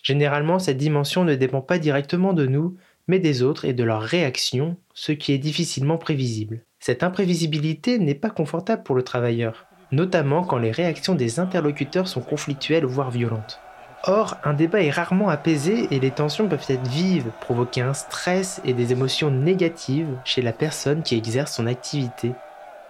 Généralement, 0.04 0.60
cette 0.60 0.78
dimension 0.78 1.24
ne 1.24 1.34
dépend 1.34 1.60
pas 1.60 1.80
directement 1.80 2.34
de 2.34 2.46
nous, 2.46 2.76
mais 3.08 3.18
des 3.18 3.42
autres 3.42 3.64
et 3.64 3.72
de 3.72 3.82
leurs 3.82 4.02
réactions, 4.02 4.76
ce 4.94 5.10
qui 5.10 5.32
est 5.32 5.38
difficilement 5.38 5.98
prévisible. 5.98 6.62
Cette 6.78 7.02
imprévisibilité 7.02 7.98
n'est 7.98 8.14
pas 8.14 8.30
confortable 8.30 8.84
pour 8.84 8.94
le 8.94 9.02
travailleur, 9.02 9.66
notamment 9.92 10.44
quand 10.44 10.58
les 10.58 10.70
réactions 10.70 11.14
des 11.14 11.40
interlocuteurs 11.40 12.08
sont 12.08 12.20
conflictuelles 12.20 12.84
voire 12.84 13.10
violentes. 13.10 13.60
Or, 14.04 14.38
un 14.44 14.54
débat 14.54 14.82
est 14.82 14.90
rarement 14.90 15.28
apaisé 15.28 15.86
et 15.90 16.00
les 16.00 16.10
tensions 16.10 16.48
peuvent 16.48 16.64
être 16.68 16.88
vives, 16.88 17.30
provoquer 17.40 17.82
un 17.82 17.92
stress 17.92 18.62
et 18.64 18.72
des 18.72 18.92
émotions 18.92 19.30
négatives 19.30 20.16
chez 20.24 20.40
la 20.40 20.52
personne 20.52 21.02
qui 21.02 21.16
exerce 21.16 21.54
son 21.54 21.66
activité. 21.66 22.32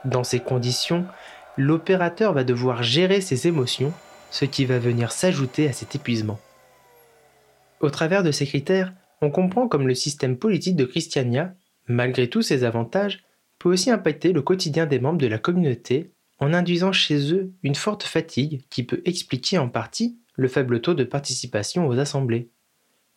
Dans 0.04 0.22
ces 0.22 0.38
conditions, 0.38 1.04
l'opérateur 1.56 2.32
va 2.32 2.44
devoir 2.44 2.84
gérer 2.84 3.20
ses 3.20 3.48
émotions, 3.48 3.92
ce 4.30 4.44
qui 4.44 4.64
va 4.66 4.78
venir 4.78 5.10
s'ajouter 5.10 5.68
à 5.68 5.72
cet 5.72 5.96
épuisement. 5.96 6.38
Au 7.80 7.90
travers 7.90 8.22
de 8.22 8.30
ces 8.30 8.46
critères, 8.46 8.92
on 9.20 9.30
comprend 9.30 9.66
comme 9.66 9.88
le 9.88 9.94
système 9.94 10.36
politique 10.36 10.76
de 10.76 10.84
Christiania, 10.84 11.54
malgré 11.88 12.28
tous 12.28 12.42
ses 12.42 12.62
avantages, 12.62 13.24
peut 13.58 13.68
aussi 13.68 13.90
impacter 13.90 14.32
le 14.32 14.42
quotidien 14.42 14.86
des 14.86 15.00
membres 15.00 15.18
de 15.18 15.26
la 15.26 15.38
communauté 15.38 16.12
en 16.40 16.52
induisant 16.52 16.92
chez 16.92 17.32
eux 17.32 17.52
une 17.62 17.74
forte 17.74 18.02
fatigue 18.02 18.64
qui 18.70 18.82
peut 18.82 19.02
expliquer 19.04 19.58
en 19.58 19.68
partie 19.68 20.18
le 20.34 20.48
faible 20.48 20.80
taux 20.80 20.94
de 20.94 21.04
participation 21.04 21.86
aux 21.86 21.98
assemblées. 21.98 22.48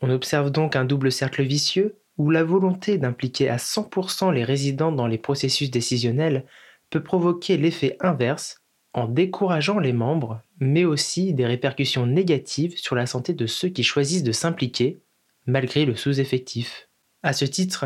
On 0.01 0.09
observe 0.09 0.51
donc 0.51 0.75
un 0.75 0.85
double 0.85 1.11
cercle 1.11 1.43
vicieux 1.43 1.95
où 2.17 2.29
la 2.29 2.43
volonté 2.43 2.97
d'impliquer 2.97 3.49
à 3.49 3.57
100% 3.57 4.33
les 4.33 4.43
résidents 4.43 4.91
dans 4.91 5.07
les 5.07 5.17
processus 5.17 5.71
décisionnels 5.71 6.45
peut 6.89 7.01
provoquer 7.01 7.57
l'effet 7.57 7.97
inverse 8.01 8.61
en 8.93 9.07
décourageant 9.07 9.79
les 9.79 9.93
membres, 9.93 10.41
mais 10.59 10.85
aussi 10.85 11.33
des 11.33 11.47
répercussions 11.47 12.05
négatives 12.05 12.77
sur 12.77 12.95
la 12.95 13.07
santé 13.07 13.33
de 13.33 13.47
ceux 13.47 13.69
qui 13.69 13.83
choisissent 13.83 14.23
de 14.23 14.31
s'impliquer, 14.31 15.01
malgré 15.47 15.85
le 15.85 15.95
sous-effectif. 15.95 16.89
À 17.23 17.33
ce 17.33 17.45
titre, 17.45 17.85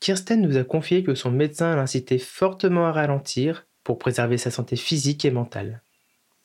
Kirsten 0.00 0.40
nous 0.40 0.56
a 0.56 0.64
confié 0.64 1.02
que 1.02 1.14
son 1.14 1.30
médecin 1.30 1.76
l'incitait 1.76 2.18
fortement 2.18 2.86
à 2.86 2.92
ralentir 2.92 3.66
pour 3.86 3.98
préserver 3.98 4.36
sa 4.36 4.50
santé 4.50 4.74
physique 4.74 5.24
et 5.24 5.30
mentale. 5.30 5.80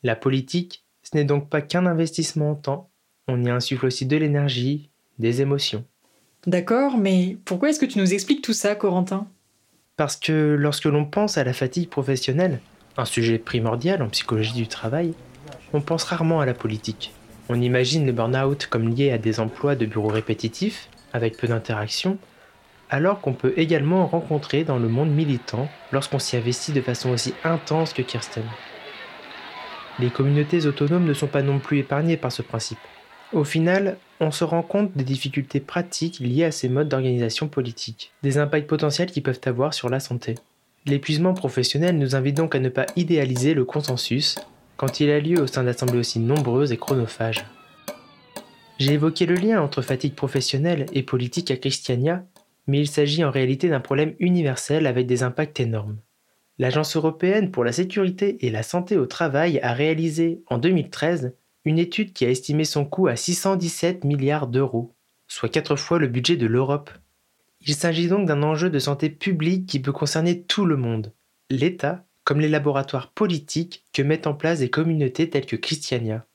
La 0.04 0.16
politique 0.16 0.86
ce 1.04 1.18
n'est 1.18 1.24
donc 1.24 1.50
pas 1.50 1.62
qu'un 1.62 1.88
investissement 1.88 2.52
en 2.52 2.56
temps, 2.56 2.92
on 3.28 3.44
y 3.44 3.50
insuffle 3.50 3.88
aussi 3.88 4.06
de 4.06 4.16
l'énergie, 4.18 4.92
des 5.18 5.42
émotions. 5.42 5.84
D'accord, 6.46 6.98
mais 6.98 7.38
pourquoi 7.44 7.70
est-ce 7.70 7.80
que 7.80 7.88
tu 7.88 7.98
nous 7.98 8.14
expliques 8.14 8.44
tout 8.44 8.54
ça, 8.54 8.76
Corentin? 8.76 9.28
Parce 9.98 10.16
que 10.16 10.56
lorsque 10.58 10.86
l'on 10.86 11.06
pense 11.06 11.38
à 11.38 11.44
la 11.44 11.54
fatigue 11.54 11.90
professionnelle, 11.90 12.60
un 12.98 13.06
sujet 13.06 13.40
primordial 13.40 14.02
en 14.02 14.10
psychologie 14.10 14.54
du 14.54 14.68
travail, 14.68 15.14
on 15.74 15.82
pense 15.82 16.04
rarement 16.04 16.40
à 16.40 16.46
la 16.46 16.54
politique. 16.54 17.12
On 17.50 17.60
imagine 17.60 18.06
le 18.06 18.12
burn-out 18.12 18.68
comme 18.68 18.90
lié 18.90 19.12
à 19.12 19.18
des 19.18 19.40
emplois 19.40 19.76
de 19.76 19.86
bureaux 19.86 20.10
répétitifs, 20.10 20.90
avec 21.14 21.38
peu 21.38 21.48
d'interaction, 21.48 22.18
alors 22.92 23.22
qu'on 23.22 23.34
peut 23.34 23.54
également 23.56 24.02
en 24.02 24.08
rencontrer 24.08 24.64
dans 24.66 24.78
le 24.78 24.90
monde 24.90 25.10
militant 25.10 25.68
lorsqu'on 25.94 26.20
s'y 26.20 26.36
investit 26.36 26.74
de 26.74 26.82
façon 26.82 27.10
aussi 27.10 27.34
intense 27.44 27.94
que 27.94 28.02
Kirsten. 28.02 28.44
Les 29.98 30.10
communautés 30.10 30.66
autonomes 30.66 31.06
ne 31.06 31.14
sont 31.14 31.28
pas 31.28 31.42
non 31.42 31.60
plus 31.60 31.80
épargnées 31.80 32.18
par 32.18 32.32
ce 32.32 32.42
principe. 32.42 32.78
Au 33.34 33.46
final, 33.46 33.98
on 34.20 34.30
se 34.30 34.44
rend 34.44 34.62
compte 34.62 34.92
des 34.96 35.06
difficultés 35.06 35.62
pratiques 35.62 36.20
liées 36.20 36.44
à 36.44 36.52
ces 36.52 36.68
modes 36.68 36.90
d'organisation 36.90 37.48
politique, 37.48 38.12
des 38.24 38.38
impacts 38.38 38.68
potentiels 38.68 39.10
qu'ils 39.10 39.24
peuvent 39.24 39.40
avoir 39.46 39.74
sur 39.74 39.90
la 39.90 40.02
santé. 40.02 40.36
L'épuisement 40.86 41.34
professionnel 41.34 41.98
nous 41.98 42.16
invite 42.16 42.36
donc 42.36 42.56
à 42.56 42.60
ne 42.60 42.70
pas 42.70 42.88
idéaliser 42.98 43.54
le 43.54 43.64
consensus 43.64 44.36
quand 44.76 45.00
il 45.00 45.10
a 45.12 45.20
lieu 45.20 45.42
au 45.42 45.48
sein 45.48 45.64
d'assemblées 45.64 46.00
aussi 46.00 46.20
nombreuses 46.20 46.74
et 46.74 46.78
chronophages. 46.78 47.46
J'ai 48.80 48.94
évoqué 48.94 49.28
le 49.28 49.36
lien 49.36 49.62
entre 49.62 49.82
fatigue 49.82 50.16
professionnelle 50.16 50.88
et 50.92 51.04
politique 51.04 51.52
à 51.52 51.56
Christiania, 51.56 52.24
mais 52.72 52.80
il 52.80 52.88
s'agit 52.88 53.26
en 53.26 53.32
réalité 53.32 53.68
d'un 53.68 53.82
problème 53.82 54.16
universel 54.20 54.88
avec 54.88 55.06
des 55.06 55.24
impacts 55.24 55.60
énormes. 55.60 55.98
L'Agence 56.58 56.96
européenne 56.96 57.52
pour 57.52 57.66
la 57.66 57.74
sécurité 57.74 58.46
et 58.46 58.50
la 58.50 58.64
santé 58.64 58.96
au 58.96 59.06
travail 59.06 59.60
a 59.60 59.74
réalisé 59.74 60.42
en 60.48 60.58
2013 60.58 61.36
une 61.66 61.80
étude 61.80 62.14
qui 62.14 62.24
a 62.24 62.30
estimé 62.30 62.64
son 62.64 62.86
coût 62.86 63.08
à 63.08 63.18
617 63.18 64.06
milliards 64.06 64.48
d'euros, 64.48 64.96
soit 65.28 65.50
quatre 65.50 65.76
fois 65.76 66.00
le 66.00 66.08
budget 66.08 66.38
de 66.38 66.48
l'Europe. 66.48 66.92
Il 67.60 67.74
s'agit 67.74 68.08
donc 68.08 68.26
d'un 68.26 68.42
enjeu 68.42 68.70
de 68.70 68.80
santé 68.80 69.10
publique 69.10 69.66
qui 69.66 69.82
peut 69.82 69.92
concerner 69.92 70.44
tout 70.44 70.64
le 70.64 70.78
monde, 70.78 71.12
l'État 71.50 72.06
comme 72.24 72.40
les 72.40 72.48
laboratoires 72.48 73.12
politiques 73.12 73.86
que 73.92 74.02
mettent 74.02 74.28
en 74.28 74.34
place 74.34 74.60
des 74.60 74.70
communautés 74.70 75.30
telles 75.30 75.46
que 75.46 75.58
Christiania. 75.58 76.26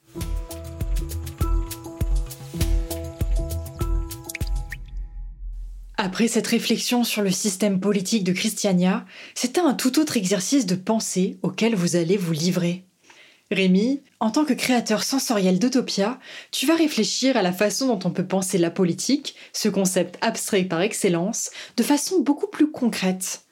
Après 5.99 6.29
cette 6.29 6.47
réflexion 6.47 7.05
sur 7.05 7.23
le 7.23 7.31
système 7.31 7.81
politique 7.81 8.23
de 8.23 8.33
Christiania, 8.33 9.07
c'est 9.35 9.57
un 9.57 9.73
tout 9.73 9.99
autre 9.99 10.19
exercice 10.19 10.67
de 10.67 10.75
pensée 10.75 11.39
auquel 11.43 11.75
vous 11.75 11.97
allez 11.97 12.19
vous 12.19 12.33
livrer. 12.33 12.85
Rémi, 13.51 14.03
en 14.21 14.31
tant 14.31 14.45
que 14.45 14.53
créateur 14.53 15.03
sensoriel 15.03 15.59
d'Utopia, 15.59 16.19
tu 16.51 16.67
vas 16.67 16.75
réfléchir 16.75 17.39
à 17.39 17.43
la 17.43 17.53
façon 17.53 17.87
dont 17.87 18.07
on 18.07 18.13
peut 18.13 18.27
penser 18.27 18.59
la 18.59 18.71
politique, 18.71 19.37
ce 19.55 19.71
concept 19.71 20.19
abstrait 20.21 20.65
par 20.65 20.83
excellence, 20.83 21.51
de 21.79 21.83
façon 21.83 22.21
beaucoup 22.21 22.49
plus 22.49 22.71
concrète. 22.71 23.47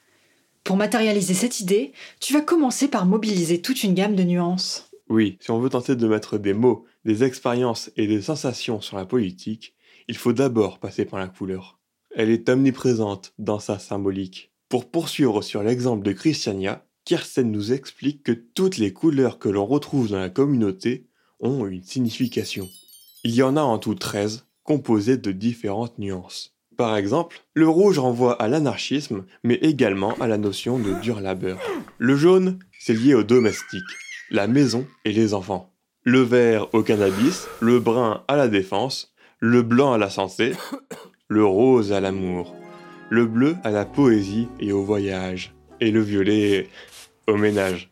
Pour 0.65 0.77
matérialiser 0.77 1.35
cette 1.35 1.61
idée, 1.61 1.93
tu 2.21 2.35
vas 2.35 2.43
commencer 2.43 2.89
par 2.89 3.07
mobiliser 3.07 3.63
toute 3.63 3.85
une 3.85 3.95
gamme 3.95 4.17
de 4.17 4.25
nuances. 4.25 4.91
Oui, 5.09 5.39
si 5.41 5.51
on 5.51 5.61
veut 5.61 5.71
tenter 5.71 5.97
de 5.97 6.09
mettre 6.09 6.37
des 6.37 6.55
mots, 6.55 6.85
des 7.07 7.25
expériences 7.25 7.91
et 7.97 8.07
des 8.07 8.21
sensations 8.21 8.83
sur 8.83 8.99
la 8.99 9.07
politique, 9.07 9.75
il 10.09 10.17
faut 10.17 10.35
d'abord 10.35 10.79
passer 10.79 11.07
par 11.07 11.21
la 11.21 11.29
couleur. 11.29 11.79
Elle 12.17 12.31
est 12.31 12.49
omniprésente 12.49 13.35
dans 13.39 13.59
sa 13.59 13.81
symbolique. 13.81 14.53
Pour 14.69 14.89
poursuivre 14.89 15.43
sur 15.43 15.65
l'exemple 15.65 16.05
de 16.05 16.13
Christiania, 16.13 16.87
Kirsten 17.05 17.51
nous 17.51 17.73
explique 17.73 18.23
que 18.23 18.33
toutes 18.33 18.79
les 18.79 18.93
couleurs 18.93 19.41
que 19.41 19.49
l'on 19.49 19.67
retrouve 19.67 20.11
dans 20.11 20.21
la 20.21 20.31
communauté 20.31 21.07
ont 21.41 21.67
une 21.67 21.83
signification. 21.83 22.69
Il 23.25 23.35
y 23.35 23.43
en 23.43 23.57
a 23.57 23.63
en 23.63 23.79
tout 23.79 23.97
13, 23.97 24.47
composées 24.63 25.17
de 25.17 25.33
différentes 25.33 25.99
nuances. 25.99 26.55
Par 26.77 26.97
exemple, 26.97 27.41
le 27.53 27.69
rouge 27.69 27.99
renvoie 27.99 28.41
à 28.41 28.47
l'anarchisme, 28.47 29.25
mais 29.43 29.57
également 29.57 30.15
à 30.21 30.29
la 30.29 30.39
notion 30.39 30.79
de 30.79 30.93
dur 31.01 31.21
labeur. 31.21 31.59
Le 31.99 32.17
jaune, 32.17 32.61
c'est 32.79 32.95
lié 32.95 33.15
au 33.15 33.25
domestique, 33.25 33.83
la 34.31 34.47
maison 34.47 34.87
et 35.05 35.13
les 35.13 35.35
enfants. 35.35 35.73
Le 36.05 36.21
vert 36.21 36.73
au 36.75 36.83
cannabis, 36.83 37.47
le 37.61 37.81
brun 37.81 38.23
à 38.29 38.37
la 38.37 38.49
défense, 38.49 39.15
le 39.41 39.63
blanc 39.63 39.93
à 39.93 39.99
la 39.99 40.11
santé, 40.11 40.53
le 41.29 41.45
rose 41.45 41.93
à 41.93 42.01
l'amour, 42.01 42.55
le 43.09 43.25
bleu 43.25 43.57
à 43.65 43.71
la 43.71 43.87
poésie 43.87 44.49
et 44.61 44.73
au 44.73 44.83
voyage, 44.83 45.55
et 45.81 45.91
le 45.91 46.03
violet 46.03 46.69
au 47.27 47.37
ménage. 47.37 47.91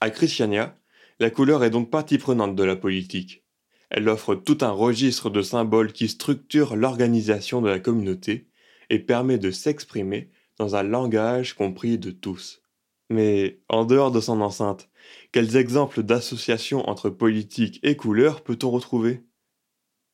À 0.00 0.10
Christiania, 0.10 0.76
la 1.18 1.30
couleur 1.30 1.64
est 1.64 1.70
donc 1.70 1.90
partie 1.90 2.18
prenante 2.18 2.54
de 2.54 2.62
la 2.62 2.76
politique. 2.76 3.42
Elle 3.90 4.08
offre 4.08 4.36
tout 4.36 4.58
un 4.60 4.70
registre 4.70 5.28
de 5.28 5.42
symboles 5.42 5.92
qui 5.92 6.08
structurent 6.08 6.76
l'organisation 6.76 7.60
de 7.60 7.68
la 7.68 7.80
communauté 7.80 8.46
et 8.90 9.00
permet 9.00 9.38
de 9.38 9.50
s'exprimer 9.50 10.30
dans 10.56 10.76
un 10.76 10.84
langage 10.84 11.54
compris 11.54 11.98
de 11.98 12.12
tous. 12.12 12.62
Mais 13.10 13.60
en 13.68 13.84
dehors 13.86 14.12
de 14.12 14.20
son 14.20 14.40
enceinte, 14.40 14.88
quels 15.32 15.56
exemples 15.56 16.04
d'associations 16.04 16.88
entre 16.88 17.10
politique 17.10 17.80
et 17.82 17.96
couleur 17.96 18.42
peut-on 18.42 18.70
retrouver? 18.70 19.24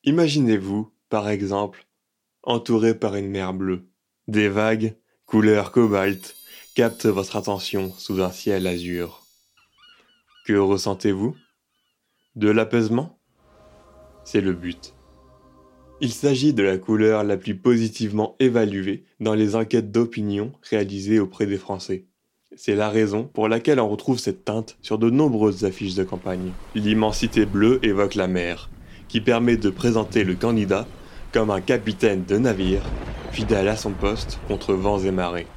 Imaginez-vous, 0.03 0.91
par 1.09 1.29
exemple, 1.29 1.84
entouré 2.45 2.93
par 2.95 3.15
une 3.15 3.29
mer 3.29 3.53
bleue. 3.53 3.87
Des 4.27 4.49
vagues, 4.49 4.95
couleur 5.25 5.71
cobalt, 5.71 6.35
captent 6.75 7.05
votre 7.05 7.35
attention 7.35 7.91
sous 7.97 8.21
un 8.21 8.31
ciel 8.31 8.67
azur. 8.67 9.23
Que 10.45 10.53
ressentez-vous? 10.53 11.35
De 12.35 12.49
l'apaisement? 12.49 13.17
C'est 14.23 14.41
le 14.41 14.53
but. 14.53 14.93
Il 16.01 16.11
s'agit 16.11 16.53
de 16.53 16.63
la 16.63 16.77
couleur 16.77 17.23
la 17.23 17.37
plus 17.37 17.55
positivement 17.55 18.35
évaluée 18.39 19.05
dans 19.19 19.33
les 19.33 19.55
enquêtes 19.55 19.91
d'opinion 19.91 20.51
réalisées 20.61 21.19
auprès 21.19 21.45
des 21.45 21.57
Français. 21.57 22.05
C'est 22.57 22.75
la 22.75 22.89
raison 22.89 23.23
pour 23.25 23.47
laquelle 23.47 23.79
on 23.79 23.89
retrouve 23.89 24.19
cette 24.19 24.45
teinte 24.45 24.77
sur 24.81 24.97
de 24.97 25.09
nombreuses 25.09 25.63
affiches 25.63 25.95
de 25.95 26.03
campagne. 26.03 26.51
L'immensité 26.73 27.45
bleue 27.45 27.79
évoque 27.83 28.15
la 28.15 28.27
mer, 28.27 28.69
qui 29.07 29.21
permet 29.21 29.57
de 29.57 29.69
présenter 29.69 30.23
le 30.23 30.35
candidat 30.35 30.87
comme 31.35 31.51
un 31.51 31.59
capitaine 31.59 32.23
de 32.23 32.37
navire, 32.37 32.81
fidèle 33.33 33.67
à 33.67 33.75
son 33.75 33.91
poste 33.91 34.39
contre 34.47 34.73
vents 34.73 34.99
et 34.99 35.11
marées. 35.11 35.47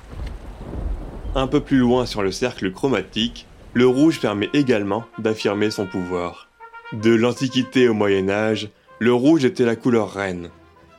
Un 1.37 1.47
peu 1.47 1.61
plus 1.61 1.77
loin 1.77 2.05
sur 2.05 2.25
le 2.25 2.33
cercle 2.33 2.73
chromatique, 2.73 3.47
le 3.75 3.87
rouge 3.87 4.21
permet 4.21 4.51
également 4.55 5.05
d'affirmer 5.21 5.71
son 5.71 5.87
pouvoir. 5.87 6.49
De 6.93 7.15
l'Antiquité 7.15 7.89
au 7.89 7.95
Moyen 7.95 8.29
Âge, 8.29 8.71
le 8.99 9.15
rouge 9.15 9.45
était 9.45 9.65
la 9.65 9.77
couleur 9.77 10.11
reine, 10.11 10.51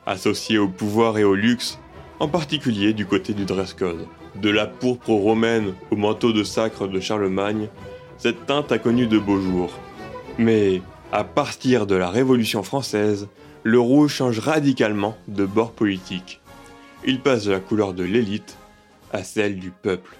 associée 0.05 0.59
au 0.59 0.69
pouvoir 0.69 1.17
et 1.17 1.25
au 1.25 1.35
luxe, 1.35 1.77
en 2.21 2.29
particulier 2.29 2.93
du 2.93 3.05
côté 3.05 3.33
du 3.33 3.43
dress 3.43 3.73
code. 3.73 4.07
De 4.35 4.49
la 4.49 4.65
pourpre 4.65 5.09
romaine 5.09 5.73
au 5.91 5.97
manteau 5.97 6.31
de 6.31 6.45
sacre 6.45 6.87
de 6.87 7.01
Charlemagne, 7.01 7.67
cette 8.17 8.45
teinte 8.45 8.71
a 8.71 8.77
connu 8.77 9.07
de 9.07 9.19
beaux 9.19 9.41
jours. 9.41 9.73
Mais 10.37 10.81
à 11.11 11.25
partir 11.25 11.85
de 11.85 11.95
la 11.95 12.09
Révolution 12.09 12.63
française, 12.63 13.27
le 13.63 13.79
rouge 13.79 14.13
change 14.13 14.39
radicalement 14.39 15.17
de 15.27 15.45
bord 15.45 15.71
politique. 15.71 16.41
Il 17.05 17.21
passe 17.21 17.45
de 17.45 17.51
la 17.51 17.59
couleur 17.59 17.93
de 17.93 18.03
l'élite 18.03 18.57
à 19.11 19.23
celle 19.23 19.59
du 19.59 19.71
peuple. 19.71 20.15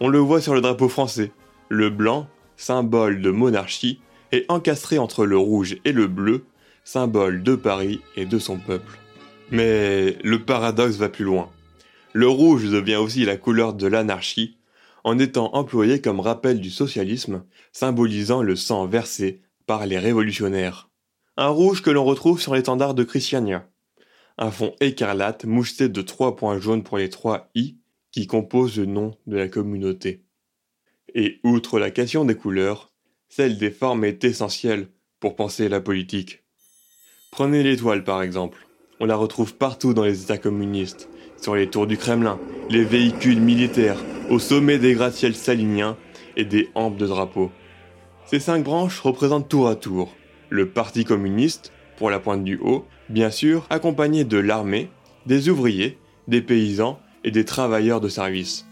On 0.00 0.08
le 0.08 0.18
voit 0.18 0.40
sur 0.40 0.54
le 0.54 0.60
drapeau 0.60 0.88
français, 0.88 1.32
le 1.68 1.90
blanc, 1.90 2.26
symbole 2.56 3.20
de 3.20 3.30
monarchie, 3.30 4.00
est 4.32 4.46
encastré 4.48 4.98
entre 4.98 5.26
le 5.26 5.36
rouge 5.36 5.76
et 5.84 5.92
le 5.92 6.06
bleu, 6.06 6.44
symbole 6.84 7.42
de 7.42 7.54
Paris 7.54 8.00
et 8.16 8.24
de 8.26 8.38
son 8.38 8.58
peuple. 8.58 8.98
Mais 9.50 10.16
le 10.22 10.42
paradoxe 10.44 10.96
va 10.96 11.08
plus 11.08 11.24
loin. 11.24 11.50
Le 12.12 12.28
rouge 12.28 12.68
devient 12.68 12.96
aussi 12.96 13.24
la 13.24 13.36
couleur 13.36 13.74
de 13.74 13.86
l'anarchie, 13.86 14.56
en 15.04 15.18
étant 15.18 15.54
employé 15.54 16.00
comme 16.00 16.20
rappel 16.20 16.60
du 16.60 16.70
socialisme, 16.70 17.42
symbolisant 17.72 18.42
le 18.42 18.56
sang 18.56 18.86
versé 18.86 19.40
par 19.66 19.86
les 19.86 19.98
révolutionnaires. 19.98 20.89
Un 21.42 21.48
rouge 21.48 21.80
que 21.80 21.88
l'on 21.88 22.04
retrouve 22.04 22.38
sur 22.38 22.54
l'étendard 22.54 22.92
de 22.92 23.02
Christiania. 23.02 23.66
Un 24.36 24.50
fond 24.50 24.74
écarlate 24.82 25.46
moucheté 25.46 25.88
de 25.88 26.02
trois 26.02 26.36
points 26.36 26.60
jaunes 26.60 26.82
pour 26.82 26.98
les 26.98 27.08
trois 27.08 27.48
I 27.54 27.78
qui 28.12 28.26
composent 28.26 28.76
le 28.76 28.84
nom 28.84 29.16
de 29.26 29.38
la 29.38 29.48
communauté. 29.48 30.22
Et 31.14 31.40
outre 31.42 31.78
la 31.78 31.90
question 31.90 32.26
des 32.26 32.34
couleurs, 32.34 32.92
celle 33.30 33.56
des 33.56 33.70
formes 33.70 34.04
est 34.04 34.22
essentielle 34.22 34.88
pour 35.18 35.34
penser 35.34 35.70
la 35.70 35.80
politique. 35.80 36.44
Prenez 37.30 37.62
l'étoile 37.62 38.04
par 38.04 38.20
exemple. 38.20 38.66
On 39.00 39.06
la 39.06 39.16
retrouve 39.16 39.54
partout 39.54 39.94
dans 39.94 40.04
les 40.04 40.24
États 40.24 40.36
communistes, 40.36 41.08
sur 41.40 41.54
les 41.54 41.70
tours 41.70 41.86
du 41.86 41.96
Kremlin, 41.96 42.38
les 42.68 42.84
véhicules 42.84 43.40
militaires, 43.40 44.04
au 44.28 44.38
sommet 44.38 44.78
des 44.78 44.92
gratte-ciels 44.92 45.34
saliniens 45.34 45.96
et 46.36 46.44
des 46.44 46.68
hampes 46.74 46.98
de 46.98 47.06
drapeaux. 47.06 47.50
Ces 48.26 48.40
cinq 48.40 48.62
branches 48.62 49.00
représentent 49.00 49.48
tour 49.48 49.68
à 49.68 49.74
tour 49.74 50.14
le 50.50 50.68
Parti 50.68 51.04
communiste, 51.04 51.72
pour 51.96 52.10
la 52.10 52.18
pointe 52.18 52.44
du 52.44 52.58
haut, 52.58 52.84
bien 53.08 53.30
sûr, 53.30 53.66
accompagné 53.70 54.24
de 54.24 54.38
l'armée, 54.38 54.90
des 55.26 55.48
ouvriers, 55.48 55.98
des 56.28 56.42
paysans 56.42 57.00
et 57.24 57.30
des 57.30 57.44
travailleurs 57.44 58.00
de 58.00 58.08
service. 58.08 58.66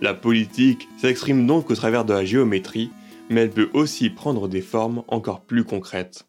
La 0.00 0.14
politique 0.14 0.88
s'exprime 0.98 1.46
donc 1.46 1.70
au 1.70 1.74
travers 1.74 2.04
de 2.04 2.12
la 2.12 2.24
géométrie, 2.24 2.90
mais 3.30 3.42
elle 3.42 3.50
peut 3.50 3.70
aussi 3.72 4.10
prendre 4.10 4.48
des 4.48 4.60
formes 4.60 5.02
encore 5.08 5.42
plus 5.42 5.64
concrètes. 5.64 6.26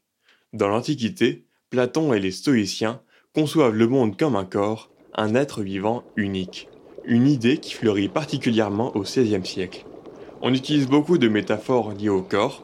Dans 0.53 0.67
l'Antiquité, 0.67 1.45
Platon 1.69 2.13
et 2.13 2.19
les 2.19 2.31
stoïciens 2.31 3.01
conçoivent 3.33 3.75
le 3.75 3.87
monde 3.87 4.17
comme 4.17 4.35
un 4.35 4.45
corps, 4.45 4.91
un 5.15 5.35
être 5.35 5.61
vivant 5.61 6.03
unique. 6.15 6.69
Une 7.03 7.27
idée 7.27 7.57
qui 7.57 7.73
fleurit 7.73 8.07
particulièrement 8.07 8.95
au 8.95 9.01
XVIe 9.01 9.45
siècle. 9.45 9.85
On 10.41 10.53
utilise 10.53 10.87
beaucoup 10.87 11.17
de 11.17 11.27
métaphores 11.27 11.93
liées 11.93 12.09
au 12.09 12.21
corps 12.21 12.63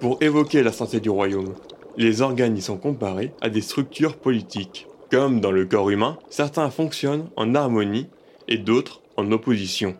pour 0.00 0.18
évoquer 0.22 0.62
la 0.62 0.72
santé 0.72 0.98
du 0.98 1.10
royaume. 1.10 1.54
Les 1.96 2.22
organes 2.22 2.56
y 2.56 2.62
sont 2.62 2.78
comparés 2.78 3.32
à 3.40 3.50
des 3.50 3.60
structures 3.60 4.16
politiques. 4.16 4.86
Comme 5.10 5.40
dans 5.40 5.50
le 5.50 5.66
corps 5.66 5.90
humain, 5.90 6.18
certains 6.30 6.70
fonctionnent 6.70 7.28
en 7.36 7.54
harmonie 7.54 8.08
et 8.48 8.58
d'autres 8.58 9.02
en 9.16 9.30
opposition. 9.32 9.96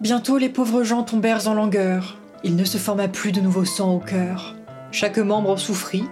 Bientôt 0.00 0.38
les 0.38 0.48
pauvres 0.48 0.84
gens 0.84 1.02
tombèrent 1.02 1.48
en 1.48 1.54
langueur. 1.54 2.18
Il 2.44 2.56
ne 2.56 2.64
se 2.64 2.78
forma 2.78 3.08
plus 3.08 3.32
de 3.32 3.40
nouveau 3.40 3.64
sang 3.64 3.94
au 3.94 3.98
cœur. 3.98 4.54
Chaque 4.92 5.18
membre 5.18 5.58
souffrit, 5.58 6.04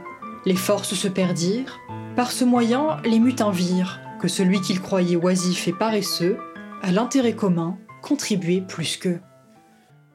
les 0.45 0.57
forces 0.57 0.95
se 0.95 1.09
perdirent. 1.09 1.79
Par 2.17 2.33
ce 2.33 2.45
moyen, 2.45 2.99
les 3.05 3.19
mutins 3.19 3.51
virent 3.51 4.01
que 4.21 4.29
celui 4.29 4.61
qu'ils 4.61 4.81
croyaient 4.81 5.17
oisif 5.17 5.69
et 5.69 5.73
paresseux, 5.73 6.39
à 6.83 6.91
l'intérêt 6.91 7.35
commun, 7.35 7.79
contribuait 8.03 8.61
plus 8.61 8.97
qu'eux. 8.97 9.21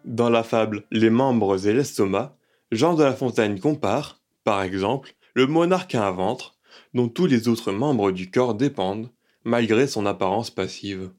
Dans 0.05 0.29
la 0.29 0.43
fable 0.43 0.83
Les 0.91 1.09
membres 1.09 1.67
et 1.67 1.73
l'estomac, 1.73 2.35
Jean 2.73 2.95
de 2.95 3.03
La 3.03 3.13
Fontaine 3.13 3.59
compare, 3.59 4.21
par 4.43 4.61
exemple, 4.61 5.15
le 5.33 5.47
monarque 5.47 5.95
à 5.95 6.07
un 6.07 6.11
ventre, 6.11 6.55
dont 6.93 7.07
tous 7.07 7.25
les 7.25 7.47
autres 7.47 7.71
membres 7.71 8.11
du 8.11 8.29
corps 8.29 8.55
dépendent, 8.55 9.09
malgré 9.43 9.87
son 9.87 10.05
apparence 10.05 10.49
passive 10.49 11.11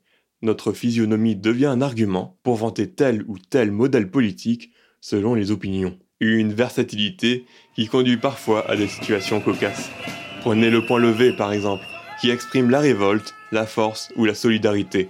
notre 0.45 0.73
physionomie 0.73 1.37
devient 1.37 1.67
un 1.67 1.81
argument 1.81 2.39
pour 2.43 2.57
vanter 2.57 2.91
tel 2.91 3.25
ou 3.27 3.39
tel 3.39 3.73
modèle 3.73 4.11
politique 4.11 4.73
selon 5.01 5.35
les 5.35 5.51
opinions. 5.51 5.99
Une 6.21 6.53
versatilité 6.53 7.45
qui 7.75 7.89
conduit 7.89 8.19
parfois 8.19 8.71
à 8.71 8.77
des 8.77 8.87
situations 8.87 9.41
cocasses. 9.41 9.91
Prenez 10.41 10.71
le 10.71 10.85
point 10.85 11.01
levé 11.01 11.33
par 11.33 11.53
exemple, 11.53 11.85
qui 12.21 12.31
exprime 12.31 12.71
la 12.71 12.81
révolte, 12.81 13.35
la 13.53 13.67
force 13.67 14.13
ou 14.17 14.25
la 14.25 14.35
solidarité. 14.35 15.09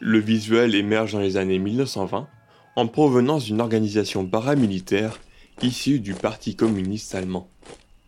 Le 0.00 0.18
visuel 0.18 0.74
émerge 0.74 1.12
dans 1.12 1.20
les 1.20 1.36
années 1.36 1.58
1920 1.58 2.28
en 2.76 2.86
provenance 2.86 3.44
d'une 3.44 3.60
organisation 3.60 4.26
paramilitaire 4.26 5.18
issue 5.62 6.00
du 6.00 6.14
Parti 6.14 6.56
communiste 6.56 7.14
allemand. 7.14 7.48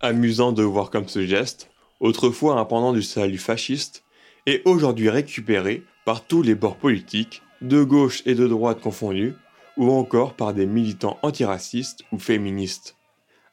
Amusant 0.01 0.53
de 0.53 0.63
voir 0.63 0.91
comme 0.91 1.09
ce 1.09 1.27
geste, 1.27 1.71
autrefois 2.01 2.59
un 2.59 2.65
pendant 2.65 2.93
du 2.93 3.03
salut 3.03 3.39
fasciste, 3.39 4.05
est 4.47 4.63
aujourd'hui 4.65 5.09
récupéré 5.09 5.83
par 6.05 6.25
tous 6.25 6.43
les 6.43 6.55
bords 6.55 6.77
politiques, 6.77 7.43
de 7.63 7.83
gauche 7.83 8.23
et 8.27 8.35
de 8.35 8.47
droite 8.47 8.81
confondus, 8.81 9.35
ou 9.77 9.91
encore 9.91 10.35
par 10.35 10.55
des 10.55 10.67
militants 10.67 11.19
antiracistes 11.23 12.05
ou 12.13 12.19
féministes. 12.19 12.97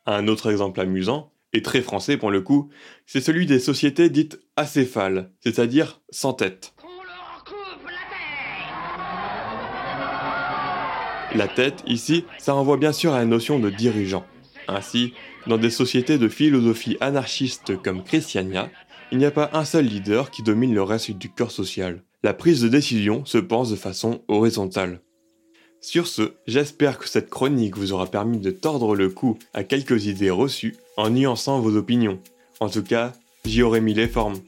Un 0.05 0.27
autre 0.27 0.51
exemple 0.51 0.81
amusant, 0.81 1.31
et 1.53 1.61
très 1.61 1.81
français 1.81 2.17
pour 2.17 2.31
le 2.31 2.41
coup, 2.41 2.69
c'est 3.05 3.21
celui 3.21 3.45
des 3.45 3.59
sociétés 3.59 4.09
dites 4.09 4.39
acéphales, 4.55 5.31
c'est-à-dire 5.39 6.01
sans 6.09 6.33
tête. 6.33 6.72
La 11.35 11.47
tête, 11.47 11.83
ici, 11.87 12.25
ça 12.37 12.53
renvoie 12.53 12.77
bien 12.77 12.93
sûr 12.93 13.13
à 13.13 13.19
la 13.19 13.25
notion 13.25 13.59
de 13.59 13.69
dirigeant. 13.69 14.25
Ainsi, 14.67 15.13
dans 15.47 15.57
des 15.57 15.69
sociétés 15.69 16.17
de 16.17 16.29
philosophie 16.29 16.97
anarchiste 17.01 17.81
comme 17.81 18.03
Christiania, 18.03 18.69
il 19.11 19.17
n'y 19.17 19.25
a 19.25 19.31
pas 19.31 19.49
un 19.53 19.65
seul 19.65 19.85
leader 19.85 20.31
qui 20.31 20.43
domine 20.43 20.73
le 20.73 20.83
reste 20.83 21.11
du 21.11 21.29
corps 21.29 21.51
social 21.51 22.01
la 22.23 22.33
prise 22.33 22.61
de 22.61 22.69
décision 22.69 23.25
se 23.25 23.37
pense 23.37 23.69
de 23.69 23.75
façon 23.75 24.21
horizontale. 24.29 25.01
Sur 25.81 26.07
ce, 26.07 26.31
j'espère 26.47 26.97
que 26.97 27.09
cette 27.09 27.29
chronique 27.29 27.77
vous 27.77 27.91
aura 27.91 28.07
permis 28.07 28.37
de 28.37 28.49
tordre 28.49 28.95
le 28.95 29.09
cou 29.09 29.37
à 29.53 29.65
quelques 29.65 30.05
idées 30.05 30.29
reçues 30.29 30.77
en 30.95 31.09
nuançant 31.09 31.59
vos 31.59 31.75
opinions. 31.75 32.19
En 32.61 32.69
tout 32.69 32.83
cas, 32.83 33.11
j'y 33.43 33.61
aurais 33.61 33.81
mis 33.81 33.93
les 33.93 34.07
formes. 34.07 34.39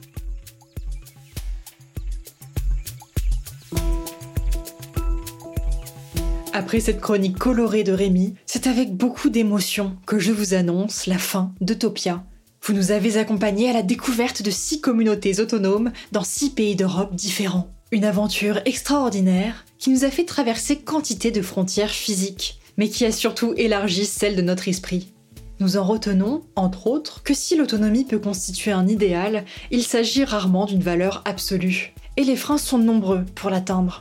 Après 6.57 6.79
cette 6.79 7.01
chronique 7.01 7.37
colorée 7.37 7.83
de 7.83 7.91
Rémi, 7.91 8.35
c'est 8.45 8.67
avec 8.67 8.95
beaucoup 8.95 9.29
d'émotion 9.29 9.97
que 10.05 10.19
je 10.19 10.31
vous 10.31 10.53
annonce 10.53 11.05
la 11.05 11.17
fin 11.17 11.51
d'Utopia. 11.59 12.23
Vous 12.63 12.71
nous 12.71 12.91
avez 12.91 13.17
accompagnés 13.17 13.69
à 13.69 13.73
la 13.73 13.83
découverte 13.83 14.41
de 14.41 14.51
six 14.51 14.79
communautés 14.79 15.41
autonomes 15.41 15.91
dans 16.13 16.23
six 16.23 16.51
pays 16.51 16.77
d'Europe 16.77 17.13
différents. 17.13 17.67
Une 17.91 18.05
aventure 18.05 18.61
extraordinaire 18.63 19.65
qui 19.79 19.89
nous 19.89 20.05
a 20.05 20.09
fait 20.09 20.23
traverser 20.23 20.77
quantité 20.77 21.29
de 21.29 21.41
frontières 21.41 21.91
physiques, 21.91 22.61
mais 22.77 22.87
qui 22.87 23.03
a 23.03 23.11
surtout 23.11 23.53
élargi 23.57 24.05
celle 24.05 24.37
de 24.37 24.41
notre 24.41 24.69
esprit. 24.69 25.11
Nous 25.59 25.75
en 25.75 25.83
retenons, 25.83 26.43
entre 26.55 26.87
autres, 26.87 27.21
que 27.21 27.33
si 27.33 27.57
l'autonomie 27.57 28.05
peut 28.05 28.19
constituer 28.19 28.71
un 28.71 28.87
idéal, 28.87 29.43
il 29.71 29.83
s'agit 29.83 30.23
rarement 30.23 30.67
d'une 30.67 30.81
valeur 30.81 31.21
absolue. 31.25 31.93
Et 32.15 32.23
les 32.23 32.37
freins 32.37 32.57
sont 32.57 32.77
nombreux 32.77 33.25
pour 33.35 33.49
l'atteindre. 33.49 33.99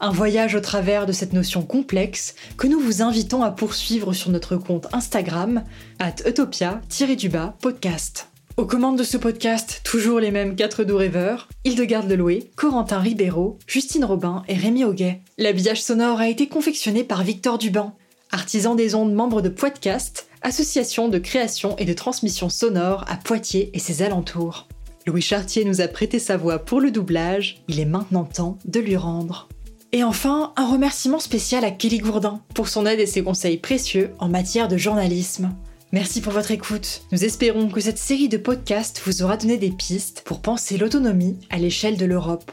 Un 0.00 0.10
voyage 0.10 0.54
au 0.54 0.60
travers 0.60 1.06
de 1.06 1.12
cette 1.12 1.32
notion 1.32 1.62
complexe 1.62 2.34
que 2.58 2.66
nous 2.66 2.80
vous 2.80 3.02
invitons 3.02 3.42
à 3.42 3.50
poursuivre 3.50 4.12
sur 4.12 4.30
notre 4.30 4.56
compte 4.56 4.88
Instagram, 4.92 5.64
at 5.98 6.16
utopia-podcast. 6.26 8.28
Aux 8.56 8.66
commandes 8.66 8.98
de 8.98 9.04
ce 9.04 9.16
podcast, 9.16 9.80
toujours 9.84 10.20
les 10.20 10.30
mêmes 10.30 10.56
quatre 10.56 10.84
doux 10.84 10.96
rêveurs, 10.96 11.48
Hildegarde 11.64 12.08
Leloué, 12.08 12.50
Corentin 12.54 12.98
Ribeiro, 12.98 13.58
Justine 13.66 14.04
Robin 14.04 14.44
et 14.46 14.54
Rémi 14.54 14.84
Auguet. 14.84 15.22
L'habillage 15.38 15.82
sonore 15.82 16.20
a 16.20 16.28
été 16.28 16.46
confectionné 16.46 17.02
par 17.02 17.24
Victor 17.24 17.58
Duban, 17.58 17.96
artisan 18.30 18.74
des 18.74 18.94
ondes 18.94 19.14
membre 19.14 19.42
de 19.42 19.48
Podcast, 19.48 20.28
association 20.42 21.08
de 21.08 21.18
création 21.18 21.76
et 21.78 21.84
de 21.84 21.94
transmission 21.94 22.48
sonore 22.48 23.04
à 23.08 23.16
Poitiers 23.16 23.70
et 23.74 23.78
ses 23.78 24.02
alentours. 24.02 24.68
Louis 25.06 25.22
Chartier 25.22 25.64
nous 25.64 25.80
a 25.80 25.88
prêté 25.88 26.18
sa 26.18 26.36
voix 26.36 26.58
pour 26.58 26.80
le 26.80 26.90
doublage, 26.90 27.62
il 27.68 27.80
est 27.80 27.84
maintenant 27.84 28.24
temps 28.24 28.58
de 28.64 28.80
lui 28.80 28.96
rendre. 28.96 29.48
Et 29.94 30.02
enfin, 30.02 30.52
un 30.56 30.66
remerciement 30.66 31.20
spécial 31.20 31.64
à 31.64 31.70
Kelly 31.70 31.98
Gourdin 31.98 32.40
pour 32.52 32.66
son 32.66 32.84
aide 32.84 32.98
et 32.98 33.06
ses 33.06 33.22
conseils 33.22 33.58
précieux 33.58 34.10
en 34.18 34.28
matière 34.28 34.66
de 34.66 34.76
journalisme. 34.76 35.54
Merci 35.92 36.20
pour 36.20 36.32
votre 36.32 36.50
écoute. 36.50 37.02
Nous 37.12 37.24
espérons 37.24 37.68
que 37.68 37.80
cette 37.80 37.98
série 37.98 38.28
de 38.28 38.36
podcasts 38.36 39.00
vous 39.06 39.22
aura 39.22 39.36
donné 39.36 39.56
des 39.56 39.70
pistes 39.70 40.22
pour 40.26 40.42
penser 40.42 40.78
l'autonomie 40.78 41.38
à 41.48 41.58
l'échelle 41.58 41.96
de 41.96 42.06
l'Europe. 42.06 42.50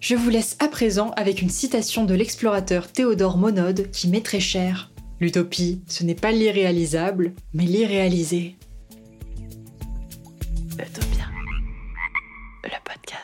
Je 0.00 0.16
vous 0.16 0.28
laisse 0.28 0.56
à 0.58 0.66
présent 0.66 1.12
avec 1.12 1.40
une 1.40 1.50
citation 1.50 2.04
de 2.04 2.14
l'explorateur 2.14 2.90
Théodore 2.90 3.38
Monod 3.38 3.88
qui 3.92 4.08
m'est 4.08 4.26
très 4.26 4.40
chère. 4.40 4.90
L'utopie, 5.20 5.82
ce 5.86 6.02
n'est 6.02 6.16
pas 6.16 6.32
l'irréalisable, 6.32 7.32
mais 7.54 7.64
l'irréalisé. 7.64 8.56
Utopia, 10.80 11.26
le 12.64 12.70
podcast. 12.84 13.21